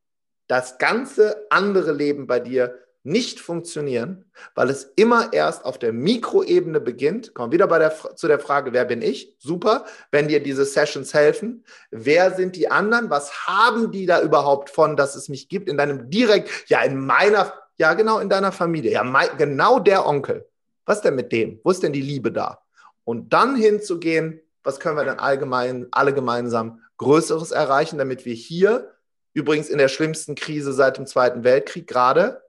das 0.47 0.79
ganze 0.79 1.47
andere 1.51 1.93
Leben 1.93 2.27
bei 2.27 2.41
dir 2.41 2.79
nicht 3.05 3.41
funktionieren, 3.41 4.25
weil 4.55 4.71
es 4.71 4.93
immer 4.97 5.33
erst 5.33 5.65
auf 5.65 5.79
der 5.79 5.93
Mikroebene 5.93 6.81
beginnt. 6.81 7.35
Kommen 7.35 7.53
wieder 7.53 7.67
bei 7.67 7.79
der, 7.79 7.95
zu 8.17 8.29
der 8.29 8.39
Frage, 8.39 8.73
wer 8.73 8.85
bin 8.85 9.03
ich? 9.03 9.35
Super, 9.39 9.85
wenn 10.11 10.29
dir 10.29 10.43
diese 10.43 10.65
Sessions 10.65 11.13
helfen. 11.13 11.65
Wer 11.91 12.35
sind 12.35 12.57
die 12.57 12.71
anderen? 12.71 13.11
Was 13.11 13.47
haben 13.47 13.91
die 13.91 14.07
da 14.07 14.21
überhaupt 14.23 14.71
von, 14.71 14.97
dass 14.97 15.17
es 15.17 15.29
mich 15.29 15.49
gibt? 15.49 15.69
In 15.69 15.77
deinem 15.77 16.11
direkt, 16.11 16.51
ja, 16.69 16.83
in 16.83 17.05
meiner, 17.05 17.53
ja, 17.79 17.95
genau, 17.95 18.19
in 18.19 18.29
deiner 18.29 18.53
Familie. 18.53 18.93
Ja, 18.93 19.05
mein, 19.05 19.29
genau 19.37 19.79
der 19.79 20.07
Onkel. 20.07 20.47
Was 20.85 21.01
denn 21.01 21.15
mit 21.15 21.33
dem? 21.33 21.61
Wo 21.65 21.71
ist 21.71 21.83
denn 21.83 21.93
die 21.93 22.03
Liebe 22.03 22.33
da? 22.33 22.63
und 23.05 23.33
dann 23.33 23.57
hinzugehen, 23.57 24.41
was 24.63 24.81
können 24.81 24.97
wir 24.97 25.05
denn 25.05 25.19
allgemein, 25.19 25.89
alle 25.91 26.15
gemeinsam 26.15 26.81
Größeres 26.99 27.51
erreichen, 27.51 27.99
damit 27.99 28.25
wir 28.25 28.35
hier, 28.35 28.95
übrigens 29.35 29.69
in 29.69 29.79
der 29.79 29.89
schlimmsten 29.89 30.35
Krise 30.35 30.73
seit 30.73 30.99
dem 30.99 31.07
Zweiten 31.07 31.43
Weltkrieg 31.43 31.87
gerade, 31.87 32.42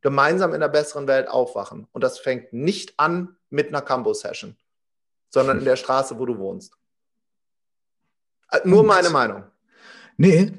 gemeinsam 0.00 0.54
in 0.54 0.60
der 0.60 0.68
besseren 0.68 1.06
Welt 1.06 1.28
aufwachen. 1.28 1.86
Und 1.92 2.04
das 2.04 2.18
fängt 2.18 2.52
nicht 2.52 2.94
an 2.98 3.36
mit 3.50 3.68
einer 3.68 3.82
Cambo-Session, 3.82 4.56
sondern 5.30 5.58
in 5.58 5.64
der 5.64 5.76
Straße, 5.76 6.18
wo 6.18 6.26
du 6.26 6.38
wohnst. 6.38 6.74
Äh, 8.50 8.60
nur 8.64 8.84
meine 8.84 9.10
Meinung. 9.10 9.44
Nee, 10.16 10.52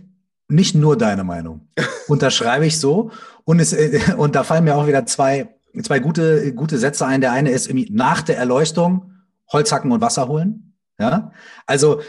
nicht 0.47 0.75
nur 0.75 0.97
deine 0.97 1.23
Meinung. 1.23 1.67
Unterschreibe 2.07 2.65
ich 2.65 2.79
so. 2.79 3.11
Und, 3.45 3.59
es, 3.59 3.73
äh, 3.73 4.13
und 4.17 4.35
da 4.35 4.43
fallen 4.43 4.63
mir 4.63 4.75
auch 4.75 4.87
wieder 4.87 5.05
zwei, 5.05 5.55
zwei 5.83 5.99
gute, 5.99 6.53
gute 6.53 6.77
Sätze 6.77 7.05
ein. 7.05 7.21
Der 7.21 7.31
eine 7.31 7.51
ist 7.51 7.67
irgendwie 7.67 7.91
nach 7.91 8.21
der 8.21 8.37
Erleuchtung 8.37 9.13
Holz 9.51 9.71
hacken 9.71 9.91
und 9.91 10.01
Wasser 10.01 10.27
holen. 10.27 10.73
Ja, 10.99 11.31
also 11.65 12.01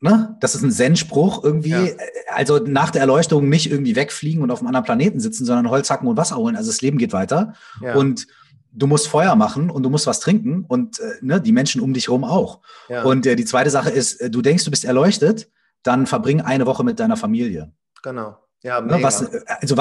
Ne? 0.00 0.36
Das 0.40 0.54
ist 0.54 0.62
ein 0.62 0.70
Zen-Spruch 0.70 1.42
irgendwie. 1.42 1.70
Ja. 1.70 1.86
Also 2.32 2.58
nach 2.58 2.90
der 2.90 3.00
Erleuchtung 3.00 3.48
nicht 3.48 3.70
irgendwie 3.70 3.96
wegfliegen 3.96 4.42
und 4.42 4.50
auf 4.50 4.60
einem 4.60 4.68
anderen 4.68 4.84
Planeten 4.84 5.18
sitzen, 5.18 5.44
sondern 5.44 5.70
Holz 5.70 5.90
hacken 5.90 6.08
und 6.08 6.16
Wasser 6.16 6.36
holen. 6.36 6.56
Also 6.56 6.70
das 6.70 6.80
Leben 6.80 6.98
geht 6.98 7.12
weiter. 7.12 7.54
Ja. 7.82 7.94
Und 7.94 8.28
du 8.72 8.86
musst 8.86 9.08
Feuer 9.08 9.34
machen 9.34 9.70
und 9.70 9.82
du 9.82 9.90
musst 9.90 10.06
was 10.06 10.20
trinken 10.20 10.64
und 10.66 11.00
äh, 11.00 11.14
ne, 11.20 11.40
die 11.40 11.52
Menschen 11.52 11.80
um 11.80 11.94
dich 11.94 12.06
herum 12.06 12.24
auch. 12.24 12.60
Ja. 12.88 13.02
Und 13.02 13.26
äh, 13.26 13.34
die 13.34 13.44
zweite 13.44 13.70
Sache 13.70 13.90
ist, 13.90 14.20
äh, 14.20 14.30
du 14.30 14.40
denkst, 14.40 14.64
du 14.64 14.70
bist 14.70 14.84
erleuchtet, 14.84 15.50
dann 15.82 16.06
verbring 16.06 16.40
eine 16.40 16.66
Woche 16.66 16.84
mit 16.84 17.00
deiner 17.00 17.16
Familie. 17.16 17.72
Genau. 18.02 18.36
Ja, 18.62 18.80
ne, 18.80 18.94
mega. 18.94 19.06
Was, 19.06 19.22
äh, 19.22 19.40
also, 19.46 19.76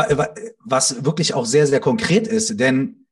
was 0.63 1.05
wirklich 1.05 1.33
auch 1.33 1.45
sehr, 1.45 1.67
sehr 1.67 1.79
konkret 1.79 2.27
ist, 2.27 2.59
denn 2.59 3.05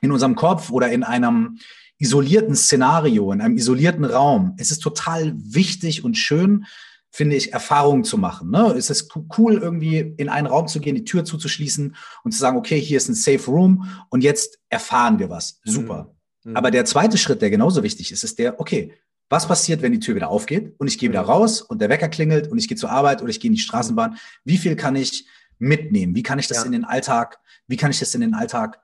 in 0.00 0.12
unserem 0.12 0.36
Kopf 0.36 0.70
oder 0.70 0.90
in 0.90 1.02
einem 1.02 1.58
isolierten 1.98 2.56
Szenario, 2.56 3.32
in 3.32 3.40
einem 3.40 3.56
isolierten 3.56 4.04
Raum, 4.04 4.54
es 4.58 4.70
ist 4.70 4.80
total 4.80 5.34
wichtig 5.36 6.04
und 6.04 6.16
schön, 6.16 6.64
finde 7.10 7.36
ich, 7.36 7.52
Erfahrungen 7.52 8.04
zu 8.04 8.16
machen. 8.16 8.50
Ne? 8.50 8.74
Es 8.76 8.88
ist 8.88 9.14
cool, 9.36 9.58
irgendwie 9.58 10.14
in 10.16 10.28
einen 10.28 10.46
Raum 10.46 10.66
zu 10.66 10.80
gehen, 10.80 10.94
die 10.94 11.04
Tür 11.04 11.24
zuzuschließen 11.24 11.94
und 12.24 12.32
zu 12.32 12.38
sagen, 12.38 12.56
okay, 12.56 12.80
hier 12.80 12.96
ist 12.96 13.08
ein 13.08 13.14
Safe 13.14 13.44
Room 13.50 13.86
und 14.08 14.24
jetzt 14.24 14.58
erfahren 14.70 15.18
wir 15.18 15.28
was. 15.28 15.60
Super. 15.64 16.14
Mhm. 16.42 16.52
mhm. 16.52 16.56
Aber 16.56 16.70
der 16.70 16.86
zweite 16.86 17.18
Schritt, 17.18 17.42
der 17.42 17.50
genauso 17.50 17.82
wichtig 17.82 18.12
ist, 18.12 18.24
ist 18.24 18.38
der, 18.38 18.58
okay, 18.58 18.94
was 19.28 19.46
passiert, 19.46 19.82
wenn 19.82 19.92
die 19.92 20.00
Tür 20.00 20.14
wieder 20.14 20.28
aufgeht 20.28 20.74
und 20.78 20.88
ich 20.88 20.98
gehe 20.98 21.10
wieder 21.10 21.22
mhm. 21.22 21.28
raus 21.28 21.60
und 21.60 21.80
der 21.80 21.90
Wecker 21.90 22.08
klingelt 22.08 22.50
und 22.50 22.58
ich 22.58 22.66
gehe 22.66 22.76
zur 22.76 22.90
Arbeit 22.90 23.20
oder 23.20 23.30
ich 23.30 23.40
gehe 23.40 23.50
in 23.50 23.54
die 23.54 23.60
Straßenbahn? 23.60 24.16
Wie 24.44 24.58
viel 24.58 24.74
kann 24.74 24.96
ich 24.96 25.26
mitnehmen? 25.58 26.14
Wie 26.14 26.22
kann 26.22 26.38
ich 26.38 26.48
das 26.48 26.58
ja. 26.58 26.64
in 26.64 26.72
den 26.72 26.84
Alltag, 26.84 27.38
wie 27.66 27.76
kann 27.76 27.90
ich 27.90 27.98
das 27.98 28.14
in 28.14 28.22
den 28.22 28.34
Alltag 28.34 28.80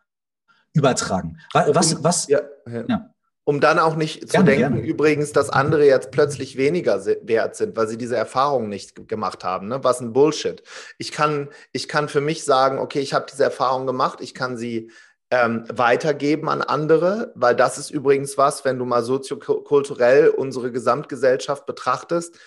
übertragen. 0.79 1.38
Was, 1.53 2.03
was, 2.03 2.29
ja, 2.29 2.41
ja. 2.67 3.11
Um 3.45 3.61
dann 3.61 3.79
auch 3.79 3.97
nicht 3.97 4.21
zu 4.21 4.27
gerne, 4.27 4.45
denken, 4.45 4.75
gerne. 4.75 4.87
übrigens, 4.87 5.33
dass 5.33 5.49
andere 5.49 5.87
jetzt 5.87 6.11
plötzlich 6.11 6.59
weniger 6.59 7.03
wert 7.23 7.57
sind, 7.57 7.77
weil 7.77 7.88
sie 7.88 7.97
diese 7.97 8.14
Erfahrung 8.14 8.69
nicht 8.69 9.09
gemacht 9.09 9.43
haben. 9.43 9.69
Ne? 9.69 9.83
Was 9.83 10.01
ein 10.01 10.12
Bullshit. 10.12 10.62
Ich 10.99 11.12
kann, 11.12 11.49
ich 11.73 11.88
kann 11.88 12.11
für 12.11 12.21
mich 12.21 12.45
sagen, 12.45 12.79
okay, 12.79 13.01
ich 13.01 13.14
habe 13.14 13.25
diese 13.31 13.45
Erfahrung 13.45 13.87
gemacht, 13.87 14.19
ich 14.21 14.35
kann 14.35 14.59
sie 14.59 14.91
ähm, 15.31 15.64
weitergeben 15.73 16.49
an 16.49 16.61
andere, 16.61 17.33
weil 17.37 17.57
das 17.57 17.79
ist 17.79 17.91
übrigens 17.91 18.37
was, 18.37 18.67
wenn 18.67 18.79
du 18.79 18.85
mal 18.85 19.03
soziokulturell 19.03 20.29
unsere 20.29 20.71
Gesamtgesellschaft 20.71 21.64
betrachtest, 21.64 22.38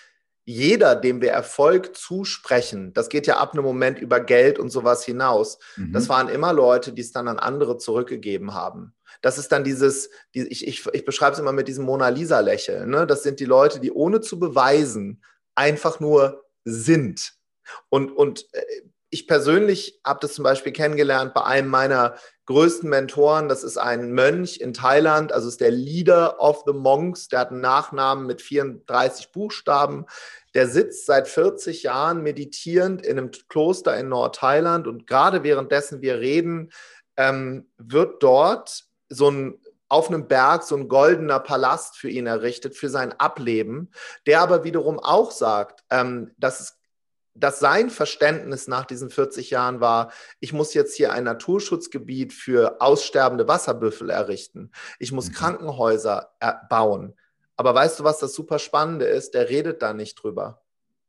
jeder, 0.45 0.95
dem 0.95 1.21
wir 1.21 1.31
Erfolg 1.31 1.95
zusprechen, 1.95 2.93
das 2.93 3.09
geht 3.09 3.27
ja 3.27 3.37
ab 3.37 3.53
einem 3.53 3.63
Moment 3.63 3.99
über 3.99 4.19
Geld 4.19 4.59
und 4.59 4.69
sowas 4.69 5.05
hinaus, 5.05 5.59
mhm. 5.75 5.93
das 5.93 6.09
waren 6.09 6.29
immer 6.29 6.51
Leute, 6.53 6.93
die 6.93 7.01
es 7.01 7.11
dann 7.11 7.27
an 7.27 7.39
andere 7.39 7.77
zurückgegeben 7.77 8.53
haben. 8.53 8.93
Das 9.21 9.37
ist 9.37 9.51
dann 9.51 9.63
dieses, 9.63 10.09
die, 10.33 10.47
ich, 10.47 10.67
ich, 10.67 10.85
ich 10.91 11.05
beschreibe 11.05 11.33
es 11.33 11.39
immer 11.39 11.51
mit 11.51 11.67
diesem 11.67 11.85
Mona 11.85 12.09
Lisa-Lächeln. 12.09 12.89
Ne? 12.89 13.05
Das 13.05 13.23
sind 13.23 13.39
die 13.39 13.45
Leute, 13.45 13.79
die 13.79 13.91
ohne 13.91 14.21
zu 14.21 14.39
beweisen 14.39 15.23
einfach 15.53 15.99
nur 15.99 16.43
sind. 16.65 17.33
Und, 17.89 18.11
und 18.11 18.47
äh, 18.53 18.61
ich 19.11 19.27
persönlich 19.27 19.99
habe 20.05 20.21
das 20.21 20.33
zum 20.33 20.43
Beispiel 20.43 20.71
kennengelernt 20.71 21.33
bei 21.33 21.43
einem 21.43 21.67
meiner 21.67 22.15
größten 22.45 22.89
Mentoren. 22.89 23.49
Das 23.49 23.63
ist 23.63 23.77
ein 23.77 24.13
Mönch 24.13 24.61
in 24.61 24.73
Thailand, 24.73 25.33
also 25.33 25.49
ist 25.49 25.59
der 25.59 25.71
Leader 25.71 26.39
of 26.41 26.63
the 26.65 26.73
Monks. 26.73 27.27
Der 27.27 27.39
hat 27.39 27.51
einen 27.51 27.59
Nachnamen 27.59 28.25
mit 28.25 28.41
34 28.41 29.33
Buchstaben. 29.33 30.05
Der 30.53 30.67
sitzt 30.67 31.05
seit 31.05 31.27
40 31.27 31.83
Jahren 31.83 32.23
meditierend 32.23 33.05
in 33.05 33.17
einem 33.17 33.31
Kloster 33.49 33.97
in 33.97 34.07
Nordthailand 34.07 34.87
und 34.87 35.07
gerade 35.07 35.43
währenddessen 35.43 36.01
wir 36.01 36.19
reden, 36.19 36.71
ähm, 37.17 37.69
wird 37.77 38.23
dort 38.23 38.85
so 39.09 39.29
ein 39.29 39.59
auf 39.89 40.07
einem 40.07 40.29
Berg 40.29 40.63
so 40.63 40.77
ein 40.77 40.87
goldener 40.87 41.41
Palast 41.41 41.97
für 41.97 42.09
ihn 42.09 42.25
errichtet, 42.25 42.77
für 42.77 42.87
sein 42.87 43.11
Ableben, 43.19 43.91
der 44.25 44.39
aber 44.39 44.63
wiederum 44.63 44.99
auch 44.99 45.31
sagt, 45.31 45.83
ähm, 45.89 46.31
dass 46.37 46.61
es 46.61 46.80
dass 47.33 47.59
sein 47.59 47.89
Verständnis 47.89 48.67
nach 48.67 48.85
diesen 48.85 49.09
40 49.09 49.51
Jahren 49.51 49.79
war, 49.79 50.11
ich 50.39 50.53
muss 50.53 50.73
jetzt 50.73 50.95
hier 50.95 51.13
ein 51.13 51.23
Naturschutzgebiet 51.23 52.33
für 52.33 52.81
aussterbende 52.81 53.47
Wasserbüffel 53.47 54.09
errichten. 54.09 54.71
Ich 54.99 55.11
muss 55.11 55.29
mhm. 55.29 55.33
Krankenhäuser 55.33 56.33
bauen. 56.69 57.15
Aber 57.55 57.73
weißt 57.75 57.99
du, 57.99 58.03
was 58.03 58.19
das 58.19 58.33
super 58.33 58.59
Spannende 58.59 59.05
ist? 59.05 59.33
Der 59.33 59.49
redet 59.49 59.81
da 59.81 59.93
nicht 59.93 60.15
drüber. 60.15 60.61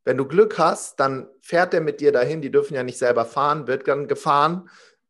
Wenn 0.05 0.17
du 0.17 0.27
Glück 0.27 0.59
hast, 0.59 0.99
dann 1.01 1.29
fährt 1.41 1.75
er 1.75 1.81
mit 1.81 2.01
dir 2.01 2.13
dahin. 2.13 2.43
Die 2.43 2.51
dürfen 2.51 2.75
ja 2.75 2.83
nicht 2.83 2.99
selber 2.99 3.25
fahren, 3.25 3.67
wird 3.67 3.87
dann 3.89 4.09
gefahren. 4.09 4.69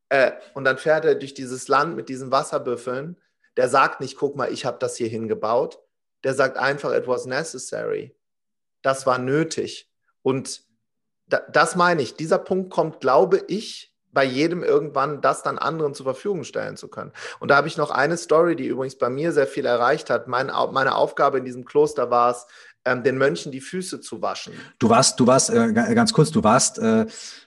Äh, 0.08 0.32
und 0.54 0.64
dann 0.64 0.78
fährt 0.78 1.04
er 1.04 1.14
durch 1.14 1.34
dieses 1.34 1.68
Land 1.68 1.96
mit 1.96 2.08
diesen 2.08 2.30
Wasserbüffeln. 2.30 3.18
Der 3.56 3.68
sagt 3.68 4.00
nicht, 4.00 4.16
guck 4.16 4.36
mal, 4.36 4.52
ich 4.52 4.64
habe 4.64 4.78
das 4.78 4.96
hier 4.96 5.08
hingebaut. 5.08 5.78
Der 6.24 6.34
sagt 6.34 6.58
einfach, 6.58 6.92
it 6.92 7.06
was 7.06 7.26
necessary. 7.26 8.14
Das 8.82 9.06
war 9.06 9.18
nötig. 9.18 9.90
Und 10.22 10.62
das 11.52 11.76
meine 11.76 12.02
ich. 12.02 12.14
Dieser 12.14 12.38
Punkt 12.38 12.70
kommt, 12.70 13.00
glaube 13.00 13.42
ich, 13.48 13.92
bei 14.12 14.24
jedem 14.24 14.62
irgendwann 14.62 15.20
das 15.20 15.42
dann 15.42 15.58
anderen 15.58 15.94
zur 15.94 16.04
Verfügung 16.04 16.44
stellen 16.44 16.76
zu 16.76 16.88
können. 16.88 17.12
Und 17.40 17.50
da 17.50 17.56
habe 17.56 17.68
ich 17.68 17.76
noch 17.76 17.90
eine 17.90 18.16
Story, 18.16 18.56
die 18.56 18.66
übrigens 18.66 18.96
bei 18.96 19.08
mir 19.08 19.32
sehr 19.32 19.46
viel 19.46 19.64
erreicht 19.64 20.10
hat. 20.10 20.28
Mein, 20.28 20.50
meine 20.72 20.94
Aufgabe 20.94 21.38
in 21.38 21.44
diesem 21.44 21.64
Kloster 21.64 22.10
war 22.10 22.32
es, 22.32 22.46
ähm, 22.84 23.02
den 23.02 23.16
Mönchen 23.16 23.52
die 23.52 23.60
Füße 23.60 24.00
zu 24.00 24.22
waschen. 24.22 24.54
Du 24.78 24.88
warst, 24.88 25.18
du 25.20 25.26
warst, 25.26 25.50
äh, 25.50 25.72
ganz 25.72 26.12
kurz, 26.12 26.30
du 26.30 26.42
warst, 26.42 26.78
äh, 26.78 27.06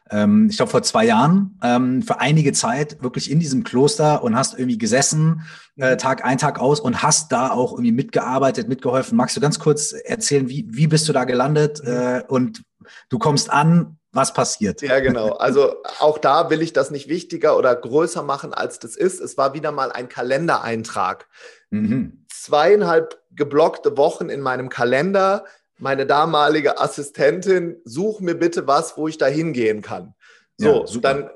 ähm, 0.09 0.47
ich 0.49 0.57
glaube, 0.57 0.71
vor 0.71 0.81
zwei 0.83 1.05
Jahren 1.05 1.59
ähm, 1.61 2.03
für 2.03 2.19
einige 2.19 2.53
Zeit 2.53 3.03
wirklich 3.03 3.29
in 3.29 3.39
diesem 3.39 3.63
Kloster 3.63 4.23
und 4.23 4.37
hast 4.37 4.57
irgendwie 4.57 4.77
gesessen, 4.77 5.41
äh, 5.77 5.93
mhm. 5.93 5.97
Tag 5.97 6.23
ein, 6.23 6.37
Tag 6.37 6.59
aus 6.59 6.79
und 6.79 7.03
hast 7.03 7.31
da 7.31 7.51
auch 7.51 7.73
irgendwie 7.73 7.91
mitgearbeitet, 7.91 8.69
mitgeholfen. 8.69 9.17
Magst 9.17 9.35
du 9.35 9.41
ganz 9.41 9.59
kurz 9.59 9.91
erzählen, 9.91 10.47
wie, 10.47 10.67
wie 10.69 10.87
bist 10.87 11.07
du 11.09 11.13
da 11.13 11.25
gelandet 11.25 11.81
mhm. 11.83 11.91
äh, 11.91 12.23
und 12.27 12.63
du 13.09 13.19
kommst 13.19 13.49
an, 13.49 13.97
was 14.11 14.33
passiert. 14.33 14.81
Ja, 14.81 14.99
genau. 15.01 15.33
Also 15.33 15.75
auch 15.99 16.17
da 16.17 16.49
will 16.49 16.61
ich 16.61 16.73
das 16.73 16.89
nicht 16.89 17.09
wichtiger 17.09 17.57
oder 17.57 17.75
größer 17.75 18.23
machen, 18.23 18.53
als 18.53 18.79
das 18.79 18.95
ist. 18.95 19.19
Es 19.19 19.37
war 19.37 19.53
wieder 19.53 19.71
mal 19.71 19.91
ein 19.91 20.07
Kalendereintrag. 20.07 21.27
Mhm. 21.69 22.25
Zweieinhalb 22.31 23.21
geblockte 23.31 23.97
Wochen 23.97 24.29
in 24.29 24.39
meinem 24.39 24.69
Kalender. 24.69 25.45
Meine 25.77 26.05
damalige 26.05 26.79
Assistentin, 26.79 27.75
such 27.83 28.21
mir 28.21 28.35
bitte 28.35 28.65
was, 28.65 28.95
wo 28.95 29.09
ich 29.09 29.17
da 29.17 29.25
hingehen 29.25 29.81
kann. 29.81 30.13
So, 30.57 30.85
ja, 30.85 30.99
dann, 31.01 31.29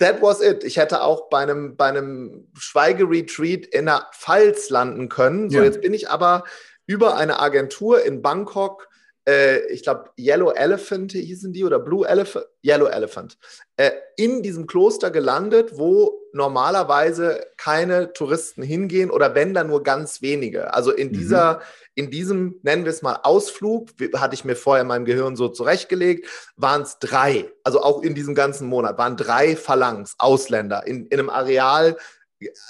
that 0.00 0.20
was 0.20 0.40
it. 0.40 0.64
Ich 0.64 0.76
hätte 0.76 1.02
auch 1.02 1.28
bei 1.28 1.38
einem, 1.38 1.76
bei 1.76 1.86
einem 1.86 2.48
Schweigeretreat 2.58 3.66
in 3.66 3.86
der 3.86 4.08
Pfalz 4.12 4.70
landen 4.70 5.08
können. 5.08 5.50
So, 5.50 5.58
ja. 5.58 5.64
jetzt 5.64 5.80
bin 5.80 5.94
ich 5.94 6.10
aber 6.10 6.42
über 6.86 7.16
eine 7.16 7.38
Agentur 7.38 8.04
in 8.04 8.20
Bangkok 8.20 8.88
äh, 9.26 9.66
ich 9.72 9.82
glaube, 9.82 10.10
Yellow 10.18 10.50
Elephant 10.50 11.12
hießen 11.12 11.52
die 11.52 11.64
oder 11.64 11.78
Blue 11.78 12.06
Elephant, 12.06 12.46
Yellow 12.64 12.86
Elephant, 12.86 13.38
äh, 13.76 13.90
in 14.16 14.42
diesem 14.42 14.66
Kloster 14.66 15.10
gelandet, 15.10 15.78
wo 15.78 16.20
normalerweise 16.32 17.46
keine 17.56 18.12
Touristen 18.12 18.62
hingehen 18.62 19.10
oder 19.10 19.34
wenn 19.34 19.54
dann 19.54 19.68
nur 19.68 19.82
ganz 19.82 20.20
wenige. 20.20 20.74
Also 20.74 20.90
in 20.90 21.08
mhm. 21.08 21.12
dieser, 21.12 21.62
in 21.94 22.10
diesem, 22.10 22.58
nennen 22.62 22.84
wir 22.84 22.90
es 22.90 23.02
mal 23.02 23.20
Ausflug, 23.22 23.90
hatte 24.16 24.34
ich 24.34 24.44
mir 24.44 24.56
vorher 24.56 24.82
in 24.82 24.88
meinem 24.88 25.04
Gehirn 25.04 25.36
so 25.36 25.48
zurechtgelegt, 25.48 26.28
waren 26.56 26.82
es 26.82 26.98
drei, 26.98 27.50
also 27.62 27.82
auch 27.82 28.02
in 28.02 28.14
diesem 28.14 28.34
ganzen 28.34 28.68
Monat, 28.68 28.98
waren 28.98 29.16
drei 29.16 29.56
Phalanx, 29.56 30.16
Ausländer, 30.18 30.86
in, 30.86 31.06
in 31.06 31.18
einem 31.18 31.30
Areal 31.30 31.96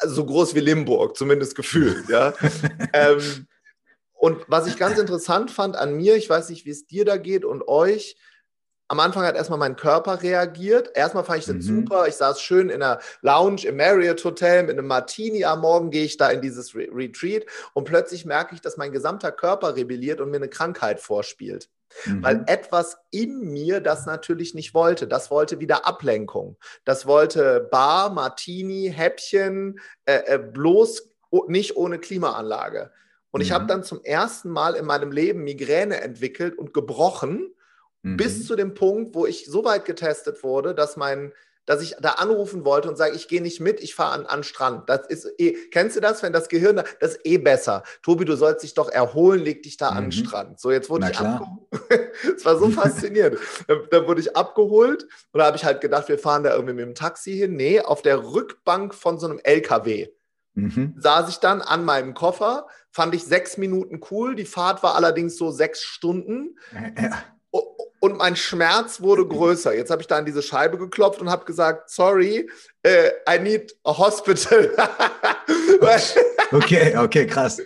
so 0.05 0.25
groß 0.25 0.55
wie 0.55 0.61
Limburg, 0.61 1.17
zumindest 1.17 1.57
gefühlt, 1.57 2.09
ja. 2.09 2.33
ähm, 2.93 3.47
und 4.25 4.43
was 4.49 4.67
ich 4.67 4.79
ganz 4.79 4.99
interessant 4.99 5.51
fand 5.51 5.77
an 5.77 5.99
mir, 5.99 6.17
ich 6.17 6.31
weiß 6.31 6.49
nicht, 6.49 6.65
wie 6.65 6.71
es 6.71 6.87
dir 6.87 7.05
da 7.05 7.19
geht 7.19 7.45
und 7.45 7.69
euch, 7.69 8.17
am 8.89 8.99
Anfang 8.99 9.23
hat 9.25 9.37
erstmal 9.37 9.59
mein 9.59 9.77
Körper 9.77 10.23
reagiert. 10.23 10.93
Erstmal 10.95 11.25
fand 11.25 11.41
ich 11.41 11.45
das 11.45 11.57
mhm. 11.57 11.61
super. 11.61 12.09
Ich 12.09 12.15
saß 12.15 12.41
schön 12.41 12.71
in 12.71 12.83
einer 12.83 13.01
Lounge 13.21 13.67
im 13.67 13.77
Marriott 13.77 14.25
Hotel 14.25 14.63
mit 14.63 14.79
einem 14.79 14.87
Martini 14.87 15.45
am 15.45 15.61
Morgen, 15.61 15.91
gehe 15.91 16.07
ich 16.07 16.17
da 16.17 16.31
in 16.31 16.41
dieses 16.41 16.75
Re 16.75 16.89
Retreat 16.91 17.45
und 17.75 17.85
plötzlich 17.85 18.25
merke 18.25 18.55
ich, 18.55 18.63
dass 18.63 18.79
mein 18.79 18.93
gesamter 18.93 19.31
Körper 19.31 19.77
rebelliert 19.77 20.23
und 20.23 20.31
mir 20.31 20.39
eine 20.39 20.49
Krankheit 20.49 21.01
vorspielt. 21.01 21.69
Mhm. 22.07 22.23
Weil 22.23 22.45
etwas 22.47 22.97
in 23.11 23.53
mir 23.53 23.83
das 23.83 24.07
natürlich 24.07 24.55
nicht 24.55 24.73
wollte. 24.73 25.07
Das 25.07 25.31
wollte 25.31 25.61
wieder 25.61 25.87
Ablenkung. 25.87 26.57
Das 26.87 27.05
wollte 27.05 27.69
Bar, 27.71 28.09
Martini, 28.09 28.91
Häppchen, 28.91 29.81
äh, 30.07 30.23
äh, 30.25 30.39
bloß 30.39 31.11
nicht 31.47 31.77
ohne 31.77 31.99
Klimaanlage. 31.99 32.91
Und 33.35 33.41
mhm. 33.41 33.47
ich 33.47 33.51
habe 33.51 33.67
dann 33.67 33.83
zum 33.83 34.01
ersten 34.05 34.49
Mal 34.49 34.77
in 34.77 34.85
meinem 34.85 35.11
Leben 35.11 35.43
Migräne 35.43 36.01
entwickelt 36.01 36.57
und 36.57 36.73
gebrochen, 36.73 37.53
mhm. 38.03 38.17
bis 38.17 38.47
zu 38.47 38.55
dem 38.55 38.75
Punkt, 38.75 39.17
wo 39.17 39.27
ich 39.27 39.47
so 39.47 39.65
weit 39.65 39.87
getestet 39.87 40.45
wurde, 40.45 40.73
dass 40.73 40.97
mein 40.97 41.33
dass 41.67 41.83
ich 41.83 41.97
da 41.99 42.11
anrufen 42.11 42.67
wollte 42.67 42.91
und 42.91 42.97
sage, 42.97 43.17
ich 43.17 43.27
gehe 43.27 43.41
nicht 43.41 43.59
mit, 43.59 43.81
ich 43.81 43.95
fahre 43.95 44.13
an, 44.13 44.27
an 44.27 44.43
Strand. 44.45 44.87
Das 44.91 45.07
ist 45.07 45.27
eh, 45.39 45.57
kennst 45.71 45.97
du 45.97 46.01
das, 46.01 46.23
wenn 46.23 46.35
das 46.35 46.51
Gehirn, 46.51 46.77
das 47.01 47.13
ist 47.13 47.21
eh 47.25 47.39
besser. 47.39 47.85
Tobi, 48.03 48.27
du 48.27 48.37
sollst 48.37 48.63
dich 48.63 48.75
doch 48.75 48.91
erholen, 48.91 49.43
leg 49.43 49.63
dich 49.63 49.79
da 49.79 49.91
mhm. 49.91 49.97
an 49.97 50.11
den 50.11 50.19
mhm. 50.21 50.27
Strand. 50.27 50.61
So, 50.61 50.71
jetzt 50.71 50.91
wurde 50.91 51.07
Na 51.07 51.11
ich 51.11 51.19
abgeholt. 51.19 52.11
Es 52.37 52.45
war 52.45 52.59
so 52.59 52.69
faszinierend. 52.69 53.39
Dann, 53.91 54.07
wurde 54.07 54.21
ich 54.21 54.37
abgeholt 54.37 55.05
und 55.33 55.39
da 55.39 55.47
habe 55.47 55.57
ich 55.57 55.65
halt 55.65 55.81
gedacht, 55.81 56.09
wir 56.09 56.19
fahren 56.19 56.45
da 56.45 56.53
irgendwie 56.53 56.75
mit 56.75 56.85
dem 56.85 56.95
Taxi 56.95 57.33
hin. 57.33 57.57
Nee, 57.57 57.81
auf 57.81 58.03
der 58.03 58.23
Rückbank 58.23 58.95
von 58.95 59.19
so 59.19 59.27
einem 59.27 59.41
LKW. 59.43 60.09
Mhm. 60.55 60.95
Saß 60.99 61.31
ich 61.31 61.39
dann 61.39 61.63
an 61.63 61.85
meinem 61.85 62.15
Koffer, 62.15 62.69
fand 62.95 63.13
ich 63.15 63.25
sechs 63.25 63.57
Minuten 63.57 64.01
cool. 64.11 64.37
Die 64.37 64.45
Fahrt 64.45 64.83
war 64.85 64.95
allerdings 64.95 65.37
so 65.37 65.51
sechs 65.51 65.83
Stunden. 65.83 66.57
Ja. 66.73 67.11
Und 67.99 68.19
mein 68.19 68.37
Schmerz 68.37 69.01
wurde 69.01 69.27
größer. 69.27 69.75
Jetzt 69.75 69.91
habe 69.91 70.01
ich 70.01 70.07
da 70.07 70.19
an 70.19 70.27
diese 70.27 70.43
Scheibe 70.43 70.79
geklopft 70.79 71.21
und 71.21 71.29
habe 71.29 71.45
gesagt, 71.45 71.91
sorry, 71.91 72.49
uh, 72.87 72.91
I 73.29 73.39
need 73.41 73.75
a 73.83 73.97
hospital. 73.97 74.71
okay, 76.53 76.97
okay, 76.97 77.27
krass. 77.27 77.61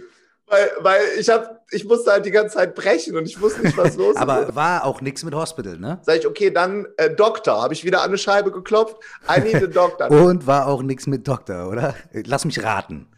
Weil, 0.47 0.70
weil 0.79 1.03
ich 1.18 1.29
habe, 1.29 1.61
ich 1.72 1.85
musste 1.85 2.11
halt 2.12 2.24
die 2.24 2.31
ganze 2.31 2.57
Zeit 2.57 2.74
brechen 2.74 3.16
und 3.16 3.26
ich 3.26 3.39
wusste 3.39 3.61
nicht, 3.61 3.76
was 3.76 3.97
los 3.97 4.12
ist. 4.14 4.22
Aber 4.22 4.55
war 4.55 4.85
auch 4.87 5.03
nichts 5.03 5.24
mit 5.24 5.35
Hospital, 5.35 5.76
ne? 5.76 5.99
Sag 6.05 6.20
ich, 6.20 6.26
okay, 6.26 6.51
dann 6.51 6.87
äh, 6.97 7.11
Doktor. 7.11 7.61
Habe 7.61 7.74
ich 7.74 7.85
wieder 7.85 8.01
an 8.01 8.09
eine 8.09 8.18
Scheibe 8.18 8.51
geklopft. 8.51 8.97
I 9.29 9.41
need 9.41 9.57
a 9.57 9.66
doctor. 9.66 10.11
und 10.11 10.47
war 10.47 10.68
auch 10.68 10.83
nichts 10.83 11.07
mit 11.07 11.29
Doktor, 11.29 11.68
oder? 11.68 11.95
Lass 12.12 12.47
mich 12.47 12.62
raten. 12.62 13.09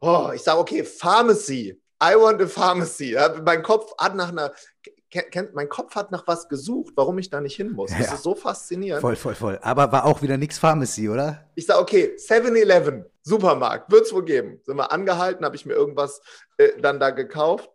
Oh, 0.00 0.30
ich 0.34 0.42
sage, 0.42 0.58
okay, 0.58 0.84
Pharmacy. 0.84 1.80
I 2.02 2.14
want 2.14 2.40
a 2.40 2.46
pharmacy. 2.46 3.14
Mein 3.44 3.62
Kopf 3.62 3.92
hat 3.98 4.14
nach 4.14 4.30
einer, 4.30 4.52
kennt, 5.10 5.54
mein 5.54 5.68
Kopf 5.68 5.94
hat 5.94 6.10
nach 6.10 6.26
was 6.26 6.48
gesucht, 6.48 6.94
warum 6.96 7.18
ich 7.18 7.28
da 7.28 7.40
nicht 7.42 7.56
hin 7.56 7.72
muss. 7.72 7.90
Das 7.90 8.06
ja. 8.06 8.14
ist 8.14 8.22
so 8.22 8.34
faszinierend. 8.34 9.02
Voll, 9.02 9.16
voll, 9.16 9.34
voll. 9.34 9.58
Aber 9.62 9.92
war 9.92 10.06
auch 10.06 10.22
wieder 10.22 10.38
nichts 10.38 10.58
Pharmacy, 10.58 11.10
oder? 11.10 11.50
Ich 11.56 11.66
sage, 11.66 11.80
okay, 11.80 12.14
7-Eleven, 12.16 13.04
Supermarkt, 13.22 13.92
wird 13.92 14.06
es 14.06 14.14
wohl 14.14 14.24
geben. 14.24 14.60
Sind 14.64 14.76
wir 14.76 14.90
angehalten, 14.90 15.44
habe 15.44 15.56
ich 15.56 15.66
mir 15.66 15.74
irgendwas 15.74 16.22
äh, 16.56 16.70
dann 16.80 16.98
da 16.98 17.10
gekauft. 17.10 17.70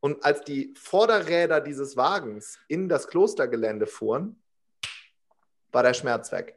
Und 0.00 0.24
als 0.24 0.42
die 0.44 0.72
Vorderräder 0.80 1.60
dieses 1.60 1.96
Wagens 1.96 2.58
in 2.68 2.88
das 2.88 3.08
Klostergelände 3.08 3.88
fuhren, 3.88 4.40
war 5.72 5.82
der 5.82 5.94
Schmerz 5.94 6.30
weg. 6.30 6.56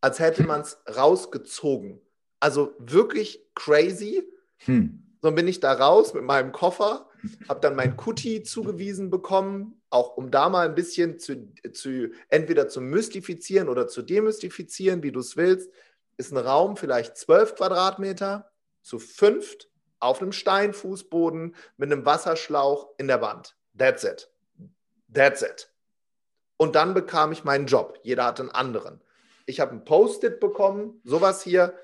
Als 0.00 0.18
hätte 0.18 0.44
man 0.44 0.62
es 0.62 0.78
rausgezogen. 0.96 2.00
Also 2.40 2.74
wirklich 2.78 3.44
crazy. 3.54 4.26
Hm. 4.64 5.02
So 5.20 5.32
bin 5.32 5.48
ich 5.48 5.60
da 5.60 5.72
raus 5.72 6.14
mit 6.14 6.22
meinem 6.22 6.52
Koffer, 6.52 7.08
habe 7.48 7.60
dann 7.60 7.74
mein 7.74 7.96
Kuti 7.96 8.42
zugewiesen 8.42 9.10
bekommen, 9.10 9.80
auch 9.90 10.16
um 10.16 10.30
da 10.30 10.48
mal 10.48 10.68
ein 10.68 10.74
bisschen 10.74 11.18
zu, 11.18 11.52
zu 11.72 12.12
entweder 12.28 12.68
zu 12.68 12.80
mystifizieren 12.80 13.68
oder 13.68 13.88
zu 13.88 14.02
demystifizieren, 14.02 15.02
wie 15.02 15.12
du 15.12 15.20
es 15.20 15.36
willst. 15.36 15.72
Ist 16.16 16.32
ein 16.32 16.38
Raum 16.38 16.76
vielleicht 16.76 17.16
zwölf 17.16 17.56
Quadratmeter 17.56 18.50
zu 18.82 18.98
fünft 18.98 19.68
auf 20.00 20.22
einem 20.22 20.32
Steinfußboden 20.32 21.56
mit 21.76 21.92
einem 21.92 22.06
Wasserschlauch 22.06 22.90
in 22.98 23.08
der 23.08 23.20
Wand. 23.20 23.56
That's 23.76 24.04
it. 24.04 24.30
That's 25.12 25.42
it. 25.42 25.72
Und 26.56 26.74
dann 26.74 26.94
bekam 26.94 27.32
ich 27.32 27.44
meinen 27.44 27.66
Job. 27.66 27.98
Jeder 28.02 28.24
hat 28.24 28.40
einen 28.40 28.50
anderen. 28.50 29.00
Ich 29.46 29.60
habe 29.60 29.72
ein 29.72 29.84
Post-it 29.84 30.40
bekommen, 30.40 31.00
sowas 31.04 31.42
hier. 31.42 31.74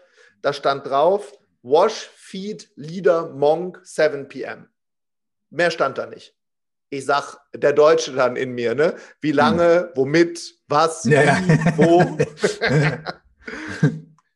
Da 0.42 0.52
stand 0.52 0.86
drauf, 0.86 1.32
Wash, 1.64 2.10
Feed, 2.14 2.70
Leader, 2.76 3.30
Monk, 3.30 3.80
7 3.84 4.28
p.m. 4.28 4.68
Mehr 5.48 5.70
stand 5.70 5.96
da 5.96 6.04
nicht. 6.04 6.36
Ich 6.90 7.06
sag, 7.06 7.38
der 7.54 7.72
Deutsche 7.72 8.12
dann 8.12 8.36
in 8.36 8.52
mir, 8.52 8.74
ne? 8.74 8.96
Wie 9.22 9.32
lange, 9.32 9.84
hm. 9.84 9.90
womit, 9.94 10.56
was, 10.68 11.04
ja, 11.04 11.22
wie, 11.38 11.78
wo. 11.78 12.18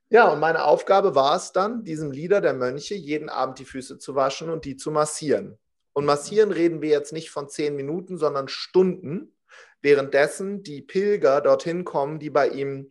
ja, 0.09 0.29
und 0.29 0.41
meine 0.41 0.65
Aufgabe 0.65 1.15
war 1.15 1.37
es 1.37 1.53
dann, 1.53 1.85
diesem 1.85 2.13
Leader 2.13 2.41
der 2.41 2.55
Mönche 2.55 2.95
jeden 2.95 3.29
Abend 3.29 3.59
die 3.59 3.67
Füße 3.67 3.99
zu 3.99 4.15
waschen 4.15 4.49
und 4.49 4.65
die 4.65 4.77
zu 4.77 4.91
massieren. 4.91 5.59
Und 5.93 6.07
massieren 6.07 6.51
reden 6.51 6.81
wir 6.81 6.89
jetzt 6.89 7.13
nicht 7.13 7.29
von 7.29 7.51
zehn 7.51 7.77
Minuten, 7.77 8.17
sondern 8.17 8.49
Stunden, 8.49 9.37
währenddessen 9.83 10.63
die 10.63 10.81
Pilger 10.81 11.43
dorthin 11.43 11.85
kommen, 11.85 12.19
die 12.21 12.31
bei 12.31 12.49
ihm, 12.49 12.91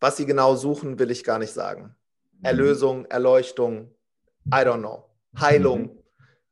was 0.00 0.16
sie 0.16 0.24
genau 0.24 0.56
suchen, 0.56 0.98
will 0.98 1.10
ich 1.10 1.22
gar 1.22 1.38
nicht 1.38 1.52
sagen. 1.52 1.94
Erlösung, 2.44 3.06
Erleuchtung, 3.06 3.94
I 4.46 4.58
don't 4.58 4.78
know, 4.78 5.08
Heilung. 5.38 5.82
Mhm. 5.82 5.98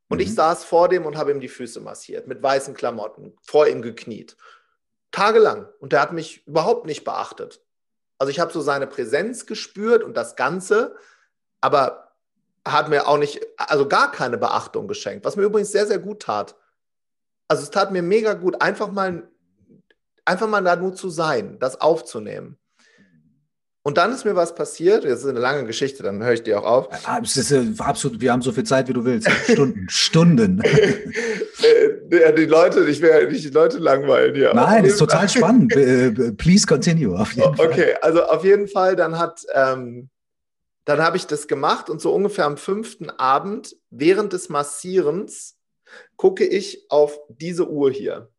Und 0.09 0.21
ich 0.21 0.31
mhm. 0.31 0.35
saß 0.35 0.65
vor 0.65 0.89
dem 0.89 1.07
und 1.07 1.17
habe 1.17 1.31
ihm 1.31 1.41
die 1.41 1.49
Füße 1.49 1.81
massiert, 1.81 2.27
mit 2.27 2.43
weißen 2.43 2.75
Klamotten, 2.75 3.35
vor 3.43 3.67
ihm 3.67 3.83
gekniet. 3.83 4.37
Tagelang. 5.11 5.69
Und 5.79 5.93
der 5.93 6.01
hat 6.01 6.13
mich 6.13 6.47
überhaupt 6.47 6.87
nicht 6.87 7.05
beachtet. 7.05 7.63
Also 8.19 8.31
ich 8.31 8.41
habe 8.41 8.53
so 8.53 8.61
seine 8.61 8.87
Präsenz 8.87 9.47
gespürt 9.47 10.03
und 10.03 10.17
das 10.17 10.37
Ganze, 10.37 10.97
aber 11.61 12.13
hat 12.67 12.89
mir 12.89 13.09
auch 13.09 13.19
nicht, 13.19 13.41
also 13.57 13.89
gar 13.89 14.13
keine 14.13 14.39
Beachtung 14.39 14.87
geschenkt, 14.87 15.25
was 15.25 15.37
mir 15.37 15.43
übrigens 15.43 15.73
sehr, 15.73 15.87
sehr 15.87 15.99
gut 15.99 16.23
tat. 16.23 16.55
Also 17.49 17.65
es 17.65 17.71
tat 17.71 17.91
mir 17.91 18.03
mega 18.03 18.35
gut, 18.35 18.63
einfach 18.63 18.91
mal, 18.91 19.29
einfach 20.25 20.49
mal 20.49 20.63
da 20.63 20.77
nur 20.77 20.95
zu 20.95 21.11
sein, 21.11 21.59
das 21.59 21.81
aufzunehmen. 21.81 22.59
Und 23.85 23.99
dann 23.99 24.13
ist 24.13 24.25
mir 24.25 24.37
was 24.37 24.55
passiert. 24.55 25.05
Das 25.05 25.21
ist 25.21 25.27
eine 25.27 25.41
lange 25.41 25.65
Geschichte, 25.65 26.05
dann 26.05 26.23
höre 26.23 26.35
ich 26.35 26.45
dir 26.45 26.61
auch 26.61 26.65
auf. 26.65 26.89
Ah, 27.05 27.21
es 27.23 27.37
ist 27.37 27.51
äh, 27.51 27.65
absolut, 27.79 28.21
wir 28.21 28.31
haben 28.31 28.43
so 28.43 28.53
viel 28.53 28.63
Zeit, 28.63 28.89
wie 28.89 28.93
du 28.93 29.05
willst. 29.05 29.29
Stunden, 29.31 29.87
Stunden. 29.89 30.63
Äh, 32.11 32.35
die 32.35 32.47
Leute, 32.47 32.85
ich 32.89 32.99
ja 32.99 33.25
nicht 33.25 33.45
die 33.45 33.51
Leute 33.51 33.79
langweilen 33.79 34.35
hier. 34.35 34.53
Nein, 34.53 34.83
das 34.83 34.95
ist 34.95 34.99
total 34.99 35.29
spannend. 35.29 35.75
Äh, 35.77 36.33
Please 36.33 36.67
continue. 36.67 37.19
okay, 37.59 37.95
also 38.03 38.25
auf 38.25 38.45
jeden 38.45 38.67
Fall, 38.67 38.97
dann 38.97 39.19
hat, 39.19 39.43
ähm, 39.55 40.11
dann 40.85 41.01
habe 41.01 41.17
ich 41.17 41.27
das 41.27 41.47
gemacht 41.47 41.89
und 41.89 42.01
so 42.01 42.13
ungefähr 42.13 42.47
am 42.47 42.57
fünften 42.57 43.11
Abend 43.11 43.77
während 43.91 44.33
des 44.33 44.49
Massierens 44.49 45.57
gucke 46.17 46.45
ich 46.45 46.87
auf 46.89 47.19
diese 47.29 47.69
Uhr 47.69 47.91
hier. 47.93 48.32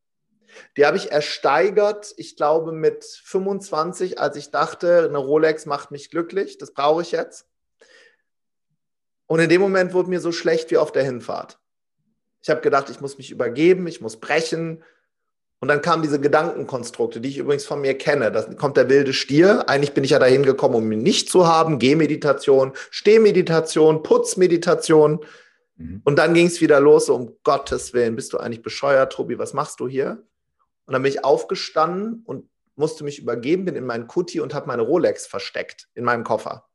Die 0.78 0.86
habe 0.86 0.98
ich 0.98 1.12
ersteigert, 1.12 2.14
ich 2.18 2.36
glaube, 2.36 2.72
mit 2.72 3.04
25, 3.04 4.20
als 4.20 4.36
ich 4.36 4.52
dachte, 4.52 5.06
eine 5.08 5.18
Rolex 5.18 5.66
macht 5.66 5.92
mich 5.92 6.10
glücklich, 6.10 6.58
das 6.58 6.74
brauche 6.74 7.02
ich 7.02 7.12
jetzt. 7.12 7.48
Und 9.28 9.40
in 9.40 9.50
dem 9.50 9.62
Moment 9.62 9.94
wurde 9.94 10.10
mir 10.10 10.20
so 10.20 10.32
schlecht 10.32 10.72
wie 10.72 10.78
auf 10.78 10.92
der 10.92 11.04
Hinfahrt. 11.04 11.60
Ich 12.42 12.50
habe 12.50 12.62
gedacht, 12.62 12.90
ich 12.90 13.00
muss 13.00 13.18
mich 13.18 13.32
übergeben, 13.32 13.88
ich 13.88 14.02
muss 14.02 14.20
brechen. 14.20 14.84
Und 15.60 15.70
dann 15.70 15.82
kamen 15.82 16.04
diese 16.04 16.20
Gedankenkonstrukte, 16.20 17.22
die 17.22 17.30
ich 17.30 17.38
übrigens 17.38 17.66
von 17.66 17.80
mir 17.80 17.98
kenne. 17.98 18.34
Da 18.34 18.44
kommt 18.56 18.76
der 18.76 18.90
wilde 18.90 19.14
Stier. 19.14 19.70
Eigentlich 19.70 19.94
bin 19.94 20.04
ich 20.04 20.10
ja 20.10 20.20
dahin 20.20 20.44
gekommen, 20.44 20.76
um 20.76 20.92
ihn 20.92 21.04
nicht 21.04 21.30
zu 21.30 21.48
haben. 21.48 21.80
Gehmeditation, 21.80 22.74
Stehmeditation, 22.92 24.04
Putzmeditation. 24.04 25.22
Mhm. 25.78 26.02
Und 26.04 26.18
dann 26.18 26.34
ging 26.34 26.48
es 26.48 26.60
wieder 26.60 26.82
los, 26.82 27.10
um 27.10 27.38
Gottes 27.44 27.94
Willen, 27.94 28.18
bist 28.18 28.34
du 28.34 28.40
eigentlich 28.40 28.62
bescheuert, 28.62 29.14
Tobi, 29.14 29.40
was 29.40 29.54
machst 29.54 29.80
du 29.80 29.88
hier? 29.88 30.22
Und 30.86 30.94
dann 30.94 31.02
bin 31.02 31.12
ich 31.12 31.24
aufgestanden 31.24 32.24
und 32.26 32.50
musste 32.76 33.04
mich 33.04 33.20
übergeben, 33.20 33.66
bin 33.66 33.76
in 33.76 33.86
meinen 33.86 34.08
Kuti 34.08 34.40
und 34.40 34.54
habe 34.54 34.68
meine 34.68 34.82
Rolex 34.82 35.28
versteckt 35.28 35.88
in 35.94 36.04
meinem 36.04 36.24
Koffer. 36.24 36.68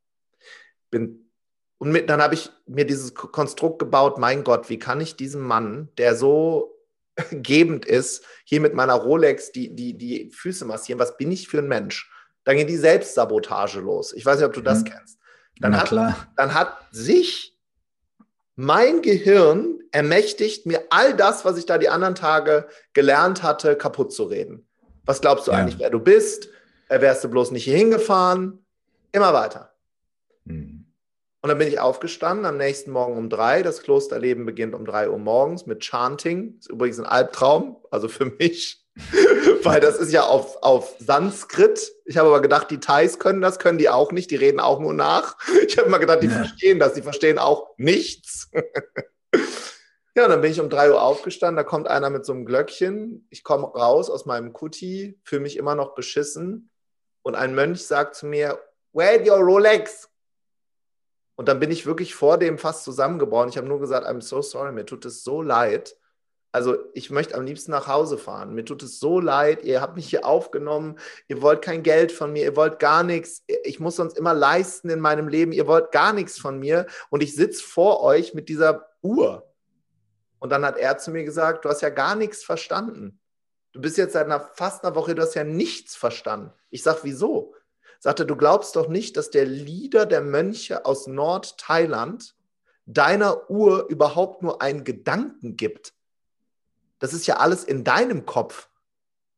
Bin, 0.89 1.29
und 1.77 1.91
mit, 1.91 2.09
dann 2.09 2.21
habe 2.21 2.33
ich 2.33 2.49
mir 2.65 2.85
dieses 2.85 3.13
Konstrukt 3.13 3.79
gebaut, 3.79 4.17
mein 4.17 4.43
Gott, 4.43 4.69
wie 4.69 4.79
kann 4.79 5.01
ich 5.01 5.15
diesem 5.15 5.41
Mann, 5.41 5.89
der 5.97 6.15
so 6.15 6.75
gebend 7.31 7.85
ist, 7.85 8.25
hier 8.43 8.61
mit 8.61 8.73
meiner 8.73 8.95
Rolex 8.95 9.51
die, 9.51 9.75
die, 9.75 9.97
die 9.97 10.31
Füße 10.31 10.65
massieren, 10.65 10.99
was 10.99 11.17
bin 11.17 11.31
ich 11.31 11.47
für 11.47 11.59
ein 11.59 11.67
Mensch? 11.67 12.11
Dann 12.43 12.57
geht 12.57 12.69
die 12.69 12.77
Selbstsabotage 12.77 13.79
los. 13.79 14.13
Ich 14.13 14.25
weiß 14.25 14.37
nicht, 14.37 14.47
ob 14.47 14.53
du 14.53 14.61
das 14.61 14.81
mhm. 14.81 14.85
kennst. 14.85 15.19
Dann, 15.59 15.77
hat, 15.77 15.91
dann 15.91 16.53
hat 16.53 16.77
sich 16.91 17.58
mein 18.59 19.01
Gehirn 19.01 19.79
ermächtigt, 19.93 20.65
mir 20.65 20.83
all 20.89 21.15
das, 21.15 21.45
was 21.45 21.57
ich 21.57 21.65
da 21.65 21.77
die 21.77 21.87
anderen 21.87 22.13
Tage 22.13 22.67
gelernt 22.91 23.41
hatte, 23.41 23.77
kaputt 23.77 24.11
zu 24.11 24.25
reden. 24.25 24.67
Was 25.05 25.21
glaubst 25.21 25.47
du 25.47 25.51
ja. 25.51 25.57
eigentlich, 25.57 25.79
wer 25.79 25.89
du 25.89 26.01
bist? 26.01 26.49
Äh, 26.89 26.99
wärst 26.99 27.23
du 27.23 27.29
bloß 27.29 27.51
nicht 27.51 27.63
hier 27.63 27.77
hingefahren? 27.77 28.65
Immer 29.13 29.33
weiter. 29.33 29.73
Hm. 30.45 30.85
Und 31.41 31.47
dann 31.47 31.57
bin 31.57 31.69
ich 31.69 31.79
aufgestanden 31.79 32.45
am 32.45 32.57
nächsten 32.57 32.91
Morgen 32.91 33.15
um 33.15 33.29
drei. 33.29 33.63
Das 33.63 33.81
Klosterleben 33.81 34.45
beginnt 34.45 34.75
um 34.75 34.83
drei 34.83 35.09
Uhr 35.09 35.19
morgens 35.19 35.65
mit 35.65 35.79
Chanting. 35.79 36.57
Das 36.57 36.65
ist 36.65 36.71
übrigens 36.71 36.99
ein 36.99 37.05
Albtraum, 37.05 37.77
also 37.91 38.09
für 38.09 38.25
mich. 38.25 38.85
Weil 39.63 39.79
das 39.79 39.95
ist 39.95 40.11
ja 40.11 40.23
auf, 40.23 40.61
auf 40.63 40.95
Sanskrit. 40.99 41.93
Ich 42.03 42.17
habe 42.17 42.27
aber 42.27 42.41
gedacht, 42.41 42.69
die 42.71 42.81
Thais 42.81 43.19
können 43.19 43.39
das, 43.39 43.57
können 43.57 43.77
die 43.77 43.87
auch 43.87 44.11
nicht. 44.11 44.31
Die 44.31 44.35
reden 44.35 44.59
auch 44.59 44.81
nur 44.81 44.93
nach. 44.93 45.37
Ich 45.65 45.77
habe 45.77 45.87
immer 45.87 45.99
gedacht, 45.99 46.23
die 46.23 46.27
ja. 46.27 46.33
verstehen 46.33 46.79
das. 46.79 46.93
Die 46.93 47.01
verstehen 47.01 47.39
auch 47.39 47.69
nichts. 47.77 48.38
ja, 50.15 50.27
dann 50.27 50.41
bin 50.41 50.51
ich 50.51 50.59
um 50.59 50.69
drei 50.69 50.89
Uhr 50.91 51.01
aufgestanden. 51.01 51.57
Da 51.57 51.63
kommt 51.63 51.87
einer 51.87 52.09
mit 52.09 52.25
so 52.25 52.33
einem 52.33 52.45
Glöckchen. 52.45 53.27
Ich 53.29 53.43
komme 53.43 53.67
raus 53.67 54.09
aus 54.09 54.25
meinem 54.25 54.53
Kuti, 54.53 55.19
fühle 55.23 55.41
mich 55.41 55.57
immer 55.57 55.75
noch 55.75 55.95
beschissen. 55.95 56.69
Und 57.21 57.35
ein 57.35 57.53
Mönch 57.53 57.85
sagt 57.85 58.15
zu 58.15 58.25
mir, 58.25 58.59
Where 58.93 59.19
your 59.19 59.37
Rolex? 59.37 60.09
Und 61.35 61.47
dann 61.47 61.59
bin 61.59 61.71
ich 61.71 61.85
wirklich 61.85 62.15
vor 62.15 62.37
dem 62.37 62.57
fast 62.57 62.83
zusammengebrochen. 62.83 63.49
Ich 63.49 63.57
habe 63.57 63.67
nur 63.67 63.79
gesagt, 63.79 64.05
I'm 64.05 64.21
so 64.21 64.41
sorry, 64.41 64.71
mir 64.71 64.85
tut 64.85 65.05
es 65.05 65.23
so 65.23 65.41
leid. 65.41 65.95
Also 66.51 66.77
ich 66.93 67.11
möchte 67.11 67.35
am 67.35 67.45
liebsten 67.45 67.71
nach 67.71 67.87
Hause 67.87 68.17
fahren. 68.17 68.55
Mir 68.55 68.65
tut 68.65 68.81
es 68.81 68.99
so 68.99 69.19
leid, 69.19 69.63
ihr 69.63 69.81
habt 69.81 69.95
mich 69.95 70.09
hier 70.09 70.25
aufgenommen, 70.25 70.97
ihr 71.27 71.43
wollt 71.43 71.61
kein 71.61 71.83
Geld 71.83 72.11
von 72.11 72.33
mir, 72.33 72.43
ihr 72.43 72.55
wollt 72.55 72.79
gar 72.79 73.03
nichts, 73.03 73.43
ich 73.63 73.79
muss 73.79 73.97
sonst 73.97 74.17
immer 74.17 74.33
leisten 74.33 74.89
in 74.89 74.99
meinem 74.99 75.27
Leben, 75.27 75.51
ihr 75.51 75.67
wollt 75.67 75.91
gar 75.91 76.11
nichts 76.11 76.39
von 76.39 76.57
mir 76.57 76.87
und 77.11 77.21
ich 77.21 77.35
sitze 77.35 77.63
vor 77.63 78.01
euch 78.01 78.33
mit 78.33 78.49
dieser 78.49 78.87
Uhr. 79.03 79.47
Und 80.39 80.51
dann 80.51 80.65
hat 80.65 80.77
er 80.77 80.97
zu 80.97 81.11
mir 81.11 81.23
gesagt, 81.23 81.65
du 81.65 81.69
hast 81.69 81.81
ja 81.81 81.89
gar 81.89 82.15
nichts 82.15 82.43
verstanden. 82.43 83.19
Du 83.73 83.81
bist 83.81 83.97
jetzt 83.97 84.13
seit 84.13 84.25
einer, 84.25 84.39
fast 84.39 84.83
einer 84.83 84.95
Woche, 84.95 85.13
du 85.13 85.21
hast 85.21 85.35
ja 85.35 85.43
nichts 85.43 85.95
verstanden. 85.95 86.51
Ich 86.71 86.81
sage, 86.81 87.01
wieso? 87.03 87.53
Sagte, 87.99 88.25
du 88.25 88.35
glaubst 88.35 88.75
doch 88.75 88.87
nicht, 88.87 89.17
dass 89.17 89.29
der 89.29 89.45
Leader 89.45 90.07
der 90.07 90.21
Mönche 90.21 90.85
aus 90.85 91.05
Nordthailand 91.05 92.35
deiner 92.85 93.51
Uhr 93.51 93.87
überhaupt 93.89 94.41
nur 94.41 94.63
einen 94.63 94.83
Gedanken 94.83 95.55
gibt 95.55 95.93
das 96.99 97.13
ist 97.13 97.27
ja 97.27 97.37
alles 97.37 97.63
in 97.63 97.83
deinem 97.83 98.25
Kopf. 98.25 98.69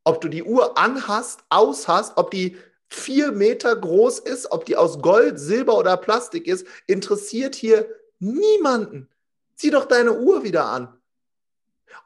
Ob 0.03 0.19
du 0.21 0.27
die 0.27 0.43
Uhr 0.43 0.77
anhast, 0.77 1.41
aushast, 1.49 2.13
ob 2.17 2.31
die 2.31 2.57
vier 2.87 3.31
Meter 3.31 3.75
groß 3.75 4.19
ist, 4.19 4.51
ob 4.51 4.65
die 4.65 4.75
aus 4.75 5.01
Gold, 5.01 5.39
Silber 5.39 5.77
oder 5.77 5.95
Plastik 5.95 6.47
ist, 6.47 6.67
interessiert 6.87 7.55
hier 7.55 7.87
niemanden. 8.19 9.07
Zieh 9.55 9.69
doch 9.69 9.85
deine 9.85 10.19
Uhr 10.19 10.43
wieder 10.43 10.65
an. 10.65 10.93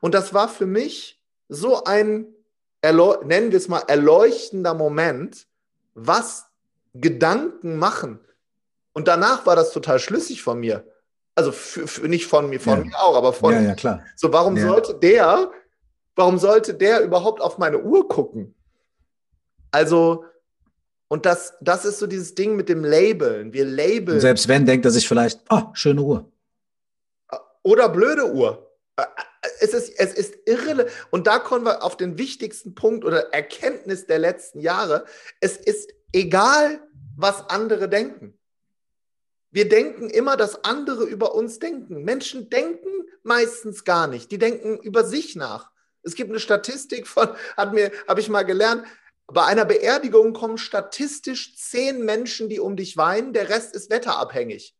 Und 0.01 0.13
das 0.13 0.33
war 0.33 0.49
für 0.49 0.65
mich 0.65 1.21
so 1.47 1.83
ein, 1.85 2.27
nennen 2.83 3.51
wir 3.51 3.57
es 3.57 3.67
mal, 3.67 3.83
erleuchtender 3.87 4.73
Moment, 4.73 5.47
was 5.93 6.47
Gedanken 6.93 7.77
machen. 7.77 8.19
Und 8.93 9.07
danach 9.07 9.45
war 9.45 9.55
das 9.55 9.71
total 9.71 9.99
schlüssig 9.99 10.43
von 10.43 10.59
mir. 10.59 10.85
Also 11.35 11.51
für, 11.51 11.85
für 11.87 12.07
nicht 12.07 12.27
von 12.27 12.49
mir, 12.49 12.59
von 12.59 12.79
ja. 12.79 12.85
mir 12.85 12.99
auch, 12.99 13.15
aber 13.15 13.33
von. 13.33 13.53
Ja, 13.53 13.61
ja, 13.61 13.75
klar. 13.75 14.03
So, 14.15 14.31
warum 14.31 14.55
ja. 14.55 14.67
sollte 14.67 14.95
der, 14.95 15.51
warum 16.15 16.37
sollte 16.37 16.73
der 16.73 17.01
überhaupt 17.01 17.41
auf 17.41 17.57
meine 17.57 17.81
Uhr 17.81 18.07
gucken? 18.07 18.55
Also, 19.71 20.23
und 21.09 21.25
das, 21.25 21.53
das 21.59 21.83
ist 21.83 21.99
so 21.99 22.07
dieses 22.07 22.33
Ding 22.35 22.55
mit 22.55 22.69
dem 22.69 22.85
Labeln. 22.85 23.51
Wir 23.51 23.65
labeln. 23.65 24.15
Und 24.15 24.21
selbst 24.21 24.47
wenn, 24.47 24.65
denkt 24.65 24.85
er 24.85 24.91
sich 24.91 25.07
vielleicht, 25.07 25.41
oh, 25.49 25.63
schöne 25.73 26.01
Uhr. 26.01 26.31
Oder 27.63 27.89
blöde 27.89 28.31
Uhr. 28.31 28.71
Es 29.59 29.73
ist, 29.73 29.99
es 29.99 30.13
ist 30.13 30.35
irre. 30.45 30.87
Und 31.11 31.27
da 31.27 31.39
kommen 31.39 31.65
wir 31.65 31.83
auf 31.83 31.97
den 31.97 32.17
wichtigsten 32.17 32.75
Punkt 32.75 33.03
oder 33.03 33.33
Erkenntnis 33.33 34.05
der 34.07 34.19
letzten 34.19 34.61
Jahre. 34.61 35.03
Es 35.41 35.57
ist 35.57 35.91
egal, 36.13 36.79
was 37.17 37.49
andere 37.49 37.89
denken. 37.89 38.37
Wir 39.55 39.69
denken 39.69 40.09
immer, 40.09 40.35
dass 40.35 40.65
andere 40.65 41.05
über 41.05 41.33
uns 41.33 41.59
denken. 41.59 42.03
Menschen 42.03 42.49
denken 42.49 42.89
meistens 43.23 43.85
gar 43.85 44.05
nicht. 44.05 44.29
Die 44.29 44.37
denken 44.37 44.77
über 44.79 45.05
sich 45.05 45.37
nach. 45.37 45.71
Es 46.03 46.15
gibt 46.15 46.29
eine 46.29 46.41
Statistik 46.41 47.07
von, 47.07 47.29
hat 47.55 47.71
mir, 47.73 47.89
habe 48.05 48.19
ich 48.19 48.27
mal 48.27 48.43
gelernt, 48.43 48.85
bei 49.27 49.45
einer 49.45 49.63
Beerdigung 49.63 50.33
kommen 50.33 50.57
statistisch 50.57 51.55
zehn 51.55 52.03
Menschen, 52.03 52.49
die 52.49 52.59
um 52.59 52.75
dich 52.75 52.97
weinen, 52.97 53.31
der 53.31 53.47
Rest 53.47 53.73
ist 53.73 53.89
wetterabhängig. 53.89 54.75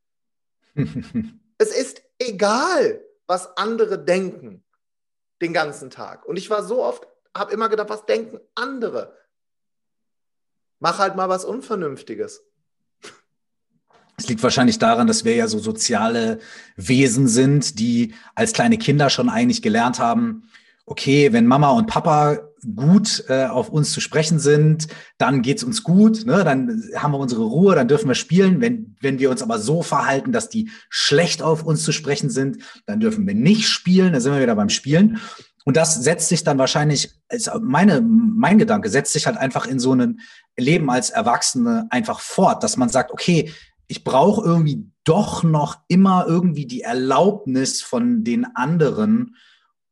es 1.58 1.72
ist 1.74 2.02
egal, 2.20 3.02
was 3.28 3.56
andere 3.56 4.04
denken 4.04 4.66
den 5.42 5.54
ganzen 5.54 5.90
Tag. 5.90 6.26
Und 6.26 6.36
ich 6.36 6.50
war 6.50 6.64
so 6.64 6.84
oft, 6.84 7.08
habe 7.34 7.54
immer 7.54 7.70
gedacht, 7.70 7.88
was 7.88 8.06
denken 8.06 8.42
andere? 8.56 9.18
Mach 10.80 11.00
halt 11.00 11.16
mal 11.16 11.30
was 11.30 11.46
Unvernünftiges. 11.46 12.44
Es 14.18 14.28
liegt 14.28 14.44
wahrscheinlich 14.44 14.80
daran, 14.80 15.08
dass 15.08 15.26
wir 15.26 15.36
ja 15.36 15.48
so 15.48 15.60
soziale 15.60 16.40
Wesen 16.78 17.28
sind, 17.28 17.80
die 17.80 18.14
als 18.34 18.54
kleine 18.54 18.78
Kinder 18.78 19.10
schon 19.10 19.30
eigentlich 19.30 19.62
gelernt 19.62 20.00
haben, 20.00 20.44
okay, 20.86 21.34
wenn 21.34 21.48
Mama 21.48 21.72
und 21.72 21.88
Papa 21.88 22.40
gut 22.76 23.26
äh, 23.28 23.46
auf 23.46 23.70
uns 23.70 23.92
zu 23.92 24.02
sprechen 24.02 24.40
sind, 24.40 24.88
dann 25.18 25.42
geht's 25.42 25.64
uns 25.64 25.84
gut, 25.84 26.26
ne? 26.26 26.44
dann 26.44 26.84
haben 26.96 27.12
wir 27.12 27.20
unsere 27.20 27.44
Ruhe, 27.44 27.76
dann 27.76 27.88
dürfen 27.88 28.08
wir 28.08 28.16
spielen. 28.16 28.62
Wenn, 28.62 28.96
wenn 29.02 29.20
wir 29.20 29.30
uns 29.30 29.42
aber 29.42 29.60
so 29.60 29.82
verhalten, 29.84 30.32
dass 30.32 30.50
die 30.50 30.70
schlecht 30.90 31.42
auf 31.42 31.64
uns 31.64 31.84
zu 31.84 31.92
sprechen 31.92 32.30
sind, 32.30 32.58
dann 32.86 33.00
dürfen 33.00 33.28
wir 33.28 33.36
nicht 33.36 33.68
spielen, 33.68 34.14
da 34.14 34.20
sind 34.20 34.34
wir 34.34 34.42
wieder 34.42 34.56
beim 34.56 34.70
Spielen. 34.70 35.20
Und 35.64 35.78
das 35.78 35.96
setzt 35.96 36.30
sich 36.30 36.44
dann 36.44 36.60
wahrscheinlich, 36.60 37.12
meine, 37.60 38.02
mein 38.02 38.60
Gedanke 38.60 38.90
setzt 38.90 39.14
sich 39.14 39.26
halt 39.26 39.38
einfach 39.38 39.66
in 39.66 39.80
so 39.80 39.94
ein 39.94 40.20
Leben 40.58 40.92
als 40.92 41.10
Erwachsene 41.10 41.88
einfach 41.90 42.20
fort, 42.20 42.64
dass 42.64 42.78
man 42.78 42.90
sagt, 42.90 43.12
okay, 43.12 43.52
ich 43.88 44.04
brauche 44.04 44.46
irgendwie 44.46 44.90
doch 45.04 45.44
noch 45.44 45.78
immer 45.88 46.26
irgendwie 46.28 46.66
die 46.66 46.82
Erlaubnis 46.82 47.82
von 47.82 48.24
den 48.24 48.46
anderen, 48.56 49.36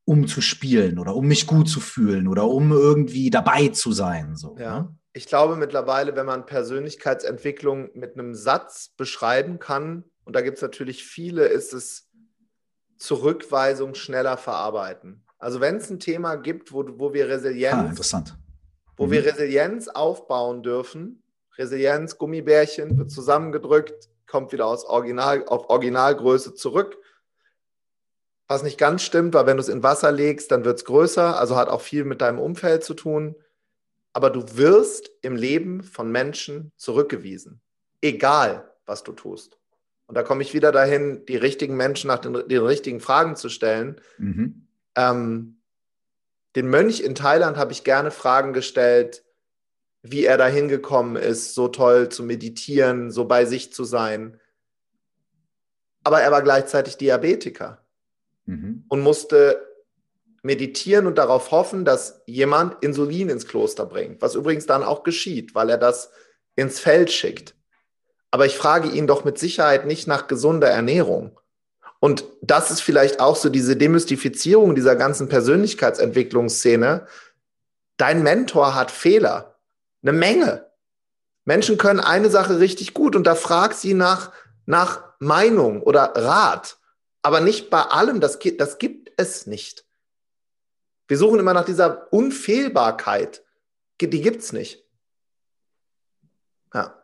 um 0.06 0.28
zu 0.28 0.42
spielen 0.42 1.00
oder 1.00 1.16
um 1.16 1.28
mich 1.28 1.48
gut 1.48 1.70
zu 1.70 1.80
fühlen 1.80 2.28
oder 2.28 2.48
um 2.48 2.72
irgendwie 2.72 3.30
dabei 3.30 3.70
zu 3.70 3.92
sein. 3.92 4.36
So, 4.36 4.58
ja. 4.60 4.82
Ne? 4.82 4.96
Ich 5.14 5.28
glaube 5.28 5.56
mittlerweile, 5.56 6.16
wenn 6.16 6.26
man 6.26 6.46
Persönlichkeitsentwicklung 6.46 7.92
mit 7.94 8.18
einem 8.18 8.34
Satz 8.34 8.90
beschreiben 8.98 9.60
kann, 9.60 10.06
und 10.26 10.36
da 10.36 10.42
gibt 10.42 10.58
es 10.58 10.62
natürlich 10.64 11.04
viele, 11.04 11.46
ist 11.46 11.74
es 11.74 12.10
Zurückweisung 12.98 13.96
schneller 13.96 14.38
verarbeiten. 14.38 15.26
Also 15.38 15.60
wenn 15.60 15.76
es 15.76 15.90
ein 15.90 16.00
Thema 16.00 16.36
gibt, 16.36 16.72
wo, 16.72 16.86
wo 16.98 17.14
wir 17.14 17.28
Resilienz, 17.28 17.76
ah, 17.76 17.86
interessant. 17.90 18.38
wo 18.96 19.08
mhm. 19.08 19.12
wir 19.12 19.26
Resilienz 19.26 19.88
aufbauen 19.90 20.64
dürfen, 20.64 21.23
Resilienz, 21.58 22.18
Gummibärchen, 22.18 22.98
wird 22.98 23.12
zusammengedrückt, 23.12 24.10
kommt 24.28 24.52
wieder 24.52 24.66
aus 24.66 24.86
Original, 24.86 25.46
auf 25.48 25.70
Originalgröße 25.70 26.56
zurück. 26.56 26.98
Was 28.48 28.64
nicht 28.64 28.78
ganz 28.78 29.04
stimmt, 29.04 29.34
weil 29.34 29.46
wenn 29.46 29.58
du 29.58 29.62
es 29.62 29.70
in 29.70 29.84
Wasser 29.84 30.12
legst, 30.12 30.52
dann 30.52 30.66
wird 30.66 30.78
es 30.80 30.86
größer, 30.86 31.40
also 31.40 31.56
hat 31.56 31.70
auch 31.70 31.82
viel 31.82 32.04
mit 32.04 32.22
deinem 32.22 32.40
Umfeld 32.40 32.84
zu 32.84 32.94
tun. 32.94 33.36
Aber 34.12 34.30
du 34.30 34.58
wirst 34.58 35.12
im 35.22 35.36
Leben 35.36 35.82
von 35.82 36.12
Menschen 36.12 36.72
zurückgewiesen, 36.78 37.62
egal 38.02 38.72
was 38.86 39.04
du 39.04 39.12
tust. 39.14 39.58
Und 40.08 40.16
da 40.16 40.24
komme 40.24 40.44
ich 40.44 40.54
wieder 40.54 40.72
dahin, 40.72 41.26
die 41.26 41.38
richtigen 41.38 41.76
Menschen 41.76 42.10
nach 42.10 42.20
den, 42.20 42.48
den 42.48 42.66
richtigen 42.66 43.00
Fragen 43.00 43.36
zu 43.36 43.50
stellen. 43.50 44.00
Mhm. 44.18 44.68
Ähm, 44.96 45.58
den 46.56 46.70
Mönch 46.70 47.00
in 47.00 47.16
Thailand 47.16 47.58
habe 47.58 47.72
ich 47.72 47.84
gerne 47.84 48.12
Fragen 48.12 48.54
gestellt, 48.54 49.23
wie 50.04 50.26
er 50.26 50.38
da 50.38 50.48
hingekommen 50.48 51.16
ist, 51.16 51.56
so 51.56 51.70
toll 51.70 52.10
zu 52.10 52.24
meditieren, 52.24 53.10
so 53.10 53.26
bei 53.26 53.46
sich 53.46 53.74
zu 53.74 53.86
sein. 53.86 54.40
Aber 56.04 56.22
er 56.22 56.32
war 56.32 56.42
gleichzeitig 56.42 56.98
Diabetiker 56.98 57.82
mhm. 58.46 58.84
und 58.90 59.02
musste 59.02 59.66
meditieren 60.44 61.08
und 61.08 61.18
darauf 61.18 61.52
hoffen, 61.52 61.86
dass 61.86 62.22
jemand 62.26 62.84
Insulin 62.84 63.30
ins 63.30 63.48
Kloster 63.48 63.86
bringt, 63.86 64.22
was 64.22 64.36
übrigens 64.36 64.66
dann 64.66 64.84
auch 64.84 65.04
geschieht, 65.04 65.56
weil 65.56 65.70
er 65.70 65.78
das 65.78 66.12
ins 66.58 66.82
Feld 66.82 67.10
schickt. 67.10 67.56
Aber 68.30 68.46
ich 68.46 68.58
frage 68.58 68.90
ihn 68.90 69.08
doch 69.08 69.24
mit 69.24 69.38
Sicherheit 69.38 69.86
nicht 69.86 70.06
nach 70.06 70.28
gesunder 70.28 70.68
Ernährung. 70.68 71.40
Und 72.02 72.26
das 72.42 72.72
ist 72.72 72.82
vielleicht 72.82 73.22
auch 73.22 73.38
so 73.38 73.48
diese 73.48 73.78
Demystifizierung 73.78 74.76
dieser 74.76 74.98
ganzen 74.98 75.30
Persönlichkeitsentwicklungsszene. 75.30 77.08
Dein 77.96 78.24
Mentor 78.24 78.76
hat 78.76 78.92
Fehler, 78.92 79.53
eine 80.04 80.14
Menge. 80.14 80.70
Menschen 81.46 81.78
können 81.78 82.00
eine 82.00 82.30
Sache 82.30 82.60
richtig 82.60 82.94
gut 82.94 83.16
und 83.16 83.26
da 83.26 83.36
frag 83.36 83.74
sie 83.74 83.94
nach, 83.94 84.32
nach 84.66 85.04
Meinung 85.20 85.82
oder 85.82 86.14
Rat. 86.16 86.78
Aber 87.22 87.42
nicht 87.42 87.70
bei 87.70 87.82
allem, 87.82 88.20
das, 88.20 88.40
das 88.58 88.78
gibt 88.78 89.12
es 89.18 89.48
nicht. 89.48 89.86
Wir 91.08 91.18
suchen 91.18 91.40
immer 91.40 91.54
nach 91.54 91.66
dieser 91.66 92.12
Unfehlbarkeit. 92.14 93.44
Die 94.00 94.22
gibt 94.22 94.42
es 94.42 94.52
nicht. 94.52 94.84
Ja. 96.74 97.04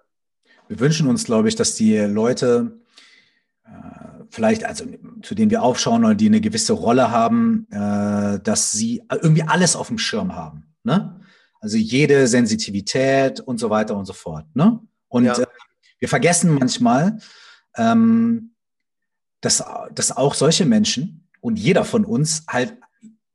Wir 0.67 0.79
wünschen 0.79 1.07
uns, 1.07 1.23
glaube 1.23 1.47
ich, 1.47 1.55
dass 1.55 1.75
die 1.75 1.97
Leute 1.97 2.79
äh, 3.63 3.69
vielleicht, 4.29 4.65
also 4.65 4.85
zu 5.21 5.35
denen 5.35 5.51
wir 5.51 5.63
aufschauen 5.63 6.03
oder 6.03 6.15
die 6.15 6.27
eine 6.27 6.41
gewisse 6.41 6.73
Rolle 6.73 7.11
haben, 7.11 7.67
äh, 7.71 8.39
dass 8.39 8.71
sie 8.71 9.03
irgendwie 9.09 9.43
alles 9.43 9.75
auf 9.75 9.87
dem 9.87 9.97
Schirm 9.97 10.35
haben. 10.35 10.75
Ne? 10.83 11.19
Also 11.59 11.77
jede 11.77 12.27
Sensitivität 12.27 13.39
und 13.39 13.59
so 13.59 13.69
weiter 13.69 13.95
und 13.95 14.05
so 14.05 14.13
fort. 14.13 14.45
Ne? 14.53 14.79
Und 15.07 15.25
ja. 15.25 15.37
äh, 15.37 15.45
wir 15.99 16.07
vergessen 16.07 16.53
manchmal, 16.53 17.19
ähm, 17.75 18.51
dass, 19.41 19.63
dass 19.93 20.15
auch 20.15 20.33
solche 20.33 20.65
Menschen 20.65 21.27
und 21.41 21.57
jeder 21.57 21.85
von 21.85 22.05
uns 22.05 22.43
halt 22.47 22.77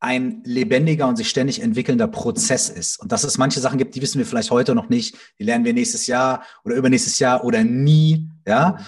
ein 0.04 0.42
lebendiger 0.44 1.08
und 1.08 1.16
sich 1.16 1.30
ständig 1.30 1.62
entwickelnder 1.62 2.06
Prozess 2.06 2.68
ist. 2.68 3.00
Und 3.00 3.10
dass 3.10 3.24
es 3.24 3.38
manche 3.38 3.60
Sachen 3.60 3.78
gibt, 3.78 3.94
die 3.94 4.02
wissen 4.02 4.18
wir 4.18 4.26
vielleicht 4.26 4.50
heute 4.50 4.74
noch 4.74 4.90
nicht, 4.90 5.16
die 5.38 5.44
lernen 5.44 5.64
wir 5.64 5.72
nächstes 5.72 6.06
Jahr 6.06 6.44
oder 6.62 6.76
übernächstes 6.76 7.18
Jahr 7.18 7.42
oder 7.42 7.64
nie, 7.64 8.28
ja. 8.46 8.78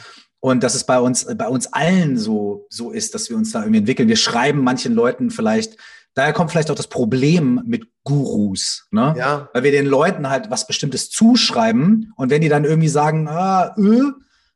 Und 0.40 0.62
dass 0.62 0.74
es 0.74 0.84
bei 0.84 1.00
uns, 1.00 1.26
bei 1.36 1.48
uns 1.48 1.72
allen 1.72 2.18
so, 2.18 2.66
so 2.68 2.90
ist, 2.90 3.14
dass 3.14 3.30
wir 3.30 3.36
uns 3.36 3.50
da 3.50 3.60
irgendwie 3.60 3.78
entwickeln. 3.78 4.08
Wir 4.08 4.16
schreiben 4.16 4.62
manchen 4.62 4.92
Leuten 4.92 5.30
vielleicht, 5.30 5.78
daher 6.16 6.32
kommt 6.32 6.50
vielleicht 6.50 6.70
auch 6.70 6.76
das 6.76 6.88
Problem 6.88 7.62
mit 7.66 7.88
Gurus, 8.02 8.88
ne? 8.90 9.14
Ja. 9.16 9.48
Weil 9.52 9.62
wir 9.62 9.70
den 9.70 9.86
Leuten 9.86 10.28
halt 10.28 10.50
was 10.50 10.66
Bestimmtes 10.66 11.10
zuschreiben 11.10 12.12
und 12.16 12.30
wenn 12.30 12.40
die 12.40 12.48
dann 12.48 12.64
irgendwie 12.64 12.88
sagen, 12.88 13.28
ah, 13.28 13.74
öh, 13.76 14.12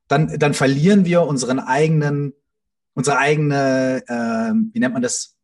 dann, 0.09 0.39
dann 0.39 0.55
verlieren 0.55 1.05
wir 1.05 1.23
unseren 1.23 1.61
eigenen, 1.61 2.33
unsere 2.95 3.19
eigene, 3.19 4.03
äh, 4.09 4.53
wie 4.73 4.81
nennt 4.81 4.95
man 4.95 5.03
das, 5.03 5.37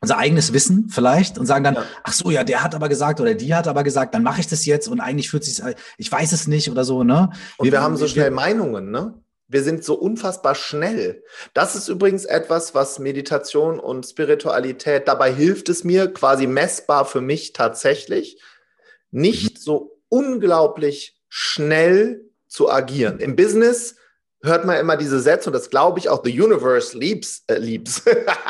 unser 0.00 0.18
eigenes 0.18 0.52
Wissen 0.52 0.90
vielleicht 0.90 1.38
und 1.38 1.46
sagen 1.46 1.64
dann, 1.64 1.74
ja. 1.74 1.84
ach 2.02 2.12
so, 2.12 2.30
ja, 2.30 2.44
der 2.44 2.62
hat 2.62 2.74
aber 2.74 2.88
gesagt 2.88 3.20
oder 3.20 3.34
die 3.34 3.54
hat 3.54 3.68
aber 3.68 3.84
gesagt, 3.84 4.14
dann 4.14 4.24
mache 4.24 4.40
ich 4.40 4.48
das 4.48 4.66
jetzt 4.66 4.88
und 4.88 5.00
eigentlich 5.00 5.30
fühlt 5.30 5.44
sich, 5.44 5.62
ich 5.96 6.10
weiß 6.10 6.32
es 6.32 6.48
nicht 6.48 6.70
oder 6.70 6.84
so, 6.84 7.04
ne? 7.04 7.30
Und 7.56 7.66
wir, 7.66 7.72
wir 7.72 7.80
haben 7.80 7.96
so 7.96 8.08
schnell 8.08 8.30
wir, 8.30 8.34
Meinungen, 8.34 8.90
ne? 8.90 9.14
Wir 9.54 9.62
sind 9.62 9.84
so 9.84 9.94
unfassbar 9.94 10.56
schnell. 10.56 11.22
Das 11.52 11.76
ist 11.76 11.86
übrigens 11.86 12.24
etwas, 12.24 12.74
was 12.74 12.98
Meditation 12.98 13.78
und 13.78 14.04
Spiritualität, 14.04 15.06
dabei 15.06 15.32
hilft 15.32 15.68
es 15.68 15.84
mir 15.84 16.12
quasi 16.12 16.48
messbar 16.48 17.04
für 17.04 17.20
mich 17.20 17.52
tatsächlich, 17.52 18.42
nicht 19.12 19.54
mhm. 19.54 19.60
so 19.60 20.00
unglaublich 20.08 21.22
schnell 21.28 22.28
zu 22.48 22.68
agieren. 22.68 23.20
Im 23.20 23.36
Business 23.36 23.94
hört 24.42 24.64
man 24.64 24.76
immer 24.76 24.96
diese 24.96 25.20
Sätze 25.20 25.50
und 25.50 25.52
das 25.52 25.70
glaube 25.70 26.00
ich 26.00 26.08
auch, 26.08 26.24
the 26.24 26.40
universe 26.40 26.98
leaps, 26.98 27.44
äh, 27.46 27.58
leaps. 27.58 28.02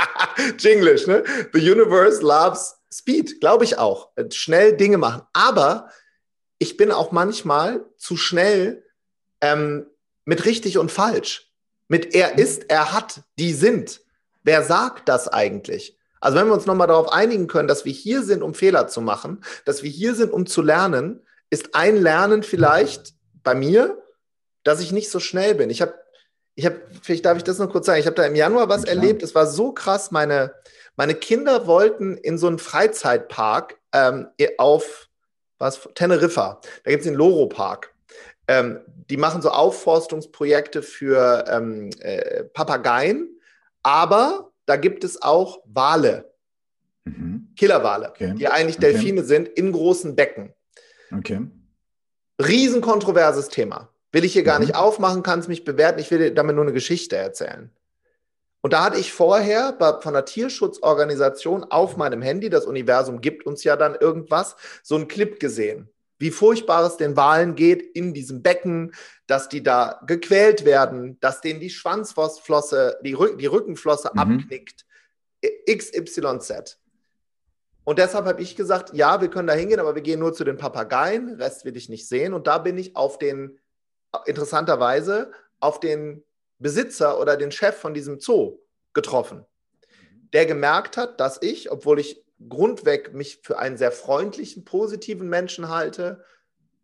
Jinglish, 0.59 1.07
ne? 1.07 1.23
The 1.53 1.71
universe 1.71 2.23
loves 2.23 2.77
speed, 2.91 3.43
glaube 3.43 3.65
ich 3.65 3.77
auch. 3.77 4.09
Schnell 4.31 4.75
Dinge 4.75 4.97
machen. 4.97 5.21
Aber 5.35 5.91
ich 6.57 6.79
bin 6.79 6.91
auch 6.91 7.13
manchmal 7.13 7.85
zu 7.99 8.17
schnell 8.17 8.87
ähm, 9.43 9.85
mit 10.25 10.45
richtig 10.45 10.79
und 10.79 10.91
falsch. 10.91 11.51
Mit 11.89 12.15
er 12.15 12.39
ist, 12.39 12.71
er 12.71 12.93
hat, 12.93 13.23
die 13.39 13.53
sind. 13.53 14.01
Wer 14.43 14.63
sagt 14.63 15.09
das 15.09 15.29
eigentlich? 15.29 15.99
Also 16.21 16.39
wenn 16.39 16.47
wir 16.47 16.55
uns 16.55 16.67
nochmal 16.67 16.87
darauf 16.87 17.13
einigen 17.13 17.47
können, 17.47 17.69
dass 17.69 17.85
wir 17.85 17.93
hier 17.93 18.23
sind, 18.23 18.43
um 18.43 18.55
Fehler 18.55 18.89
zu 18.89 19.03
machen, 19.03 19.45
dass 19.65 19.83
wir 19.83 19.91
hier 19.91 20.15
sind, 20.15 20.33
um 20.33 20.47
zu 20.47 20.63
lernen, 20.63 21.21
ist 21.51 21.75
ein 21.75 21.97
Lernen 21.97 22.43
vielleicht 22.43 23.15
bei 23.43 23.55
mir, 23.55 24.03
dass 24.63 24.81
ich 24.81 24.93
nicht 24.93 25.11
so 25.11 25.21
schnell 25.21 25.55
bin. 25.55 25.69
Ich 25.71 25.83
habe, 25.83 25.95
ich 26.55 26.65
habe, 26.65 26.81
vielleicht 27.03 27.27
darf 27.27 27.37
ich 27.37 27.45
das 27.45 27.59
noch 27.59 27.71
kurz 27.71 27.87
sagen, 27.87 28.01
ich 28.01 28.07
habe 28.07 28.17
da 28.17 28.25
im 28.25 28.35
Januar 28.35 28.69
was 28.69 28.85
ja, 28.85 28.89
erlebt, 28.89 29.23
es 29.23 29.35
war 29.35 29.47
so 29.47 29.73
krass, 29.73 30.11
meine, 30.11 30.55
meine 30.97 31.15
Kinder 31.15 31.67
wollten 31.67 32.17
in 32.17 32.39
so 32.39 32.47
einen 32.47 32.59
Freizeitpark 32.59 33.79
ähm, 33.93 34.29
auf 34.59 35.09
was, 35.59 35.89
Teneriffa, 35.95 36.61
da 36.85 36.91
gibt 36.91 37.03
es 37.03 37.07
den 37.07 37.17
Loro 37.17 37.47
Park. 37.47 37.94
Ähm, 38.47 38.81
die 39.11 39.17
machen 39.17 39.43
so 39.43 39.51
Aufforstungsprojekte 39.51 40.83
für 40.83 41.45
ähm, 41.49 41.91
äh, 42.01 42.45
Papageien, 42.45 43.41
aber 43.83 44.53
da 44.67 44.77
gibt 44.77 45.05
es 45.05 45.23
auch 45.23 45.61
Wale, 45.65 46.33
mhm. 47.05 47.49
Killerwale, 47.57 48.11
okay. 48.11 48.35
die 48.37 48.49
eigentlich 48.49 48.79
Delfine 48.79 49.21
okay. 49.21 49.29
sind, 49.29 49.49
in 49.49 49.73
großen 49.73 50.15
Becken. 50.15 50.53
Okay. 51.17 51.47
Riesenkontroverses 52.43 53.49
Thema. 53.49 53.89
Will 54.13 54.25
ich 54.25 54.33
hier 54.33 54.43
gar 54.43 54.59
mhm. 54.59 54.67
nicht 54.67 54.77
aufmachen, 54.77 55.23
kann 55.23 55.41
es 55.41 55.49
mich 55.49 55.65
bewerten, 55.65 55.99
ich 55.99 56.11
will 56.11 56.19
dir 56.19 56.35
damit 56.35 56.57
nur 56.57 56.65
eine 56.65 56.73
Geschichte 56.73 57.17
erzählen. 57.17 57.71
Und 58.61 58.73
da 58.73 58.85
hatte 58.85 58.99
ich 58.99 59.13
vorher 59.13 59.73
bei, 59.73 60.01
von 60.01 60.15
einer 60.15 60.25
Tierschutzorganisation 60.25 61.65
auf 61.65 61.99
meinem 61.99 62.23
Handy, 62.23 62.49
das 62.49 62.65
Universum 62.65 63.21
gibt 63.21 63.45
uns 63.45 63.63
ja 63.63 63.77
dann 63.77 63.95
irgendwas, 63.95 64.57
so 64.83 64.95
einen 64.95 65.07
Clip 65.07 65.39
gesehen. 65.39 65.91
Wie 66.19 66.31
furchtbar 66.31 66.85
es 66.87 66.97
den 66.97 67.17
Walen 67.17 67.55
geht 67.55 67.83
in 67.83 68.15
diesem 68.15 68.43
Becken, 68.43 68.95
dass 69.27 69.49
die 69.49 69.63
da 69.63 70.01
gequält 70.07 70.65
werden, 70.65 71.19
dass 71.21 71.41
denen 71.41 71.61
die 71.61 71.71
Schwanzflosse, 71.71 72.99
die, 73.05 73.15
Rück 73.15 73.39
die 73.39 73.47
Rückenflosse 73.47 74.11
mhm. 74.13 74.19
abknickt. 74.19 74.87
XYZ. 75.69 76.79
Und 77.85 77.99
deshalb 77.99 78.25
habe 78.25 78.41
ich 78.41 78.57
gesagt, 78.57 78.95
ja, 78.95 79.21
wir 79.21 79.29
können 79.29 79.47
da 79.47 79.53
hingehen, 79.53 79.81
aber 79.81 79.95
wir 79.95 80.03
gehen 80.03 80.21
nur 80.21 80.33
zu 80.33 80.45
den 80.45 80.57
Papageien, 80.57 81.35
Rest 81.35 81.67
will 81.67 81.77
ich 81.77 81.91
nicht 81.91 82.09
sehen. 82.09 82.33
Und 82.33 82.47
da 82.47 82.59
bin 82.59 82.79
ich 82.79 82.97
auf 82.97 83.19
den 83.19 83.59
interessanterweise 84.25 85.33
auf 85.61 85.81
den 85.81 86.25
Besitzer 86.59 87.21
oder 87.21 87.37
den 87.37 87.51
Chef 87.51 87.77
von 87.77 87.95
diesem 87.95 88.21
Zoo 88.21 88.59
getroffen, 88.93 89.45
der 90.33 90.47
gemerkt 90.47 90.97
hat, 90.97 91.21
dass 91.21 91.43
ich, 91.43 91.71
obwohl 91.71 91.99
ich 91.99 92.24
grundweg 92.49 93.15
mich 93.15 93.41
für 93.43 93.59
einen 93.59 93.77
sehr 93.77 93.93
freundlichen, 93.93 94.65
positiven 94.65 95.29
Menschen 95.29 95.69
halte, 95.69 96.25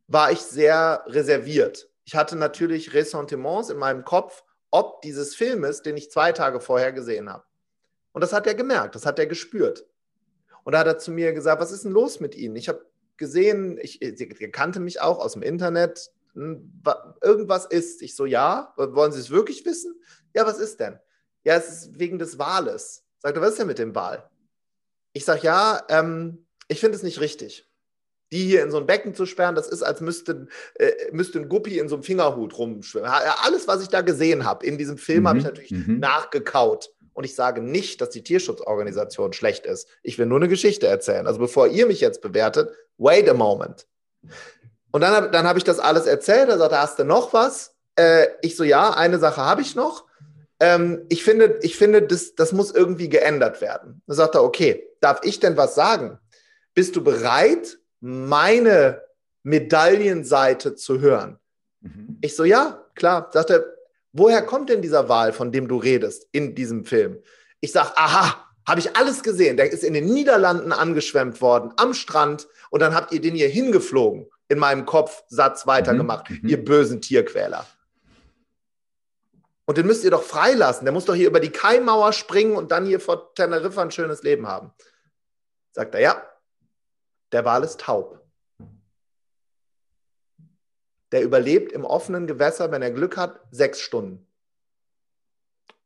war 0.06 0.32
ich 0.32 0.40
sehr 0.40 1.04
reserviert. 1.06 1.88
Ich 2.04 2.14
hatte 2.14 2.36
natürlich 2.36 2.94
Ressentiments 2.94 3.70
in 3.70 3.76
meinem 3.76 4.04
Kopf, 4.04 4.42
ob 4.70 5.02
dieses 5.02 5.34
Filmes, 5.34 5.82
den 5.82 5.96
ich 5.96 6.10
zwei 6.10 6.32
Tage 6.32 6.60
vorher 6.60 6.92
gesehen 6.92 7.30
habe. 7.30 7.44
Und 8.12 8.22
das 8.22 8.32
hat 8.32 8.46
er 8.46 8.54
gemerkt, 8.54 8.94
das 8.94 9.06
hat 9.06 9.18
er 9.18 9.26
gespürt. 9.26 9.86
Und 10.64 10.72
da 10.72 10.80
hat 10.80 10.86
er 10.86 10.98
zu 10.98 11.10
mir 11.10 11.32
gesagt, 11.32 11.60
was 11.60 11.72
ist 11.72 11.84
denn 11.84 11.92
los 11.92 12.20
mit 12.20 12.34
Ihnen? 12.34 12.56
Ich 12.56 12.68
habe 12.68 12.84
gesehen, 13.16 13.78
ich, 13.80 14.02
er 14.02 14.50
kannte 14.50 14.80
mich 14.80 15.00
auch 15.00 15.18
aus 15.18 15.32
dem 15.32 15.42
Internet, 15.42 16.10
irgendwas 16.34 17.66
ist. 17.66 18.02
Ich 18.02 18.14
so, 18.14 18.24
ja, 18.24 18.72
wollen 18.76 19.12
Sie 19.12 19.20
es 19.20 19.30
wirklich 19.30 19.64
wissen? 19.64 20.00
Ja, 20.34 20.46
was 20.46 20.58
ist 20.58 20.80
denn? 20.80 20.98
Ja, 21.42 21.54
es 21.56 21.68
ist 21.68 21.98
wegen 21.98 22.18
des 22.18 22.38
Wales. 22.38 23.04
Sagt 23.18 23.36
er, 23.36 23.42
was 23.42 23.50
ist 23.50 23.58
denn 23.58 23.66
mit 23.66 23.78
dem 23.78 23.94
Wal? 23.94 24.29
Ich 25.12 25.24
sage, 25.24 25.40
ja, 25.42 25.82
ähm, 25.88 26.46
ich 26.68 26.80
finde 26.80 26.96
es 26.96 27.02
nicht 27.02 27.20
richtig. 27.20 27.66
Die 28.32 28.46
hier 28.46 28.62
in 28.62 28.70
so 28.70 28.78
ein 28.78 28.86
Becken 28.86 29.14
zu 29.14 29.26
sperren, 29.26 29.56
das 29.56 29.68
ist, 29.68 29.82
als 29.82 30.00
müsste, 30.00 30.46
äh, 30.74 30.92
müsste 31.10 31.40
ein 31.40 31.48
Guppi 31.48 31.78
in 31.78 31.88
so 31.88 31.96
einem 31.96 32.04
Fingerhut 32.04 32.56
rumschwimmen. 32.56 33.10
Alles, 33.10 33.66
was 33.66 33.82
ich 33.82 33.88
da 33.88 34.02
gesehen 34.02 34.44
habe 34.44 34.64
in 34.64 34.78
diesem 34.78 34.98
Film, 34.98 35.22
mhm. 35.22 35.28
habe 35.28 35.38
ich 35.38 35.44
natürlich 35.44 35.70
mhm. 35.72 35.98
nachgekaut. 35.98 36.90
Und 37.12 37.24
ich 37.24 37.34
sage 37.34 37.60
nicht, 37.60 38.00
dass 38.00 38.10
die 38.10 38.22
Tierschutzorganisation 38.22 39.32
schlecht 39.32 39.66
ist. 39.66 39.88
Ich 40.02 40.16
will 40.16 40.26
nur 40.26 40.38
eine 40.38 40.48
Geschichte 40.48 40.86
erzählen. 40.86 41.26
Also 41.26 41.40
bevor 41.40 41.66
ihr 41.66 41.86
mich 41.86 42.00
jetzt 42.00 42.22
bewertet, 42.22 42.70
wait 42.98 43.28
a 43.28 43.34
moment. 43.34 43.86
Und 44.92 45.00
dann, 45.00 45.32
dann 45.32 45.46
habe 45.46 45.58
ich 45.58 45.64
das 45.64 45.80
alles 45.80 46.06
erzählt. 46.06 46.48
Er 46.48 46.58
sagte, 46.58 46.78
hast 46.78 46.98
du 46.98 47.04
noch 47.04 47.32
was? 47.32 47.74
Äh, 47.96 48.28
ich 48.42 48.56
so, 48.56 48.64
ja, 48.64 48.90
eine 48.90 49.18
Sache 49.18 49.40
habe 49.44 49.60
ich 49.60 49.74
noch. 49.74 50.06
Ähm, 50.60 51.04
ich 51.08 51.24
finde, 51.24 51.58
ich 51.62 51.76
finde 51.76 52.02
das, 52.02 52.34
das 52.34 52.52
muss 52.52 52.70
irgendwie 52.70 53.08
geändert 53.08 53.60
werden. 53.60 54.02
Dann 54.06 54.16
sagt 54.16 54.34
er, 54.34 54.44
okay, 54.44 54.86
darf 55.00 55.20
ich 55.22 55.40
denn 55.40 55.56
was 55.56 55.74
sagen? 55.74 56.18
Bist 56.74 56.96
du 56.96 57.02
bereit, 57.02 57.78
meine 58.00 59.02
Medaillenseite 59.42 60.74
zu 60.74 61.00
hören? 61.00 61.38
Mhm. 61.80 62.18
Ich 62.20 62.36
so, 62.36 62.44
ja, 62.44 62.84
klar. 62.94 63.30
Sagt 63.32 63.50
er, 63.50 63.64
Woher 64.12 64.42
kommt 64.42 64.70
denn 64.70 64.82
dieser 64.82 65.08
Wal, 65.08 65.32
von 65.32 65.52
dem 65.52 65.68
du 65.68 65.76
redest 65.76 66.26
in 66.32 66.54
diesem 66.54 66.84
Film? 66.84 67.18
Ich 67.60 67.72
sage, 67.72 67.92
aha, 67.94 68.44
habe 68.66 68.80
ich 68.80 68.96
alles 68.96 69.22
gesehen. 69.22 69.56
Der 69.56 69.70
ist 69.70 69.84
in 69.84 69.94
den 69.94 70.06
Niederlanden 70.06 70.72
angeschwemmt 70.72 71.40
worden, 71.40 71.72
am 71.76 71.94
Strand. 71.94 72.48
Und 72.70 72.80
dann 72.80 72.94
habt 72.94 73.12
ihr 73.12 73.20
den 73.20 73.34
hier 73.34 73.48
hingeflogen. 73.48 74.26
In 74.48 74.58
meinem 74.58 74.84
Kopf 74.84 75.22
Satz 75.28 75.68
weitergemacht. 75.68 76.28
Mhm. 76.28 76.48
Ihr 76.48 76.64
bösen 76.64 77.00
Tierquäler. 77.00 77.64
Und 79.70 79.78
den 79.78 79.86
müsst 79.86 80.02
ihr 80.02 80.10
doch 80.10 80.24
freilassen. 80.24 80.84
Der 80.84 80.92
muss 80.92 81.04
doch 81.04 81.14
hier 81.14 81.28
über 81.28 81.38
die 81.38 81.52
Kaimauer 81.52 82.12
springen 82.12 82.56
und 82.56 82.72
dann 82.72 82.86
hier 82.86 82.98
vor 82.98 83.32
Teneriffa 83.34 83.82
ein 83.82 83.92
schönes 83.92 84.24
Leben 84.24 84.48
haben. 84.48 84.72
Sagt 85.70 85.94
er, 85.94 86.00
ja, 86.00 86.26
der 87.30 87.44
Wal 87.44 87.62
ist 87.62 87.78
taub. 87.78 88.20
Der 91.12 91.22
überlebt 91.22 91.70
im 91.70 91.84
offenen 91.84 92.26
Gewässer, 92.26 92.72
wenn 92.72 92.82
er 92.82 92.90
Glück 92.90 93.16
hat, 93.16 93.38
sechs 93.52 93.78
Stunden. 93.78 94.26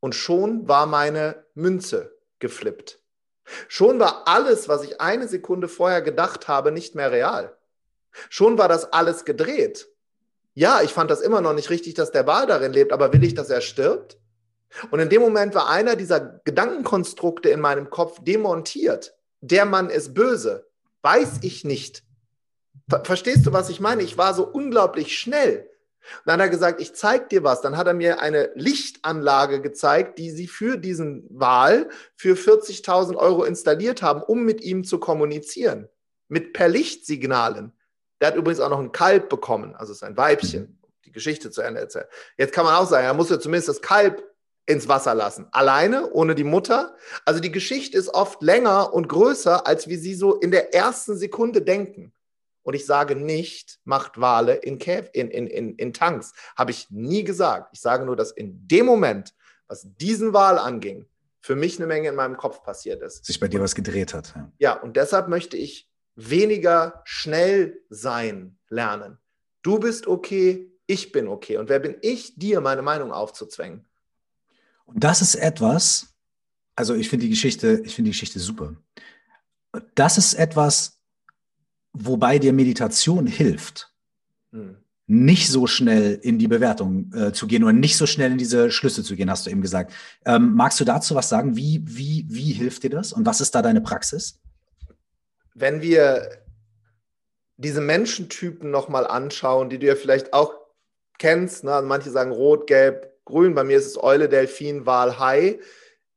Und 0.01 0.15
schon 0.15 0.67
war 0.67 0.87
meine 0.87 1.45
Münze 1.53 2.19
geflippt. 2.39 3.03
Schon 3.69 4.01
war 4.01 4.27
alles, 4.27 4.67
was 4.67 4.83
ich 4.83 5.03
eine 5.03 5.29
Sekunde 5.29 5.69
vorher 5.69 6.01
gedacht 6.01 6.49
habe, 6.49 6.73
nicht 6.73 6.95
mehr 6.95 7.13
real. 7.13 7.55
Schon 8.31 8.57
war 8.57 8.69
das 8.69 8.95
alles 8.95 9.27
gedreht. 9.27 9.94
Ja, 10.55 10.83
ich 10.83 10.93
fand 10.93 11.11
das 11.11 11.21
immer 11.21 11.41
noch 11.41 11.53
nicht 11.53 11.71
richtig, 11.71 11.95
dass 11.95 12.13
der 12.13 12.27
Wal 12.27 12.47
darin 12.47 12.73
lebt, 12.73 12.93
aber 12.93 13.13
will 13.13 13.25
ich, 13.25 13.35
dass 13.35 13.51
er 13.51 13.61
stirbt? 13.61 14.19
Und 14.91 15.01
in 15.01 15.09
dem 15.09 15.21
Moment 15.21 15.55
war 15.55 15.69
einer 15.69 15.97
dieser 15.97 16.41
Gedankenkonstrukte 16.45 17.49
in 17.49 17.61
meinem 17.61 17.91
Kopf 17.91 18.23
demontiert. 18.23 19.15
Der 19.41 19.65
Mann 19.67 19.91
ist 19.91 20.15
böse. 20.15 20.67
Weiß 21.03 21.39
ich 21.43 21.65
nicht. 21.65 22.03
Verstehst 23.05 23.47
du, 23.47 23.53
was 23.53 23.69
ich 23.69 23.81
meine? 23.81 24.03
Ich 24.03 24.19
war 24.19 24.35
so 24.35 24.47
unglaublich 24.47 25.19
schnell. 25.19 25.71
Und 26.19 26.27
dann 26.27 26.35
hat 26.35 26.47
er 26.47 26.51
gesagt, 26.51 26.81
ich 26.81 26.95
zeig 26.95 27.31
dir 27.31 27.45
was. 27.45 27.61
Dann 27.61 27.77
hat 27.77 27.87
er 27.87 27.95
mir 27.95 28.21
eine 28.21 28.51
Lichtanlage 28.55 29.61
gezeigt, 29.61 30.19
die 30.19 30.31
sie 30.31 30.47
für 30.47 30.77
diesen 30.77 31.27
Wahl 31.31 31.89
für 32.17 32.35
40.000 32.35 33.17
Euro 33.17 33.45
installiert 33.45 34.03
haben, 34.03 34.23
um 34.23 34.45
mit 34.45 34.61
ihm 34.63 34.85
zu 34.85 34.99
kommunizieren. 34.99 35.89
Mit 36.29 36.53
per 36.53 36.69
Lichtsignalen. 36.69 37.73
Der 38.21 38.29
hat 38.29 38.37
übrigens 38.37 38.61
auch 38.61 38.71
noch 38.71 38.81
ein 38.81 38.93
Kalb 38.93 39.29
bekommen, 39.29 39.75
also 39.75 39.93
sein 39.93 40.17
Weibchen, 40.17 40.63
mhm. 40.63 40.79
die 41.05 41.13
Geschichte 41.13 41.51
zu 41.51 41.63
Ende 41.63 41.81
erzählen. 41.81 42.07
Jetzt 42.37 42.53
kann 42.53 42.65
man 42.65 42.75
auch 42.75 42.87
sagen, 42.87 43.07
er 43.07 43.15
muss 43.15 43.31
ja 43.31 43.39
zumindest 43.39 43.69
das 43.69 43.83
Kalb 43.83 44.23
ins 44.67 44.89
Wasser 44.89 45.15
lassen. 45.15 45.47
Alleine, 45.53 46.11
ohne 46.13 46.35
die 46.35 46.45
Mutter. 46.45 46.97
Also 47.25 47.41
die 47.41 47.53
Geschichte 47.53 47.99
ist 47.99 48.09
oft 48.09 48.43
länger 48.43 48.95
und 48.95 49.09
größer, 49.09 49.67
als 49.67 49.89
wie 49.89 49.97
sie 49.97 50.15
so 50.15 50.37
in 50.37 50.51
der 50.51 50.75
ersten 50.75 51.17
Sekunde 51.17 51.63
denken. 51.63 52.13
Und 52.63 52.75
ich 52.75 52.87
sage 52.87 53.15
nicht, 53.15 53.79
macht 53.85 54.19
Wale 54.19 54.55
in, 54.55 54.79
Käf 54.79 55.11
in, 55.13 55.31
in, 55.31 55.47
in, 55.47 55.75
in 55.75 55.93
Tanks. 55.93 56.33
Habe 56.57 56.71
ich 56.71 56.89
nie 56.91 57.23
gesagt. 57.23 57.71
Ich 57.75 57.81
sage 57.81 58.07
nur, 58.07 58.17
dass 58.17 58.31
in 58.31 58.67
dem 58.67 58.87
Moment, 58.87 59.35
was 59.69 59.87
diesen 59.99 60.33
Wal 60.33 60.59
anging, 60.59 61.07
für 61.41 61.57
mich 61.57 61.77
eine 61.77 61.87
Menge 61.87 62.09
in 62.09 62.15
meinem 62.15 62.39
Kopf 62.39 62.63
passiert 62.63 63.03
ist. 63.03 63.27
Sich 63.27 63.39
bei 63.39 63.49
dir 63.49 63.61
was 63.61 63.75
gedreht 63.75 64.15
hat. 64.15 64.33
Ja, 64.35 64.53
ja 64.59 64.73
und 64.81 64.97
deshalb 64.97 65.29
möchte 65.29 65.59
ich 65.59 65.91
weniger 66.17 67.03
schnell 67.05 67.81
sein 67.91 68.57
lernen. 68.69 69.19
Du 69.63 69.79
bist 69.79 70.07
okay, 70.07 70.71
ich 70.87 71.13
bin 71.13 71.29
okay. 71.29 71.57
Und 71.57 71.69
wer 71.69 71.81
bin 71.81 71.97
ich, 72.03 72.37
dir 72.37 72.61
meine 72.61 72.83
Meinung 72.83 73.13
aufzuzwängen? 73.13 73.85
Und 74.87 75.03
das 75.03 75.23
ist 75.23 75.35
etwas, 75.35 76.15
also 76.77 76.95
ich 76.95 77.09
finde 77.09 77.25
die 77.25 77.31
Geschichte, 77.31 77.81
ich 77.85 77.95
finde 77.95 78.09
die 78.11 78.13
Geschichte 78.13 78.39
super. 78.39 78.75
Das 79.95 80.19
ist 80.19 80.35
etwas, 80.35 81.01
wobei 81.93 82.39
dir 82.39 82.53
Meditation 82.53 83.27
hilft, 83.27 83.91
hm. 84.53 84.77
nicht 85.07 85.49
so 85.49 85.67
schnell 85.67 86.19
in 86.23 86.39
die 86.39 86.49
Bewertung 86.49 87.13
äh, 87.15 87.33
zu 87.33 87.47
gehen 87.47 87.65
oder 87.65 87.73
nicht 87.73 87.97
so 87.97 88.07
schnell 88.07 88.33
in 88.33 88.39
diese 88.39 88.71
Schlüsse 88.71 89.03
zu 89.03 89.17
gehen, 89.17 89.31
hast 89.31 89.47
du 89.47 89.51
eben 89.51 89.63
gesagt. 89.63 89.93
Ähm, 90.27 90.55
magst 90.55 90.79
du 90.79 90.85
dazu 90.85 91.15
was 91.15 91.29
sagen? 91.29 91.57
Wie, 91.57 91.83
wie, 91.85 92.27
wie 92.29 92.53
hilft 92.53 92.83
dir 92.83 92.91
das 92.91 93.13
und 93.13 93.25
was 93.27 93.41
ist 93.41 93.55
da 93.55 93.63
deine 93.63 93.81
Praxis? 93.81 94.41
Wenn 95.55 95.81
wir 95.81 96.43
diese 97.57 97.81
Menschentypen 97.81 98.71
nochmal 98.71 99.07
anschauen, 99.07 99.71
die 99.71 99.79
du 99.79 99.87
ja 99.87 99.95
vielleicht 99.97 100.33
auch 100.33 100.55
kennst, 101.19 101.65
ne? 101.65 101.75
Also 101.75 101.87
manche 101.87 102.11
sagen 102.11 102.33
rot, 102.33 102.67
gelb, 102.67 103.13
grün, 103.25 103.55
bei 103.55 103.65
mir 103.65 103.79
ist 103.79 103.87
es 103.87 104.03
Eule, 104.03 104.29
Delfin, 104.29 104.87
Wal, 104.87 105.19
Hai 105.19 105.61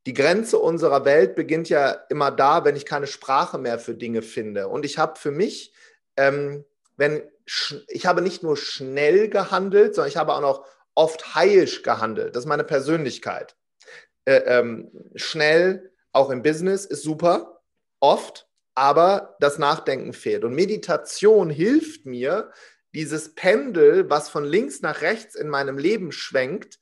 die 0.08 0.14
Grenze 0.14 0.58
unserer 0.58 1.04
Welt 1.04 1.36
beginnt 1.36 1.68
ja 1.68 1.92
immer 2.10 2.32
da, 2.32 2.64
wenn 2.64 2.78
ich 2.78 2.86
keine 2.86 3.08
Sprache 3.08 3.58
mehr 3.58 3.78
für 3.78 3.94
Dinge 3.94 4.22
finde. 4.22 4.70
Und 4.70 4.86
ich 4.86 4.98
habe 4.98 5.20
für 5.20 5.32
mich, 5.32 5.74
ähm, 6.16 6.64
wenn 6.96 7.24
ich 7.90 8.06
habe 8.06 8.22
nicht 8.22 8.42
nur 8.42 8.56
schnell 8.56 9.30
gehandelt, 9.30 9.96
sondern 9.96 10.10
ich 10.10 10.16
habe 10.16 10.34
auch 10.34 10.40
noch 10.40 10.66
oft 10.96 11.36
heisch 11.36 11.84
gehandelt. 11.84 12.36
Das 12.36 12.44
ist 12.44 12.48
meine 12.48 12.64
Persönlichkeit. 12.64 13.58
Äh, 14.24 14.44
ähm, 14.46 14.92
schnell, 15.16 15.92
auch 16.14 16.30
im 16.30 16.42
Business, 16.42 16.86
ist 16.86 17.04
super, 17.04 17.62
oft, 18.00 18.47
aber 18.78 19.36
das 19.40 19.58
Nachdenken 19.58 20.14
fehlt. 20.14 20.44
Und 20.44 20.54
Meditation 20.54 21.50
hilft 21.50 22.06
mir, 22.06 22.52
dieses 22.94 23.36
Pendel, 23.36 24.10
was 24.10 24.30
von 24.30 24.46
links 24.46 24.82
nach 24.82 25.02
rechts 25.02 25.36
in 25.36 25.50
meinem 25.50 25.78
Leben 25.78 26.12
schwenkt, 26.12 26.80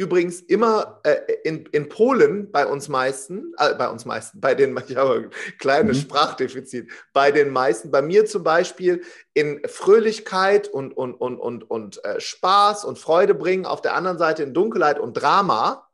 Übrigens 0.00 0.40
immer 0.40 1.00
äh, 1.02 1.16
in, 1.42 1.66
in 1.72 1.88
Polen 1.88 2.52
bei 2.52 2.64
uns 2.64 2.88
meisten, 2.88 3.52
äh, 3.58 3.74
bei 3.74 3.88
uns 3.88 4.04
meisten, 4.04 4.40
bei 4.40 4.54
den, 4.54 4.78
ich 4.86 4.94
habe 4.94 5.14
ein 5.14 5.30
kleines 5.58 5.96
mhm. 5.96 6.02
Sprachdefizit, 6.02 6.88
bei 7.12 7.32
den 7.32 7.50
meisten, 7.50 7.90
bei 7.90 8.00
mir 8.00 8.24
zum 8.24 8.44
Beispiel 8.44 9.02
in 9.34 9.60
Fröhlichkeit 9.66 10.68
und, 10.68 10.96
und, 10.96 11.14
und, 11.14 11.40
und, 11.40 11.68
und 11.68 12.04
äh, 12.04 12.20
Spaß 12.20 12.84
und 12.84 13.00
Freude 13.00 13.34
bringen, 13.34 13.66
auf 13.66 13.82
der 13.82 13.94
anderen 13.94 14.18
Seite 14.18 14.44
in 14.44 14.54
Dunkelheit 14.54 15.00
und 15.00 15.14
Drama, 15.14 15.88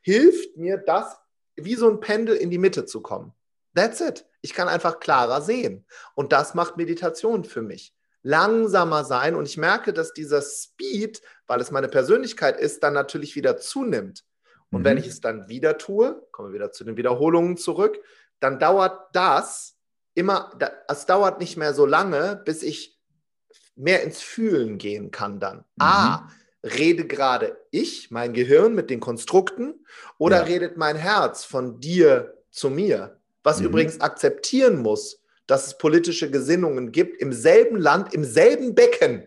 hilft 0.00 0.56
mir 0.56 0.78
das, 0.78 1.16
wie 1.54 1.76
so 1.76 1.88
ein 1.88 2.00
Pendel 2.00 2.34
in 2.34 2.50
die 2.50 2.58
Mitte 2.58 2.84
zu 2.84 3.00
kommen. 3.00 3.32
That's 3.76 4.00
it. 4.00 4.26
Ich 4.40 4.54
kann 4.54 4.68
einfach 4.68 4.98
klarer 4.98 5.40
sehen. 5.42 5.86
Und 6.14 6.32
das 6.32 6.54
macht 6.54 6.76
Meditation 6.76 7.44
für 7.44 7.62
mich 7.62 7.94
langsamer 8.26 9.04
sein. 9.04 9.36
Und 9.36 9.46
ich 9.46 9.56
merke, 9.56 9.92
dass 9.92 10.12
dieser 10.12 10.42
Speed, 10.42 11.22
weil 11.46 11.60
es 11.60 11.70
meine 11.70 11.86
Persönlichkeit 11.86 12.58
ist, 12.58 12.82
dann 12.82 12.92
natürlich 12.92 13.36
wieder 13.36 13.56
zunimmt. 13.56 14.24
Und 14.70 14.80
mhm. 14.80 14.84
wenn 14.84 14.96
ich 14.96 15.06
es 15.06 15.20
dann 15.20 15.48
wieder 15.48 15.78
tue, 15.78 16.26
kommen 16.32 16.48
wir 16.48 16.54
wieder 16.54 16.72
zu 16.72 16.82
den 16.82 16.96
Wiederholungen 16.96 17.56
zurück, 17.56 18.00
dann 18.40 18.58
dauert 18.58 19.14
das 19.14 19.76
immer, 20.14 20.50
es 20.88 21.06
dauert 21.06 21.38
nicht 21.38 21.56
mehr 21.56 21.72
so 21.72 21.86
lange, 21.86 22.42
bis 22.44 22.64
ich 22.64 22.98
mehr 23.76 24.02
ins 24.02 24.20
Fühlen 24.20 24.78
gehen 24.78 25.12
kann 25.12 25.38
dann. 25.38 25.58
Mhm. 25.58 25.62
Ah, 25.78 26.28
rede 26.64 27.06
gerade 27.06 27.56
ich, 27.70 28.10
mein 28.10 28.32
Gehirn 28.32 28.74
mit 28.74 28.90
den 28.90 28.98
Konstrukten, 28.98 29.86
oder 30.18 30.38
ja. 30.38 30.42
redet 30.42 30.76
mein 30.76 30.96
Herz 30.96 31.44
von 31.44 31.78
dir 31.78 32.34
zu 32.50 32.70
mir? 32.70 33.20
Was 33.46 33.60
mhm. 33.60 33.66
übrigens 33.66 34.00
akzeptieren 34.00 34.82
muss, 34.82 35.22
dass 35.46 35.68
es 35.68 35.78
politische 35.78 36.32
Gesinnungen 36.32 36.90
gibt 36.90 37.22
im 37.22 37.32
selben 37.32 37.76
Land, 37.76 38.12
im 38.12 38.24
selben 38.24 38.74
Becken. 38.74 39.24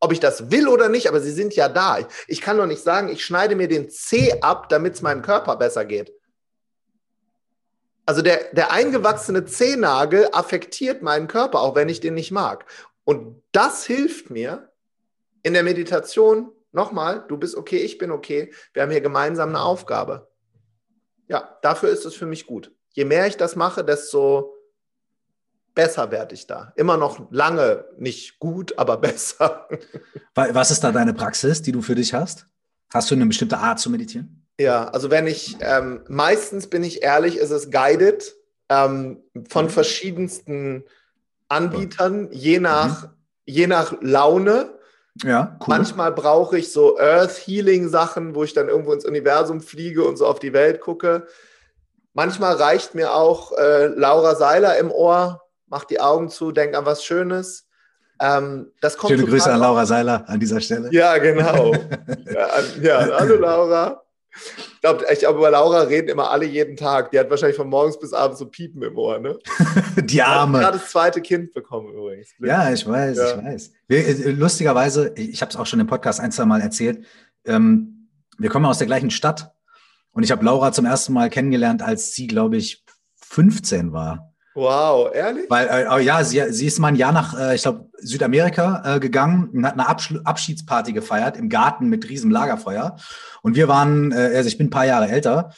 Ob 0.00 0.12
ich 0.12 0.20
das 0.20 0.50
will 0.50 0.68
oder 0.68 0.90
nicht, 0.90 1.08
aber 1.08 1.18
sie 1.22 1.30
sind 1.30 1.56
ja 1.56 1.70
da. 1.70 2.06
Ich 2.28 2.42
kann 2.42 2.58
doch 2.58 2.66
nicht 2.66 2.82
sagen, 2.82 3.08
ich 3.08 3.24
schneide 3.24 3.56
mir 3.56 3.66
den 3.66 3.88
C 3.88 4.38
ab, 4.42 4.68
damit 4.68 4.92
es 4.92 5.00
meinem 5.00 5.22
Körper 5.22 5.56
besser 5.56 5.86
geht. 5.86 6.12
Also 8.04 8.20
der, 8.20 8.52
der 8.52 8.70
eingewachsene 8.70 9.46
Zehennagel 9.46 10.28
affektiert 10.32 11.00
meinen 11.00 11.26
Körper, 11.26 11.60
auch 11.60 11.74
wenn 11.74 11.88
ich 11.88 12.00
den 12.00 12.12
nicht 12.12 12.32
mag. 12.32 12.66
Und 13.04 13.42
das 13.52 13.86
hilft 13.86 14.28
mir 14.28 14.70
in 15.42 15.54
der 15.54 15.62
Meditation, 15.62 16.52
nochmal, 16.72 17.24
du 17.28 17.38
bist 17.38 17.56
okay, 17.56 17.78
ich 17.78 17.96
bin 17.96 18.10
okay, 18.10 18.52
wir 18.74 18.82
haben 18.82 18.90
hier 18.90 19.00
gemeinsam 19.00 19.48
eine 19.48 19.62
Aufgabe. 19.62 20.28
Ja, 21.28 21.58
dafür 21.62 21.88
ist 21.88 22.04
es 22.04 22.14
für 22.14 22.26
mich 22.26 22.44
gut. 22.44 22.73
Je 22.94 23.04
mehr 23.04 23.26
ich 23.26 23.36
das 23.36 23.56
mache, 23.56 23.84
desto 23.84 24.54
besser 25.74 26.10
werde 26.12 26.34
ich 26.34 26.46
da. 26.46 26.72
Immer 26.76 26.96
noch 26.96 27.30
lange 27.30 27.84
nicht 27.98 28.38
gut, 28.38 28.78
aber 28.78 28.96
besser. 28.98 29.68
Was 30.34 30.70
ist 30.70 30.82
da 30.82 30.92
deine 30.92 31.12
Praxis, 31.12 31.60
die 31.60 31.72
du 31.72 31.82
für 31.82 31.96
dich 31.96 32.14
hast? 32.14 32.46
Hast 32.92 33.10
du 33.10 33.16
eine 33.16 33.26
bestimmte 33.26 33.58
Art 33.58 33.80
zu 33.80 33.90
meditieren? 33.90 34.46
Ja, 34.58 34.88
also 34.88 35.10
wenn 35.10 35.26
ich, 35.26 35.56
ähm, 35.60 36.04
meistens 36.08 36.68
bin 36.68 36.84
ich 36.84 37.02
ehrlich, 37.02 37.36
ist 37.38 37.50
es 37.50 37.72
guided 37.72 38.36
ähm, 38.68 39.18
von 39.48 39.64
mhm. 39.64 39.70
verschiedensten 39.70 40.84
Anbietern, 41.48 42.28
je 42.30 42.60
nach, 42.60 43.02
mhm. 43.02 43.08
je 43.46 43.66
nach 43.66 43.96
Laune. 44.00 44.78
Ja, 45.24 45.58
cool. 45.60 45.66
Manchmal 45.66 46.12
brauche 46.12 46.58
ich 46.58 46.70
so 46.70 46.96
Earth 46.98 47.42
Healing 47.44 47.88
Sachen, 47.88 48.36
wo 48.36 48.44
ich 48.44 48.52
dann 48.52 48.68
irgendwo 48.68 48.92
ins 48.92 49.04
Universum 49.04 49.60
fliege 49.60 50.04
und 50.04 50.16
so 50.16 50.26
auf 50.26 50.38
die 50.38 50.52
Welt 50.52 50.80
gucke. 50.80 51.26
Manchmal 52.14 52.54
reicht 52.54 52.94
mir 52.94 53.12
auch 53.12 53.52
äh, 53.58 53.86
Laura 53.86 54.36
Seiler 54.36 54.78
im 54.78 54.90
Ohr, 54.90 55.42
mach 55.66 55.84
die 55.84 56.00
Augen 56.00 56.30
zu, 56.30 56.52
denk 56.52 56.74
an 56.76 56.86
was 56.86 57.04
Schönes. 57.04 57.66
Ähm, 58.20 58.70
Schöne 59.06 59.24
Grüße 59.24 59.52
an 59.52 59.60
Laura 59.60 59.84
Seiler 59.84 60.24
an 60.28 60.38
dieser 60.38 60.60
Stelle. 60.60 60.88
Ja, 60.92 61.18
genau. 61.18 61.74
ja, 62.32 62.48
ja, 62.80 63.18
hallo 63.18 63.34
Laura. 63.36 64.00
Ich 64.36 64.80
glaube, 64.80 65.04
ich 65.12 65.18
glaub, 65.20 65.36
über 65.36 65.50
Laura 65.50 65.82
reden 65.82 66.08
immer 66.08 66.30
alle 66.30 66.44
jeden 66.44 66.76
Tag. 66.76 67.10
Die 67.10 67.18
hat 67.18 67.30
wahrscheinlich 67.30 67.56
von 67.56 67.68
morgens 67.68 67.98
bis 67.98 68.12
abends 68.12 68.38
so 68.38 68.46
Piepen 68.46 68.82
im 68.82 68.96
Ohr, 68.96 69.18
ne? 69.18 69.38
Die 69.96 70.22
Arme. 70.22 70.58
Hat 70.58 70.64
gerade 70.64 70.78
das 70.78 70.90
zweite 70.90 71.20
Kind 71.20 71.52
bekommen 71.52 71.92
übrigens. 71.92 72.30
Ja, 72.40 72.72
ich 72.72 72.86
weiß, 72.86 73.16
ja. 73.16 73.38
ich 73.38 73.44
weiß. 73.44 73.70
Äh, 73.88 74.30
lustigerweise, 74.30 75.12
ich 75.16 75.40
habe 75.40 75.50
es 75.50 75.56
auch 75.56 75.66
schon 75.66 75.80
im 75.80 75.86
Podcast 75.86 76.20
ein, 76.20 76.32
zwei 76.32 76.44
Mal 76.44 76.60
erzählt, 76.60 77.04
ähm, 77.44 78.08
wir 78.38 78.50
kommen 78.50 78.66
aus 78.66 78.78
der 78.78 78.86
gleichen 78.86 79.10
Stadt 79.10 79.53
und 80.14 80.22
ich 80.22 80.30
habe 80.30 80.44
Laura 80.44 80.72
zum 80.72 80.86
ersten 80.86 81.12
Mal 81.12 81.28
kennengelernt, 81.28 81.82
als 81.82 82.14
sie, 82.14 82.26
glaube 82.26 82.56
ich, 82.56 82.84
15 83.16 83.92
war. 83.92 84.34
Wow, 84.54 85.12
ehrlich? 85.12 85.46
Weil, 85.50 85.66
äh, 85.66 86.04
ja, 86.04 86.22
sie, 86.22 86.40
sie 86.50 86.66
ist 86.66 86.78
mal 86.78 86.88
ein 86.88 86.96
Jahr 86.96 87.10
nach, 87.10 87.36
äh, 87.36 87.56
ich 87.56 87.62
glaube, 87.62 87.90
Südamerika 87.98 88.96
äh, 88.96 89.00
gegangen 89.00 89.50
und 89.52 89.66
hat 89.66 89.72
eine 89.72 89.88
Absch 89.88 90.14
Abschiedsparty 90.22 90.92
gefeiert 90.92 91.36
im 91.36 91.48
Garten 91.48 91.88
mit 91.88 92.08
riesem 92.08 92.30
Lagerfeuer. 92.30 92.96
Und 93.42 93.56
wir 93.56 93.66
waren, 93.66 94.12
äh, 94.12 94.32
also 94.36 94.46
ich 94.46 94.56
bin 94.56 94.68
ein 94.68 94.70
paar 94.70 94.86
Jahre 94.86 95.08
älter. 95.08 95.52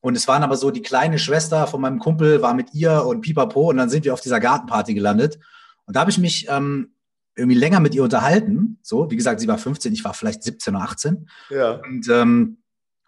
Und 0.00 0.16
es 0.16 0.28
waren 0.28 0.44
aber 0.44 0.56
so, 0.56 0.70
die 0.70 0.82
kleine 0.82 1.18
Schwester 1.18 1.66
von 1.66 1.80
meinem 1.80 1.98
Kumpel 1.98 2.40
war 2.40 2.54
mit 2.54 2.72
ihr 2.72 3.04
und 3.04 3.22
pipapo. 3.22 3.70
Und 3.70 3.78
dann 3.78 3.90
sind 3.90 4.04
wir 4.04 4.14
auf 4.14 4.20
dieser 4.20 4.38
Gartenparty 4.38 4.94
gelandet. 4.94 5.40
Und 5.86 5.96
da 5.96 6.00
habe 6.00 6.12
ich 6.12 6.18
mich 6.18 6.46
ähm, 6.48 6.94
irgendwie 7.34 7.58
länger 7.58 7.80
mit 7.80 7.96
ihr 7.96 8.04
unterhalten. 8.04 8.78
So, 8.82 9.10
wie 9.10 9.16
gesagt, 9.16 9.40
sie 9.40 9.48
war 9.48 9.58
15, 9.58 9.92
ich 9.92 10.04
war 10.04 10.14
vielleicht 10.14 10.44
17 10.44 10.76
oder 10.76 10.84
18. 10.84 11.28
Ja. 11.50 11.72
Und, 11.72 12.08
ähm, 12.08 12.58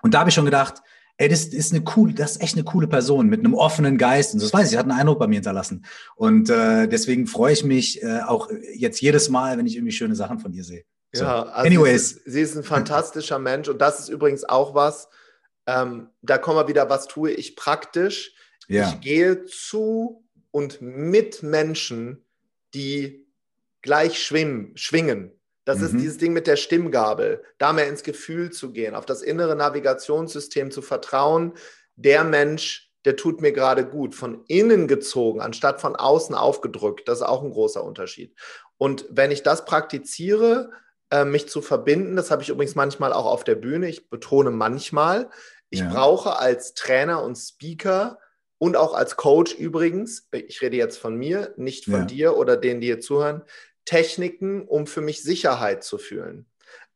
und 0.03 0.15
da 0.15 0.21
habe 0.21 0.31
ich 0.31 0.35
schon 0.35 0.45
gedacht, 0.45 0.83
ey, 1.19 1.29
das 1.29 1.47
ist 1.47 1.73
eine 1.73 1.83
coole, 1.83 2.15
das 2.15 2.33
ist 2.33 2.43
echt 2.43 2.55
eine 2.55 2.65
coole 2.65 2.87
Person 2.87 3.29
mit 3.29 3.41
einem 3.41 3.55
offenen 3.55 3.99
Geist. 3.99 4.35
Und 4.35 4.43
das 4.43 4.53
weiß 4.53 4.71
ich, 4.71 4.79
hat 4.79 4.89
einen 4.89 4.99
Eindruck 4.99 5.19
bei 5.19 5.27
mir 5.27 5.35
hinterlassen. 5.35 5.85
Und 6.15 6.49
äh, 6.49 6.87
deswegen 6.89 7.27
freue 7.27 7.53
ich 7.53 7.65
mich 7.65 8.03
äh, 8.03 8.21
auch 8.21 8.49
jetzt 8.75 9.01
jedes 9.01 9.29
Mal, 9.29 9.59
wenn 9.59 9.67
ich 9.67 9.77
irgendwie 9.77 9.93
schöne 9.93 10.15
Sachen 10.15 10.39
von 10.39 10.53
ihr 10.53 10.65
sehe. 10.65 10.85
So. 11.13 11.25
Ja, 11.25 11.43
also 11.43 11.67
Anyways. 11.67 12.09
Sie 12.09 12.17
ist, 12.17 12.25
sie 12.25 12.41
ist, 12.41 12.57
ein 12.57 12.63
fantastischer 12.63 13.39
Mensch 13.39 13.69
und 13.69 13.81
das 13.81 13.99
ist 13.99 14.09
übrigens 14.09 14.45
auch 14.45 14.75
was, 14.75 15.09
ähm, 15.67 16.09
da 16.23 16.39
kommen 16.39 16.57
wir 16.57 16.69
wieder, 16.69 16.89
was 16.89 17.09
tue 17.09 17.33
ich 17.33 17.57
praktisch? 17.57 18.33
Ja. 18.69 18.89
Ich 18.89 19.01
gehe 19.01 19.45
zu 19.45 20.25
und 20.51 20.81
mit 20.81 21.43
Menschen, 21.43 22.25
die 22.75 23.27
gleich 23.83 24.23
schwimmen, 24.23 24.73
schwingen. 24.77 25.33
Das 25.69 25.81
mhm. 25.81 25.85
ist 25.85 25.93
dieses 25.99 26.17
Ding 26.17 26.33
mit 26.33 26.47
der 26.47 26.57
Stimmgabel, 26.57 27.43
da 27.59 27.75
mehr 27.75 27.89
ins 27.89 28.03
Gefühl 28.03 28.51
zu 28.51 28.73
gehen, 28.73 28.95
auf 28.95 29.05
das 29.05 29.21
innere 29.21 29.55
Navigationssystem 29.55 30.71
zu 30.71 30.81
vertrauen. 30.81 31.53
Der 31.95 32.25
Mensch, 32.25 32.91
der 33.05 33.17
tut 33.17 33.43
mir 33.43 33.53
gerade 33.53 33.85
gut, 33.85 34.15
von 34.15 34.45
innen 34.47 34.89
gezogen, 34.89 35.43
anstatt 35.43 35.83
von 35.83 35.95
außen 35.95 36.35
aufgedrückt. 36.35 37.07
Das 37.07 37.19
ist 37.19 37.27
auch 37.27 37.43
ein 37.43 37.51
großer 37.51 37.85
Unterschied. 37.85 38.35
Und 38.79 39.05
wenn 39.11 39.31
ich 39.31 39.43
das 39.43 39.67
praktiziere, 39.67 40.71
äh, 41.11 41.27
mich 41.27 41.51
zu 41.51 41.61
verbinden, 41.61 42.17
das 42.17 42.31
habe 42.31 42.43
ich 42.43 42.49
übrigens 42.49 42.75
manchmal 42.75 43.13
auch 43.13 43.27
auf 43.27 43.45
der 43.45 43.57
Bühne, 43.57 43.91
ich 43.91 44.09
betone 44.09 44.51
manchmal, 44.51 45.29
ich 45.69 45.81
ja. 45.81 45.93
brauche 45.93 46.39
als 46.39 46.73
Trainer 46.73 47.23
und 47.23 47.37
Speaker 47.37 48.19
und 48.57 48.75
auch 48.75 48.95
als 48.95 49.17
Coach 49.17 49.55
übrigens, 49.55 50.29
ich 50.33 50.63
rede 50.63 50.79
jetzt 50.79 50.97
von 50.97 51.15
mir, 51.15 51.53
nicht 51.59 51.85
von 51.85 51.93
ja. 51.93 52.05
dir 52.07 52.37
oder 52.39 52.57
denen, 52.57 52.81
die 52.81 52.87
hier 52.87 53.01
zuhören, 53.01 53.43
Techniken, 53.89 54.69
um 54.69 54.87
für 54.87 55.01
mich 55.01 55.23
Sicherheit 55.23 55.83
zu 55.83 55.97
fühlen. 55.97 56.45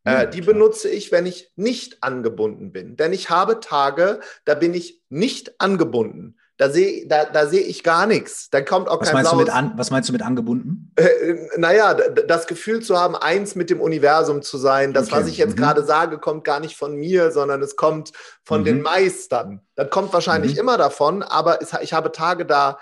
Ja, 0.05 0.23
äh, 0.23 0.31
die 0.31 0.43
klar. 0.43 0.53
benutze 0.53 0.91
ich, 0.91 1.11
wenn 1.11 1.25
ich 1.25 1.51
nicht 1.57 2.03
angebunden 2.03 2.71
bin. 2.71 2.97
Denn 2.97 3.15
ich 3.15 3.31
habe 3.31 3.61
Tage, 3.61 4.21
da 4.45 4.55
bin 4.55 4.75
ich 4.75 5.01
nicht 5.09 5.59
angebunden. 5.59 6.37
Da 6.59 6.69
sehe 6.69 7.07
da, 7.07 7.25
da 7.25 7.47
seh 7.47 7.61
ich 7.61 7.83
gar 7.83 8.07
nichts. 8.07 8.51
Da 8.51 8.61
kommt 8.61 8.89
auch 8.89 9.01
was 9.01 9.09
kein 9.09 9.15
meinst, 9.15 9.33
du 9.33 9.37
mit 9.37 9.49
an, 9.49 9.73
was 9.77 9.91
meinst 9.91 10.11
du 10.11 10.13
mit 10.13 10.21
angebunden? 10.21 10.93
Äh, 10.97 11.35
naja, 11.57 11.95
das 11.95 12.47
Gefühl 12.47 12.83
zu 12.83 13.01
haben, 13.01 13.17
eins 13.17 13.55
mit 13.55 13.71
dem 13.71 13.81
Universum 13.81 14.43
zu 14.43 14.59
sein. 14.59 14.93
Das, 14.93 15.07
okay. 15.07 15.17
was 15.17 15.29
ich 15.29 15.39
jetzt 15.39 15.57
mhm. 15.57 15.61
gerade 15.63 15.83
sage, 15.83 16.19
kommt 16.19 16.45
gar 16.45 16.61
nicht 16.61 16.77
von 16.77 16.95
mir, 16.95 17.31
sondern 17.31 17.63
es 17.63 17.77
kommt 17.77 18.13
von 18.45 18.61
mhm. 18.61 18.65
den 18.67 18.83
Meistern. 18.83 19.63
Das 19.77 19.89
kommt 19.89 20.13
wahrscheinlich 20.13 20.53
mhm. 20.53 20.61
immer 20.61 20.77
davon, 20.77 21.23
aber 21.23 21.63
es, 21.63 21.73
ich 21.81 21.95
habe 21.95 22.13
Tage, 22.13 22.45
da, 22.45 22.79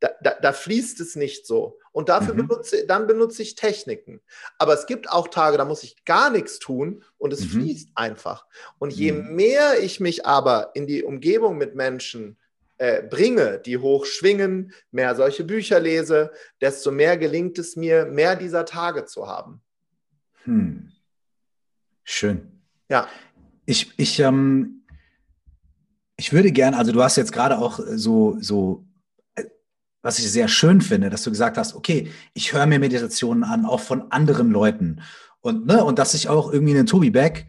da, 0.00 0.10
da, 0.20 0.34
da 0.42 0.52
fließt 0.52 1.00
es 1.00 1.14
nicht 1.14 1.46
so. 1.46 1.78
Und 1.94 2.08
dafür 2.08 2.34
mhm. 2.34 2.48
benutze, 2.48 2.86
dann 2.88 3.06
benutze 3.06 3.40
ich 3.40 3.54
Techniken. 3.54 4.20
Aber 4.58 4.74
es 4.74 4.86
gibt 4.86 5.08
auch 5.08 5.28
Tage, 5.28 5.56
da 5.56 5.64
muss 5.64 5.84
ich 5.84 6.04
gar 6.04 6.28
nichts 6.28 6.58
tun 6.58 7.04
und 7.18 7.32
es 7.32 7.42
mhm. 7.42 7.50
fließt 7.50 7.90
einfach. 7.94 8.46
Und 8.80 8.92
je 8.92 9.12
mhm. 9.12 9.36
mehr 9.36 9.80
ich 9.80 10.00
mich 10.00 10.26
aber 10.26 10.72
in 10.74 10.88
die 10.88 11.04
Umgebung 11.04 11.56
mit 11.56 11.76
Menschen 11.76 12.36
äh, 12.78 13.04
bringe, 13.04 13.60
die 13.64 13.78
hoch 13.78 14.06
schwingen, 14.06 14.72
mehr 14.90 15.14
solche 15.14 15.44
Bücher 15.44 15.78
lese, 15.78 16.32
desto 16.60 16.90
mehr 16.90 17.16
gelingt 17.16 17.60
es 17.60 17.76
mir, 17.76 18.06
mehr 18.06 18.34
dieser 18.34 18.64
Tage 18.64 19.04
zu 19.04 19.28
haben. 19.28 19.62
Hm. 20.42 20.90
Schön. 22.02 22.60
Ja. 22.88 23.06
Ich, 23.66 23.96
ich, 23.96 24.18
ähm, 24.18 24.84
ich 26.16 26.32
würde 26.32 26.50
gerne, 26.50 26.76
also 26.76 26.90
du 26.90 27.00
hast 27.04 27.14
jetzt 27.16 27.32
gerade 27.32 27.56
auch 27.58 27.78
so, 27.78 28.36
so 28.40 28.84
was 30.04 30.18
ich 30.18 30.30
sehr 30.30 30.48
schön 30.48 30.82
finde, 30.82 31.08
dass 31.08 31.22
du 31.22 31.30
gesagt 31.30 31.56
hast, 31.56 31.74
okay, 31.74 32.12
ich 32.34 32.52
höre 32.52 32.66
mir 32.66 32.78
Meditationen 32.78 33.42
an, 33.42 33.64
auch 33.64 33.80
von 33.80 34.12
anderen 34.12 34.50
Leuten. 34.50 35.00
Und, 35.40 35.66
ne, 35.66 35.82
und 35.82 35.98
dass 35.98 36.12
ich 36.12 36.28
auch 36.28 36.52
irgendwie 36.52 36.76
einen 36.76 36.86
Tobi 36.86 37.08
Beck 37.08 37.46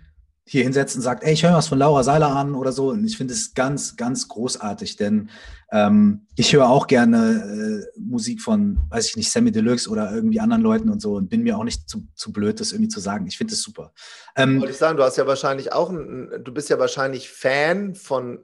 hier 0.47 0.63
hinsetzt 0.63 0.95
und 0.95 1.01
sagt, 1.01 1.23
ey, 1.23 1.33
ich 1.33 1.43
höre 1.43 1.53
was 1.53 1.67
von 1.67 1.79
Laura 1.79 2.03
Seiler 2.03 2.29
an 2.29 2.55
oder 2.55 2.71
so. 2.71 2.91
Und 2.91 3.03
ich 3.03 3.17
finde 3.17 3.33
es 3.33 3.55
ganz, 3.55 3.97
ganz 3.97 4.29
großartig, 4.29 4.95
denn 4.95 5.29
ähm, 5.71 6.27
ich 6.37 6.53
höre 6.53 6.69
auch 6.69 6.87
gerne 6.87 7.83
äh, 7.83 7.99
Musik 7.99 8.41
von, 8.41 8.79
weiß 8.89 9.09
ich 9.09 9.17
nicht, 9.17 9.31
Sammy 9.31 9.51
Deluxe 9.51 9.89
oder 9.89 10.13
irgendwie 10.13 10.39
anderen 10.39 10.63
Leuten 10.63 10.89
und 10.89 11.01
so 11.01 11.15
und 11.15 11.29
bin 11.29 11.43
mir 11.43 11.57
auch 11.57 11.63
nicht 11.65 11.89
zu, 11.89 12.07
zu 12.15 12.31
blöd, 12.31 12.61
das 12.61 12.71
irgendwie 12.71 12.89
zu 12.89 13.01
sagen. 13.01 13.27
Ich 13.27 13.37
finde 13.37 13.53
es 13.53 13.63
super. 13.63 13.91
Ähm, 14.37 14.61
Wollte 14.61 14.71
ich 14.71 14.77
sagen, 14.77 14.95
du 14.95 15.03
hast 15.03 15.17
ja 15.17 15.27
wahrscheinlich 15.27 15.73
auch, 15.73 15.89
ein, 15.89 16.29
du 16.41 16.53
bist 16.53 16.69
ja 16.69 16.79
wahrscheinlich 16.79 17.29
Fan 17.29 17.95
von 17.95 18.39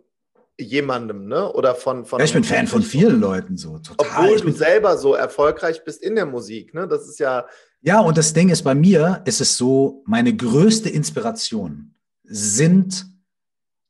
jemandem, 0.60 1.28
ne? 1.28 1.52
Oder 1.54 1.76
von. 1.76 2.06
von 2.06 2.20
ja, 2.20 2.26
ich 2.26 2.34
bin 2.34 2.44
Fan 2.44 2.68
von 2.68 2.82
vielen 2.82 3.20
Leuten 3.20 3.58
so. 3.58 3.80
Total. 3.80 4.30
Obwohl 4.30 4.40
du 4.40 4.52
selber 4.52 4.98
so 4.98 5.14
erfolgreich 5.14 5.84
bist 5.84 6.02
in 6.02 6.16
der 6.16 6.26
Musik, 6.26 6.74
ne? 6.74 6.88
Das 6.88 7.08
ist 7.08 7.20
ja. 7.20 7.46
Ja, 7.82 8.00
und 8.00 8.18
das 8.18 8.34
Ding 8.34 8.50
ist, 8.50 8.62
bei 8.62 8.76
mir 8.76 9.22
ist 9.26 9.42
es 9.42 9.58
so, 9.58 10.04
meine 10.06 10.36
größte 10.36 10.90
Inspiration 10.90 11.96
sind, 12.24 13.08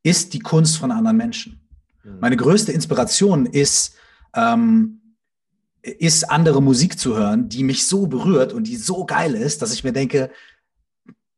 ist 0.02 0.34
die 0.34 0.40
Kunst 0.40 0.78
von 0.78 0.92
anderen 0.92 1.18
Menschen. 1.18 1.68
Mhm. 2.04 2.20
Meine 2.20 2.38
größte 2.38 2.72
Inspiration 2.72 3.46
ist, 3.46 3.96
ähm, 4.34 5.16
ist 5.82 6.30
andere 6.30 6.62
Musik 6.62 6.98
zu 6.98 7.18
hören, 7.18 7.50
die 7.50 7.64
mich 7.64 7.86
so 7.86 8.08
berührt 8.08 8.54
und 8.54 8.66
die 8.66 8.78
so 8.78 9.06
geil 9.06 9.36
ist, 9.36 9.62
dass 9.62 9.74
ich 9.74 9.84
mir 9.84 9.94
denke, 9.94 10.32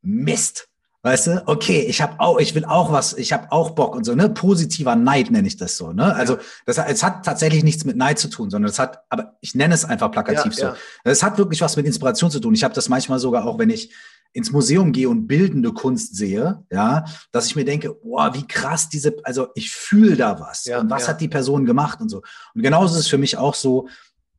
Mist, 0.02 0.68
Weißt 1.06 1.28
du, 1.28 1.43
okay, 1.47 1.82
ich 1.82 2.01
habe 2.01 2.18
auch, 2.20 2.39
ich 2.39 2.56
will 2.56 2.64
auch 2.64 2.89
was, 2.93 3.14
ich 3.14 3.34
habe 3.34 3.51
auch 3.51 3.72
Bock 3.72 3.93
und 3.93 4.06
so, 4.06 4.16
ne? 4.16 4.30
Positiver 4.30 4.95
Neid 4.95 5.32
nenne 5.32 5.45
ich 5.45 5.58
das 5.58 5.76
so, 5.76 5.91
ne? 5.91 6.16
Also 6.16 6.38
das, 6.66 6.78
es 6.78 7.04
hat 7.04 7.26
tatsächlich 7.26 7.62
nichts 7.62 7.84
mit 7.84 7.97
Neid 7.97 8.20
zu 8.20 8.30
tun, 8.30 8.49
sondern 8.49 8.70
es 8.70 8.80
hat, 8.80 9.04
aber 9.10 9.36
ich 9.41 9.54
nenne 9.54 9.74
es 9.74 9.84
einfach 9.84 10.10
plakativ 10.12 10.54
ja, 10.54 10.72
so. 10.72 10.78
Es 11.04 11.20
ja. 11.20 11.28
hat 11.28 11.38
wirklich 11.38 11.60
was 11.60 11.76
mit 11.76 11.86
Inspiration 11.86 12.32
zu 12.32 12.39
tun. 12.39 12.54
Ich 12.54 12.64
habe 12.64 12.74
das 12.74 12.88
manchmal 12.88 13.20
sogar 13.20 13.45
auch, 13.45 13.60
wenn 13.60 13.70
ich 13.70 13.93
ins 14.32 14.54
Museum 14.54 14.93
gehe 14.93 15.10
und 15.10 15.28
bildende 15.28 15.74
Kunst 15.74 16.16
sehe, 16.16 16.64
ja, 16.72 17.04
dass 17.34 17.47
ich 17.47 17.58
mir 17.58 17.66
denke, 17.66 17.93
boah, 17.93 18.34
wie 18.34 18.47
krass 18.47 18.88
diese, 18.88 19.18
also 19.24 19.49
ich 19.56 19.72
fühle 19.72 20.16
da 20.16 20.39
was 20.39 20.64
ja, 20.64 20.80
und 20.80 20.89
was 20.89 21.10
hat 21.10 21.20
die 21.20 21.28
Person 21.28 21.66
gemacht 21.66 21.99
und 21.99 22.08
so. 22.08 22.22
Und 22.56 22.62
genauso 22.62 22.95
ist 22.95 23.01
es 23.01 23.08
für 23.10 23.18
mich 23.18 23.36
auch 23.36 23.56
so. 23.56 23.89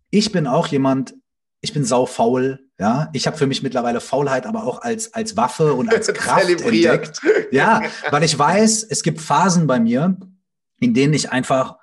Ich 0.08 0.32
bin 0.32 0.46
auch 0.46 0.66
jemand, 0.68 1.14
ich 1.64 1.72
bin 1.72 1.84
sau 1.84 2.06
faul, 2.06 2.60
ja. 2.78 3.08
Ich 3.12 3.26
habe 3.26 3.36
für 3.36 3.46
mich 3.46 3.62
mittlerweile 3.62 4.00
Faulheit 4.00 4.46
aber 4.46 4.64
auch 4.64 4.82
als, 4.82 5.14
als 5.14 5.36
Waffe 5.36 5.72
und 5.74 5.92
als 5.92 6.06
Kraft 6.14 6.48
entdeckt. 6.48 7.20
Ja, 7.50 7.82
weil 8.10 8.22
ich 8.22 8.38
weiß, 8.38 8.84
es 8.84 9.02
gibt 9.02 9.20
Phasen 9.20 9.66
bei 9.66 9.80
mir, 9.80 10.16
in 10.78 10.94
denen 10.94 11.14
ich 11.14 11.32
einfach 11.32 11.76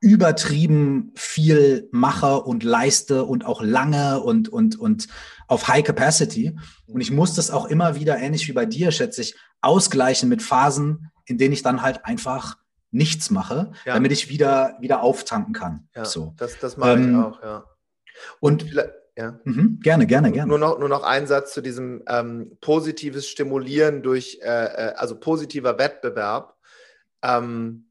übertrieben 0.00 1.12
viel 1.16 1.88
mache 1.92 2.40
und 2.42 2.62
leiste 2.62 3.24
und 3.24 3.44
auch 3.44 3.60
lange 3.60 4.20
und, 4.20 4.48
und, 4.48 4.78
und 4.78 5.08
auf 5.48 5.68
High 5.68 5.84
Capacity. 5.84 6.56
Und 6.86 7.00
ich 7.00 7.10
muss 7.10 7.34
das 7.34 7.50
auch 7.50 7.66
immer 7.66 7.96
wieder, 7.96 8.16
ähnlich 8.16 8.48
wie 8.48 8.52
bei 8.52 8.66
dir, 8.66 8.90
schätze 8.92 9.20
ich, 9.20 9.36
ausgleichen 9.60 10.28
mit 10.28 10.42
Phasen, 10.42 11.10
in 11.26 11.38
denen 11.38 11.52
ich 11.52 11.62
dann 11.62 11.82
halt 11.82 12.04
einfach 12.04 12.56
nichts 12.90 13.30
mache, 13.30 13.72
ja. 13.84 13.94
damit 13.94 14.12
ich 14.12 14.28
wieder, 14.28 14.76
wieder 14.80 15.02
auftanken 15.02 15.52
kann. 15.52 15.88
Ja, 15.94 16.04
so. 16.04 16.34
das, 16.36 16.58
das 16.58 16.76
mache 16.76 16.92
ähm, 16.92 17.10
ich 17.10 17.16
auch, 17.16 17.42
ja. 17.42 17.64
Und, 18.40 18.62
und 18.64 18.90
ja. 19.16 19.40
Mhm, 19.44 19.80
gerne, 19.82 20.06
gerne, 20.06 20.30
gerne. 20.30 20.48
Nur 20.48 20.58
noch, 20.58 20.78
nur 20.78 20.90
noch 20.90 21.02
ein 21.02 21.26
Satz 21.26 21.54
zu 21.54 21.62
diesem 21.62 22.02
ähm, 22.06 22.58
positives 22.60 23.26
Stimulieren 23.26 24.02
durch, 24.02 24.40
äh, 24.42 24.46
äh, 24.46 24.92
also 24.96 25.18
positiver 25.18 25.78
Wettbewerb. 25.78 26.54
Ähm, 27.22 27.86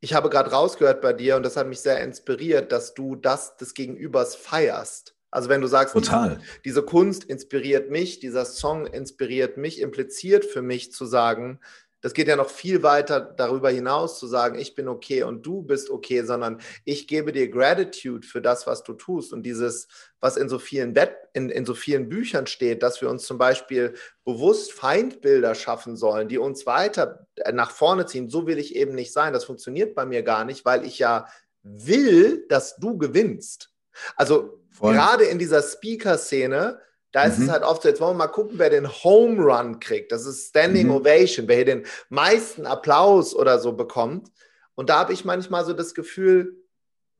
ich 0.00 0.14
habe 0.14 0.30
gerade 0.30 0.52
rausgehört 0.52 1.00
bei 1.00 1.12
dir 1.12 1.36
und 1.36 1.42
das 1.42 1.56
hat 1.56 1.66
mich 1.66 1.80
sehr 1.80 2.00
inspiriert, 2.02 2.70
dass 2.70 2.94
du 2.94 3.16
das 3.16 3.56
des 3.56 3.74
Gegenübers 3.74 4.36
feierst. 4.36 5.16
Also 5.30 5.48
wenn 5.48 5.60
du 5.60 5.66
sagst. 5.66 5.94
Diese, 5.94 6.40
diese 6.64 6.82
Kunst 6.82 7.24
inspiriert 7.24 7.90
mich, 7.90 8.20
dieser 8.20 8.44
Song 8.44 8.86
inspiriert 8.86 9.56
mich, 9.56 9.80
impliziert 9.80 10.44
für 10.44 10.62
mich 10.62 10.92
zu 10.92 11.04
sagen, 11.04 11.58
das 12.00 12.14
geht 12.14 12.28
ja 12.28 12.36
noch 12.36 12.50
viel 12.50 12.82
weiter 12.82 13.20
darüber 13.20 13.70
hinaus 13.70 14.18
zu 14.18 14.26
sagen, 14.28 14.58
ich 14.58 14.74
bin 14.74 14.86
okay 14.86 15.24
und 15.24 15.44
du 15.44 15.62
bist 15.62 15.90
okay, 15.90 16.22
sondern 16.22 16.60
ich 16.84 17.08
gebe 17.08 17.32
dir 17.32 17.50
Gratitude 17.50 18.26
für 18.26 18.40
das, 18.40 18.66
was 18.66 18.84
du 18.84 18.94
tust. 18.94 19.32
Und 19.32 19.42
dieses, 19.42 19.88
was 20.20 20.36
in 20.36 20.48
so 20.48 20.60
vielen 20.60 20.94
Bett, 20.94 21.16
in, 21.32 21.50
in 21.50 21.64
so 21.64 21.74
vielen 21.74 22.08
Büchern 22.08 22.46
steht, 22.46 22.84
dass 22.84 23.00
wir 23.00 23.10
uns 23.10 23.24
zum 23.24 23.36
Beispiel 23.36 23.94
bewusst 24.24 24.72
Feindbilder 24.72 25.56
schaffen 25.56 25.96
sollen, 25.96 26.28
die 26.28 26.38
uns 26.38 26.66
weiter 26.66 27.26
nach 27.52 27.72
vorne 27.72 28.06
ziehen. 28.06 28.28
So 28.28 28.46
will 28.46 28.58
ich 28.58 28.76
eben 28.76 28.94
nicht 28.94 29.12
sein. 29.12 29.32
Das 29.32 29.44
funktioniert 29.44 29.96
bei 29.96 30.06
mir 30.06 30.22
gar 30.22 30.44
nicht, 30.44 30.64
weil 30.64 30.84
ich 30.84 31.00
ja 31.00 31.26
will, 31.62 32.46
dass 32.48 32.76
du 32.76 32.96
gewinnst. 32.96 33.72
Also 34.14 34.62
Voll. 34.70 34.94
gerade 34.94 35.24
in 35.24 35.40
dieser 35.40 35.62
Speaker-Szene, 35.62 36.80
Da 37.18 37.24
ist 37.24 37.38
mhm. 37.38 37.46
es 37.46 37.50
halt 37.50 37.64
oft 37.64 37.82
so, 37.82 37.88
jetzt 37.88 38.00
wollen 38.00 38.12
wir 38.12 38.26
mal 38.26 38.28
gucken, 38.28 38.60
wer 38.60 38.70
den 38.70 38.86
Home 38.86 39.42
Run 39.42 39.80
kriegt. 39.80 40.12
Das 40.12 40.24
ist 40.24 40.50
Standing 40.50 40.86
mhm. 40.86 40.92
Ovation, 40.92 41.48
wer 41.48 41.56
hier 41.56 41.64
den 41.64 41.86
meisten 42.10 42.64
Applaus 42.64 43.34
oder 43.34 43.58
so 43.58 43.72
bekommt. 43.72 44.30
Und 44.76 44.88
da 44.88 45.00
habe 45.00 45.12
ich 45.12 45.24
manchmal 45.24 45.64
so 45.64 45.72
das 45.72 45.94
Gefühl, 45.94 46.62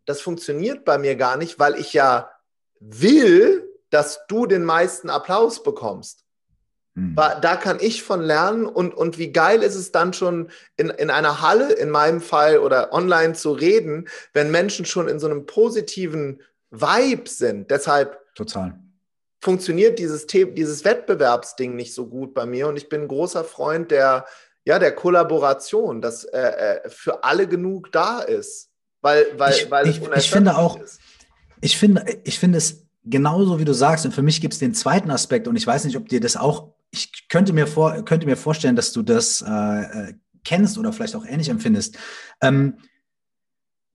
das 0.04 0.20
funktioniert 0.20 0.84
bei 0.84 0.98
mir 0.98 1.16
gar 1.16 1.36
nicht, 1.36 1.58
weil 1.58 1.74
ich 1.74 1.94
ja 1.94 2.30
will, 2.78 3.68
dass 3.90 4.24
du 4.28 4.46
den 4.46 4.62
meisten 4.62 5.10
Applaus 5.10 5.64
bekommst. 5.64 6.24
Mhm. 6.94 7.16
Da 7.16 7.56
kann 7.56 7.78
ich 7.80 8.04
von 8.04 8.22
lernen 8.22 8.66
und, 8.66 8.94
und 8.94 9.18
wie 9.18 9.32
geil 9.32 9.64
ist 9.64 9.74
es 9.74 9.90
dann 9.90 10.12
schon 10.12 10.52
in, 10.76 10.90
in 10.90 11.10
einer 11.10 11.42
Halle, 11.42 11.72
in 11.72 11.90
meinem 11.90 12.20
Fall 12.20 12.58
oder 12.58 12.92
online 12.92 13.32
zu 13.32 13.50
reden, 13.50 14.08
wenn 14.32 14.52
Menschen 14.52 14.84
schon 14.84 15.08
in 15.08 15.18
so 15.18 15.26
einem 15.26 15.44
positiven 15.44 16.40
Vibe 16.70 17.28
sind. 17.28 17.72
Deshalb 17.72 18.20
Total. 18.36 18.78
Funktioniert 19.40 19.98
dieses, 19.98 20.26
dieses 20.26 20.84
Wettbewerbsding 20.84 21.76
nicht 21.76 21.94
so 21.94 22.06
gut 22.06 22.34
bei 22.34 22.46
mir 22.46 22.68
und 22.68 22.76
ich 22.76 22.88
bin 22.88 23.02
ein 23.02 23.08
großer 23.08 23.44
Freund 23.44 23.90
der, 23.90 24.26
ja, 24.64 24.78
der 24.78 24.94
Kollaboration, 24.94 26.00
dass 26.00 26.24
äh, 26.24 26.38
äh 26.38 26.88
für 26.88 27.24
alle 27.24 27.46
genug 27.46 27.92
da 27.92 28.20
ist. 28.20 28.70
Weil, 29.00 29.26
weil, 29.36 29.52
ich, 29.52 29.70
weil 29.70 29.86
ich, 29.88 30.02
ich 30.02 30.30
finde 30.30 30.56
auch, 30.56 30.80
ist. 30.80 30.98
ich 31.60 31.78
finde, 31.78 32.04
ich 32.24 32.38
finde 32.38 32.58
es 32.58 32.84
genauso, 33.04 33.60
wie 33.60 33.64
du 33.64 33.72
sagst, 33.72 34.04
und 34.04 34.12
für 34.12 34.22
mich 34.22 34.40
gibt 34.40 34.54
es 34.54 34.58
den 34.58 34.74
zweiten 34.74 35.10
Aspekt, 35.10 35.46
und 35.46 35.54
ich 35.54 35.66
weiß 35.66 35.84
nicht, 35.84 35.96
ob 35.96 36.08
dir 36.08 36.20
das 36.20 36.36
auch 36.36 36.72
ich 36.90 37.28
könnte 37.28 37.52
mir, 37.52 37.66
vor, 37.66 38.02
könnte 38.04 38.26
mir 38.26 38.36
vorstellen, 38.36 38.76
dass 38.76 38.92
du 38.92 39.02
das 39.02 39.42
äh, 39.46 39.50
äh, 39.50 40.14
kennst 40.44 40.78
oder 40.78 40.92
vielleicht 40.92 41.16
auch 41.16 41.26
ähnlich 41.26 41.48
empfindest. 41.48 41.98
Ähm, 42.40 42.78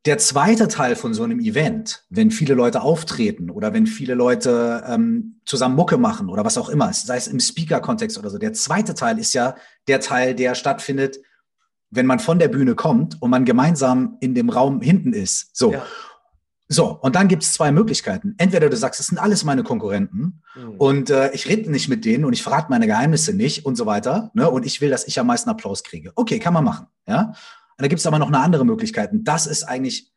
der 0.06 0.18
zweite 0.18 0.68
Teil 0.68 0.96
von 0.96 1.14
so 1.14 1.24
einem 1.24 1.40
Event, 1.40 2.04
wenn 2.10 2.30
viele 2.30 2.56
Leute 2.56 2.82
auftreten 2.82 3.50
oder 3.50 3.74
wenn 3.74 3.88
viele 3.88 4.16
Leute 4.16 4.84
ähm, 4.88 5.40
zusammen 5.46 5.76
Mucke 5.76 5.98
machen 5.98 6.30
oder 6.30 6.44
was 6.44 6.58
auch 6.58 6.70
immer, 6.70 6.92
sei 6.92 7.16
es 7.16 7.28
im 7.28 7.40
Speaker-Kontext 7.40 8.18
oder 8.18 8.30
so, 8.30 8.38
der 8.38 8.54
zweite 8.54 8.96
Teil 8.96 9.18
ist 9.18 9.34
ja 9.34 9.56
der 9.88 10.02
Teil, 10.02 10.36
der 10.36 10.56
stattfindet, 10.56 11.20
wenn 11.90 12.06
man 12.06 12.20
von 12.20 12.40
der 12.40 12.50
Bühne 12.50 12.76
kommt 12.76 13.22
und 13.22 13.30
man 13.30 13.46
gemeinsam 13.46 14.18
in 14.20 14.36
dem 14.36 14.50
Raum 14.50 14.82
hinten 14.82 15.14
ist. 15.14 15.56
So. 15.56 15.72
Ja. 15.72 15.86
So, 16.70 16.98
und 17.02 17.16
dann 17.16 17.28
gibt 17.28 17.44
es 17.44 17.54
zwei 17.54 17.72
Möglichkeiten. 17.72 18.36
Entweder 18.38 18.70
du 18.70 18.76
sagst, 18.76 19.00
das 19.00 19.08
sind 19.08 19.20
alles 19.20 19.44
meine 19.44 19.64
Konkurrenten 19.64 20.42
mhm. 20.56 20.76
und 20.78 21.10
äh, 21.12 21.32
ich 21.32 21.48
rede 21.48 21.70
nicht 21.70 21.88
mit 21.88 22.04
denen 22.04 22.26
und 22.26 22.34
ich 22.34 22.42
verrate 22.42 22.68
meine 22.70 22.88
Geheimnisse 22.88 23.34
nicht 23.34 23.66
und 23.66 23.76
so 23.76 23.86
weiter. 23.86 24.32
Ne? 24.34 24.50
Und 24.50 24.66
ich 24.66 24.82
will, 24.82 24.90
dass 24.90 25.06
ich 25.08 25.20
am 25.20 25.28
meisten 25.28 25.50
Applaus 25.50 25.84
kriege. 25.84 26.12
Okay, 26.16 26.40
kann 26.40 26.54
man 26.54 26.64
machen. 26.64 26.88
Ja? 27.06 27.34
Und 27.78 27.82
da 27.82 27.88
gibt 27.88 28.00
es 28.00 28.06
aber 28.06 28.20
noch 28.20 28.28
eine 28.28 28.40
andere 28.40 28.66
Möglichkeit. 28.66 29.12
Und 29.12 29.26
das 29.26 29.48
ist 29.48 29.64
eigentlich 29.64 30.12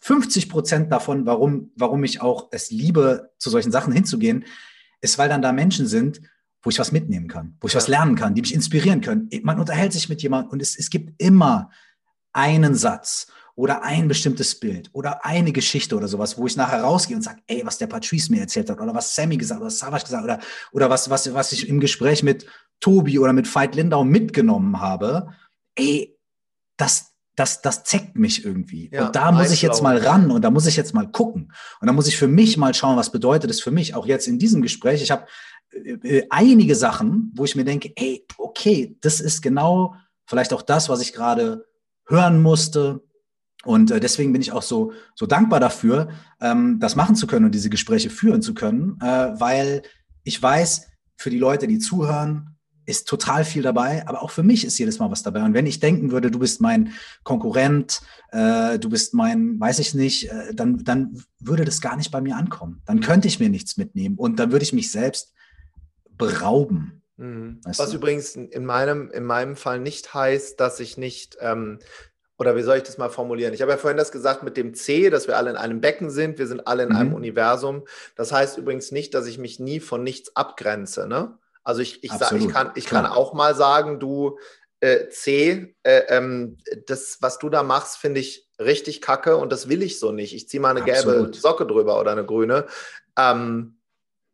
50 0.00 0.48
Prozent 0.48 0.92
davon, 0.92 1.26
warum, 1.26 1.72
warum 1.76 2.04
ich 2.04 2.20
auch 2.20 2.48
es 2.52 2.70
liebe, 2.70 3.32
zu 3.38 3.50
solchen 3.50 3.72
Sachen 3.72 3.92
hinzugehen, 3.92 4.44
ist, 5.00 5.18
weil 5.18 5.28
dann 5.28 5.42
da 5.42 5.52
Menschen 5.52 5.86
sind, 5.86 6.20
wo 6.62 6.70
ich 6.70 6.78
was 6.78 6.92
mitnehmen 6.92 7.28
kann, 7.28 7.56
wo 7.60 7.68
ich 7.68 7.74
was 7.74 7.88
lernen 7.88 8.16
kann, 8.16 8.34
die 8.34 8.42
mich 8.42 8.54
inspirieren 8.54 9.00
können. 9.00 9.30
Man 9.42 9.58
unterhält 9.58 9.92
sich 9.92 10.08
mit 10.08 10.22
jemandem 10.22 10.50
und 10.50 10.62
es, 10.62 10.78
es 10.78 10.90
gibt 10.90 11.20
immer 11.22 11.70
einen 12.32 12.74
Satz 12.74 13.28
oder 13.56 13.82
ein 13.82 14.08
bestimmtes 14.08 14.58
Bild 14.58 14.90
oder 14.92 15.24
eine 15.24 15.52
Geschichte 15.52 15.96
oder 15.96 16.08
sowas, 16.08 16.38
wo 16.38 16.46
ich 16.46 16.56
nachher 16.56 16.82
rausgehe 16.82 17.16
und 17.16 17.22
sage, 17.22 17.42
ey, 17.46 17.62
was 17.64 17.78
der 17.78 17.86
Patrice 17.86 18.30
mir 18.30 18.40
erzählt 18.40 18.70
hat 18.70 18.80
oder 18.80 18.94
was 18.94 19.14
Sammy 19.14 19.36
gesagt 19.36 19.60
oder 19.60 19.70
Savage 19.70 20.04
gesagt 20.04 20.24
oder, 20.24 20.38
oder 20.72 20.90
was, 20.90 21.10
was, 21.10 21.32
was 21.34 21.52
ich 21.52 21.68
im 21.68 21.80
Gespräch 21.80 22.22
mit 22.22 22.46
Tobi 22.80 23.18
oder 23.18 23.32
mit 23.32 23.52
Veit 23.52 23.74
Lindau 23.74 24.04
mitgenommen 24.04 24.80
habe, 24.80 25.34
ey, 25.74 26.16
das, 26.80 27.14
das, 27.36 27.62
das 27.62 27.84
zeckt 27.84 28.16
mich 28.16 28.44
irgendwie. 28.44 28.90
Ja, 28.92 29.06
und 29.06 29.16
da 29.16 29.32
muss 29.32 29.50
ich 29.50 29.62
jetzt 29.62 29.82
mal 29.82 29.98
ran 29.98 30.30
und 30.30 30.42
da 30.42 30.50
muss 30.50 30.66
ich 30.66 30.76
jetzt 30.76 30.94
mal 30.94 31.10
gucken. 31.10 31.52
Und 31.80 31.86
da 31.86 31.92
muss 31.92 32.08
ich 32.08 32.16
für 32.16 32.28
mich 32.28 32.56
mal 32.56 32.74
schauen, 32.74 32.96
was 32.96 33.12
bedeutet 33.12 33.50
es 33.50 33.60
für 33.60 33.70
mich, 33.70 33.94
auch 33.94 34.06
jetzt 34.06 34.26
in 34.26 34.38
diesem 34.38 34.62
Gespräch. 34.62 35.02
Ich 35.02 35.10
habe 35.10 35.26
äh, 35.72 36.18
äh, 36.18 36.26
einige 36.30 36.74
Sachen, 36.74 37.32
wo 37.34 37.44
ich 37.44 37.56
mir 37.56 37.64
denke, 37.64 37.92
ey, 37.96 38.26
okay, 38.38 38.96
das 39.00 39.20
ist 39.20 39.42
genau 39.42 39.94
vielleicht 40.26 40.52
auch 40.52 40.62
das, 40.62 40.88
was 40.88 41.00
ich 41.00 41.12
gerade 41.12 41.66
hören 42.06 42.42
musste, 42.42 43.02
und 43.64 43.90
äh, 43.90 44.00
deswegen 44.00 44.32
bin 44.32 44.40
ich 44.40 44.52
auch 44.52 44.62
so, 44.62 44.92
so 45.14 45.26
dankbar 45.26 45.60
dafür, 45.60 46.08
ähm, 46.40 46.78
das 46.80 46.96
machen 46.96 47.14
zu 47.14 47.26
können 47.26 47.44
und 47.46 47.54
diese 47.54 47.70
Gespräche 47.70 48.10
führen 48.10 48.42
zu 48.42 48.54
können, 48.54 48.98
äh, 49.02 49.38
weil 49.38 49.82
ich 50.24 50.42
weiß, 50.42 50.86
für 51.16 51.30
die 51.30 51.38
Leute, 51.38 51.66
die 51.66 51.78
zuhören, 51.78 52.56
ist 52.90 53.08
total 53.08 53.44
viel 53.44 53.62
dabei, 53.62 54.06
aber 54.06 54.22
auch 54.22 54.30
für 54.30 54.42
mich 54.42 54.64
ist 54.64 54.78
jedes 54.78 54.98
Mal 54.98 55.10
was 55.10 55.22
dabei. 55.22 55.42
Und 55.42 55.54
wenn 55.54 55.66
ich 55.66 55.80
denken 55.80 56.10
würde, 56.10 56.30
du 56.30 56.38
bist 56.38 56.60
mein 56.60 56.92
Konkurrent, 57.22 58.02
äh, 58.32 58.78
du 58.78 58.90
bist 58.90 59.14
mein, 59.14 59.58
weiß 59.58 59.78
ich 59.78 59.94
nicht, 59.94 60.30
äh, 60.30 60.54
dann, 60.54 60.84
dann 60.84 61.22
würde 61.38 61.64
das 61.64 61.80
gar 61.80 61.96
nicht 61.96 62.10
bei 62.10 62.20
mir 62.20 62.36
ankommen. 62.36 62.82
Dann 62.86 63.00
könnte 63.00 63.28
ich 63.28 63.40
mir 63.40 63.48
nichts 63.48 63.76
mitnehmen 63.76 64.16
und 64.16 64.38
dann 64.38 64.52
würde 64.52 64.64
ich 64.64 64.72
mich 64.72 64.90
selbst 64.90 65.32
berauben. 66.10 67.02
Mhm. 67.16 67.60
Was 67.64 67.78
du? 67.78 67.96
übrigens 67.96 68.34
in 68.36 68.64
meinem, 68.64 69.10
in 69.10 69.24
meinem 69.24 69.56
Fall 69.56 69.78
nicht 69.78 70.12
heißt, 70.12 70.58
dass 70.58 70.80
ich 70.80 70.96
nicht 70.96 71.36
ähm, 71.40 71.78
oder 72.40 72.56
wie 72.56 72.62
soll 72.62 72.78
ich 72.78 72.84
das 72.84 72.96
mal 72.96 73.10
formulieren? 73.10 73.52
Ich 73.52 73.60
habe 73.60 73.72
ja 73.72 73.76
vorhin 73.76 73.98
das 73.98 74.12
gesagt 74.12 74.42
mit 74.42 74.56
dem 74.56 74.72
C, 74.72 75.10
dass 75.10 75.28
wir 75.28 75.36
alle 75.36 75.50
in 75.50 75.56
einem 75.56 75.82
Becken 75.82 76.08
sind, 76.08 76.38
wir 76.38 76.46
sind 76.46 76.66
alle 76.66 76.84
in 76.84 76.88
mhm. 76.88 76.96
einem 76.96 77.14
Universum. 77.14 77.84
Das 78.16 78.32
heißt 78.32 78.56
übrigens 78.56 78.92
nicht, 78.92 79.12
dass 79.12 79.26
ich 79.26 79.36
mich 79.36 79.60
nie 79.60 79.78
von 79.78 80.02
nichts 80.02 80.34
abgrenze. 80.34 81.06
Ne? 81.06 81.36
Also 81.70 81.82
ich, 81.82 82.02
ich, 82.02 82.10
sag, 82.10 82.32
ich, 82.32 82.48
kann, 82.48 82.72
ich 82.74 82.86
kann 82.86 83.06
auch 83.06 83.32
mal 83.32 83.54
sagen, 83.54 84.00
du 84.00 84.40
äh, 84.80 85.08
C, 85.08 85.76
äh, 85.84 86.02
ähm, 86.08 86.58
das, 86.86 87.18
was 87.20 87.38
du 87.38 87.48
da 87.48 87.62
machst, 87.62 87.98
finde 87.98 88.18
ich 88.18 88.48
richtig 88.58 89.00
kacke 89.00 89.36
und 89.36 89.52
das 89.52 89.68
will 89.68 89.84
ich 89.84 90.00
so 90.00 90.10
nicht. 90.10 90.34
Ich 90.34 90.48
ziehe 90.48 90.60
mal 90.60 90.76
eine 90.76 90.80
Absolut. 90.80 91.32
gelbe 91.32 91.38
Socke 91.38 91.66
drüber 91.66 92.00
oder 92.00 92.10
eine 92.10 92.26
grüne. 92.26 92.66
Ähm, 93.16 93.76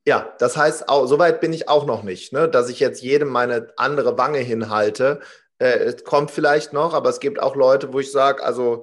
ja, 0.06 0.32
das 0.38 0.56
heißt, 0.56 0.88
auch, 0.88 1.06
so 1.06 1.18
weit 1.18 1.42
bin 1.42 1.52
ich 1.52 1.68
auch 1.68 1.84
noch 1.84 2.04
nicht, 2.04 2.32
ne? 2.32 2.48
dass 2.48 2.70
ich 2.70 2.80
jetzt 2.80 3.02
jedem 3.02 3.28
meine 3.28 3.68
andere 3.76 4.16
Wange 4.16 4.38
hinhalte. 4.38 5.20
Äh, 5.58 5.78
es 5.80 6.04
kommt 6.04 6.30
vielleicht 6.30 6.72
noch, 6.72 6.94
aber 6.94 7.10
es 7.10 7.20
gibt 7.20 7.38
auch 7.38 7.54
Leute, 7.54 7.92
wo 7.92 8.00
ich 8.00 8.10
sage, 8.10 8.42
also 8.42 8.82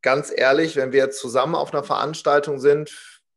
ganz 0.00 0.32
ehrlich, 0.34 0.76
wenn 0.76 0.92
wir 0.92 1.04
jetzt 1.04 1.20
zusammen 1.20 1.54
auf 1.54 1.74
einer 1.74 1.84
Veranstaltung 1.84 2.60
sind, 2.60 2.90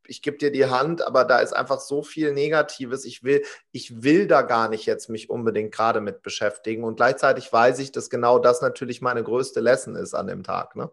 ich 0.07 0.21
gebe 0.21 0.37
dir 0.37 0.51
die 0.51 0.65
Hand, 0.65 1.05
aber 1.05 1.25
da 1.25 1.39
ist 1.39 1.53
einfach 1.53 1.79
so 1.79 2.03
viel 2.03 2.33
Negatives. 2.33 3.05
Ich 3.05 3.23
will, 3.23 3.43
ich 3.71 4.03
will 4.03 4.27
da 4.27 4.41
gar 4.41 4.69
nicht 4.69 4.85
jetzt 4.85 5.09
mich 5.09 5.29
unbedingt 5.29 5.71
gerade 5.71 6.01
mit 6.01 6.21
beschäftigen. 6.21 6.83
Und 6.83 6.95
gleichzeitig 6.95 7.51
weiß 7.51 7.79
ich, 7.79 7.91
dass 7.91 8.09
genau 8.09 8.39
das 8.39 8.61
natürlich 8.61 9.01
meine 9.01 9.23
größte 9.23 9.59
Lesson 9.59 9.95
ist 9.95 10.13
an 10.13 10.27
dem 10.27 10.43
Tag. 10.43 10.75
Ne? 10.75 10.89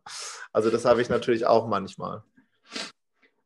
Also 0.52 0.70
das 0.70 0.84
habe 0.84 1.02
ich 1.02 1.08
natürlich 1.08 1.46
auch 1.46 1.66
manchmal 1.66 2.22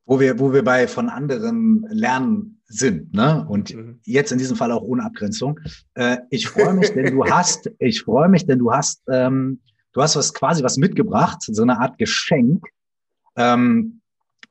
wo 0.07 0.21
wir, 0.21 0.39
wo 0.39 0.53
wir 0.53 0.63
bei 0.63 0.87
von 0.87 1.09
anderen 1.09 1.87
lernen 1.91 2.61
sind, 2.67 3.15
ne? 3.15 3.47
Und 3.49 3.75
mhm. 3.75 4.01
jetzt 4.05 4.33
in 4.33 4.39
diesem 4.39 4.57
Fall 4.57 4.73
auch 4.73 4.83
ohne 4.83 5.05
Abgrenzung. 5.05 5.61
Äh, 5.95 6.19
ich 6.31 6.49
freue 6.49 6.75
mich, 6.75 6.93
denn 6.93 7.15
du 7.15 7.25
hast, 7.25 7.71
ich 7.79 8.03
freue 8.03 8.29
mich, 8.29 8.47
denn 8.47 8.59
du 8.59 8.73
hast, 8.73 9.03
ähm, 9.09 9.61
du 9.93 10.03
hast 10.03 10.17
was 10.17 10.35
quasi 10.35 10.63
was 10.63 10.77
mitgebracht, 10.77 11.39
so 11.43 11.63
eine 11.63 11.79
Art 11.81 11.99
Geschenk. 11.99 12.67
Ähm, 13.37 14.01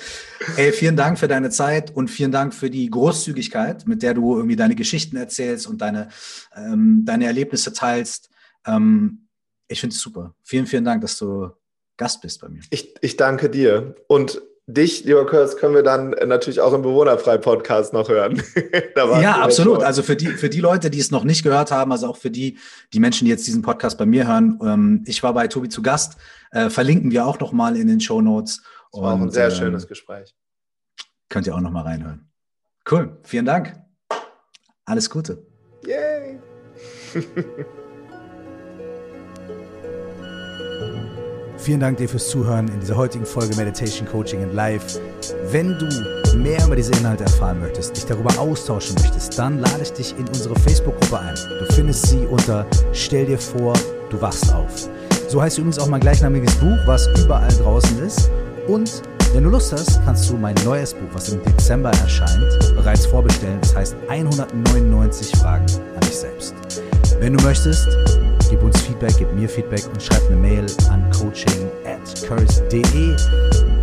Ey, 0.58 0.72
vielen 0.72 0.96
Dank 0.96 1.20
für 1.20 1.28
deine 1.28 1.50
Zeit 1.50 1.96
und 1.96 2.10
vielen 2.10 2.32
Dank 2.32 2.54
für 2.54 2.70
die 2.70 2.90
Großzügigkeit, 2.90 3.88
mit 3.88 4.02
der 4.02 4.14
du 4.14 4.36
irgendwie 4.36 4.56
deine 4.56 4.76
Geschichten 4.76 5.16
erzählst 5.16 5.68
und 5.68 5.82
deine, 5.82 6.10
ähm, 6.56 7.04
deine 7.06 7.26
Erlebnisse 7.26 7.74
teilst. 7.74 8.30
Ähm, 8.68 9.28
ich 9.68 9.80
finde 9.80 9.96
es 9.96 10.02
super. 10.02 10.36
Vielen, 10.44 10.66
vielen 10.66 10.86
Dank, 10.86 11.02
dass 11.02 11.18
du 11.18 11.52
Gast 11.98 12.22
bist 12.22 12.42
bei 12.42 12.50
mir. 12.50 12.62
Ich, 12.70 12.96
ich 13.02 13.18
danke 13.18 13.50
dir. 13.50 13.96
Und 14.08 14.42
dich, 14.68 15.06
lieber 15.06 15.26
Kurs, 15.26 15.58
können 15.58 15.74
wir 15.74 15.84
dann 15.84 16.12
natürlich 16.26 16.60
auch 16.60 16.74
im 16.74 16.82
Bewohnerfrei-Podcast 16.82 17.94
noch 17.94 18.10
hören. 18.10 18.42
ja, 18.96 19.42
absolut. 19.42 19.82
Also 19.82 20.04
für 20.04 20.16
die, 20.16 20.28
für 20.28 20.50
die 20.50 20.60
Leute, 20.60 20.90
die 20.90 21.00
es 21.00 21.10
noch 21.10 21.24
nicht 21.24 21.44
gehört 21.44 21.72
haben, 21.72 21.92
also 21.92 22.08
auch 22.08 22.18
für 22.18 22.30
die, 22.30 22.58
die 22.94 23.00
Menschen, 23.00 23.26
die 23.26 23.32
jetzt 23.32 23.48
diesen 23.48 23.62
Podcast 23.62 23.98
bei 23.98 24.06
mir 24.06 24.28
hören, 24.28 24.60
ähm, 24.62 25.04
ich 25.08 25.24
war 25.24 25.34
bei 25.34 25.48
Tobi 25.48 25.70
zu 25.70 25.82
Gast, 25.82 26.18
äh, 26.52 26.70
verlinken 26.70 27.12
wir 27.12 27.26
auch 27.26 27.40
noch 27.40 27.54
mal 27.54 27.78
in 27.78 27.88
den 27.88 28.02
Show 28.02 28.22
Notes. 28.22 28.62
Das 28.92 29.02
war 29.02 29.14
auch 29.14 29.22
ein 29.22 29.32
sehr 29.32 29.50
ähm, 29.50 29.56
schönes 29.56 29.88
Gespräch. 29.88 30.36
Könnt 31.30 31.48
ihr 31.48 31.56
auch 31.56 31.62
noch 31.62 31.72
mal 31.72 31.84
reinhören. 31.84 32.30
Cool, 32.90 33.18
vielen 33.24 33.46
Dank. 33.46 33.74
Alles 34.86 35.10
Gute. 35.10 35.46
Yay! 35.86 36.40
Vielen 41.68 41.82
Dank 41.82 41.98
dir 41.98 42.08
fürs 42.08 42.30
Zuhören 42.30 42.70
in 42.70 42.80
dieser 42.80 42.96
heutigen 42.96 43.26
Folge 43.26 43.54
Meditation 43.58 44.08
Coaching 44.08 44.42
in 44.42 44.56
Live. 44.56 45.02
Wenn 45.52 45.78
du 45.78 46.38
mehr 46.38 46.66
über 46.66 46.78
diese 46.78 46.94
Inhalte 46.94 47.26
erfahren 47.26 47.60
möchtest, 47.60 47.94
dich 47.98 48.06
darüber 48.06 48.40
austauschen 48.40 48.96
möchtest, 49.02 49.38
dann 49.38 49.60
lade 49.60 49.82
ich 49.82 49.92
dich 49.92 50.18
in 50.18 50.26
unsere 50.30 50.58
Facebook-Gruppe 50.62 51.20
ein. 51.20 51.36
Du 51.36 51.74
findest 51.74 52.08
sie 52.08 52.26
unter 52.26 52.66
Stell 52.94 53.26
dir 53.26 53.38
vor, 53.38 53.74
du 54.10 54.22
wachst 54.22 54.50
auf. 54.54 54.88
So 55.28 55.42
heißt 55.42 55.58
übrigens 55.58 55.78
auch 55.80 55.90
mein 55.90 56.00
gleichnamiges 56.00 56.56
Buch, 56.56 56.78
was 56.86 57.06
überall 57.22 57.54
draußen 57.58 58.02
ist. 58.02 58.32
Und 58.70 59.04
wenn 59.34 59.44
du 59.44 59.50
Lust 59.50 59.74
hast, 59.74 60.02
kannst 60.06 60.30
du 60.30 60.38
mein 60.38 60.56
neues 60.64 60.94
Buch, 60.94 61.10
was 61.12 61.28
im 61.28 61.44
Dezember 61.44 61.90
erscheint, 61.90 62.48
bereits 62.78 63.06
vorbestellen. 63.08 63.60
Das 63.60 63.76
heißt 63.76 63.98
199 64.08 65.36
Fragen 65.36 65.66
an 65.96 66.00
dich 66.00 66.18
selbst. 66.18 66.56
Wenn 67.20 67.34
du 67.34 67.44
möchtest, 67.44 67.90
gib 68.50 68.64
uns 68.64 68.80
Feedback, 68.82 69.14
gib 69.18 69.34
mir 69.34 69.50
Feedback 69.50 69.86
und 69.88 70.02
schreib 70.02 70.26
eine 70.28 70.36
Mail 70.36 70.66
an 70.90 71.10
coaching 71.12 71.70
at 71.86 72.28
curse.de. 72.28 73.16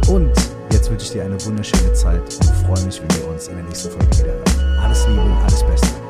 Und 0.08 0.32
jetzt 0.72 0.90
wünsche 0.90 1.06
ich 1.06 1.12
dir 1.12 1.24
eine 1.24 1.42
wunderschöne 1.44 1.92
Zeit 1.92 2.22
und 2.22 2.66
freue 2.66 2.84
mich, 2.84 3.00
wenn 3.00 3.16
wir 3.18 3.28
uns 3.28 3.48
in 3.48 3.56
der 3.56 3.64
nächsten 3.64 3.90
Folge 3.90 4.18
wieder 4.18 4.32
hören. 4.32 4.78
Alles 4.80 5.06
Liebe 5.08 5.22
und 5.22 5.32
alles 5.32 5.62
Beste. 5.64 6.03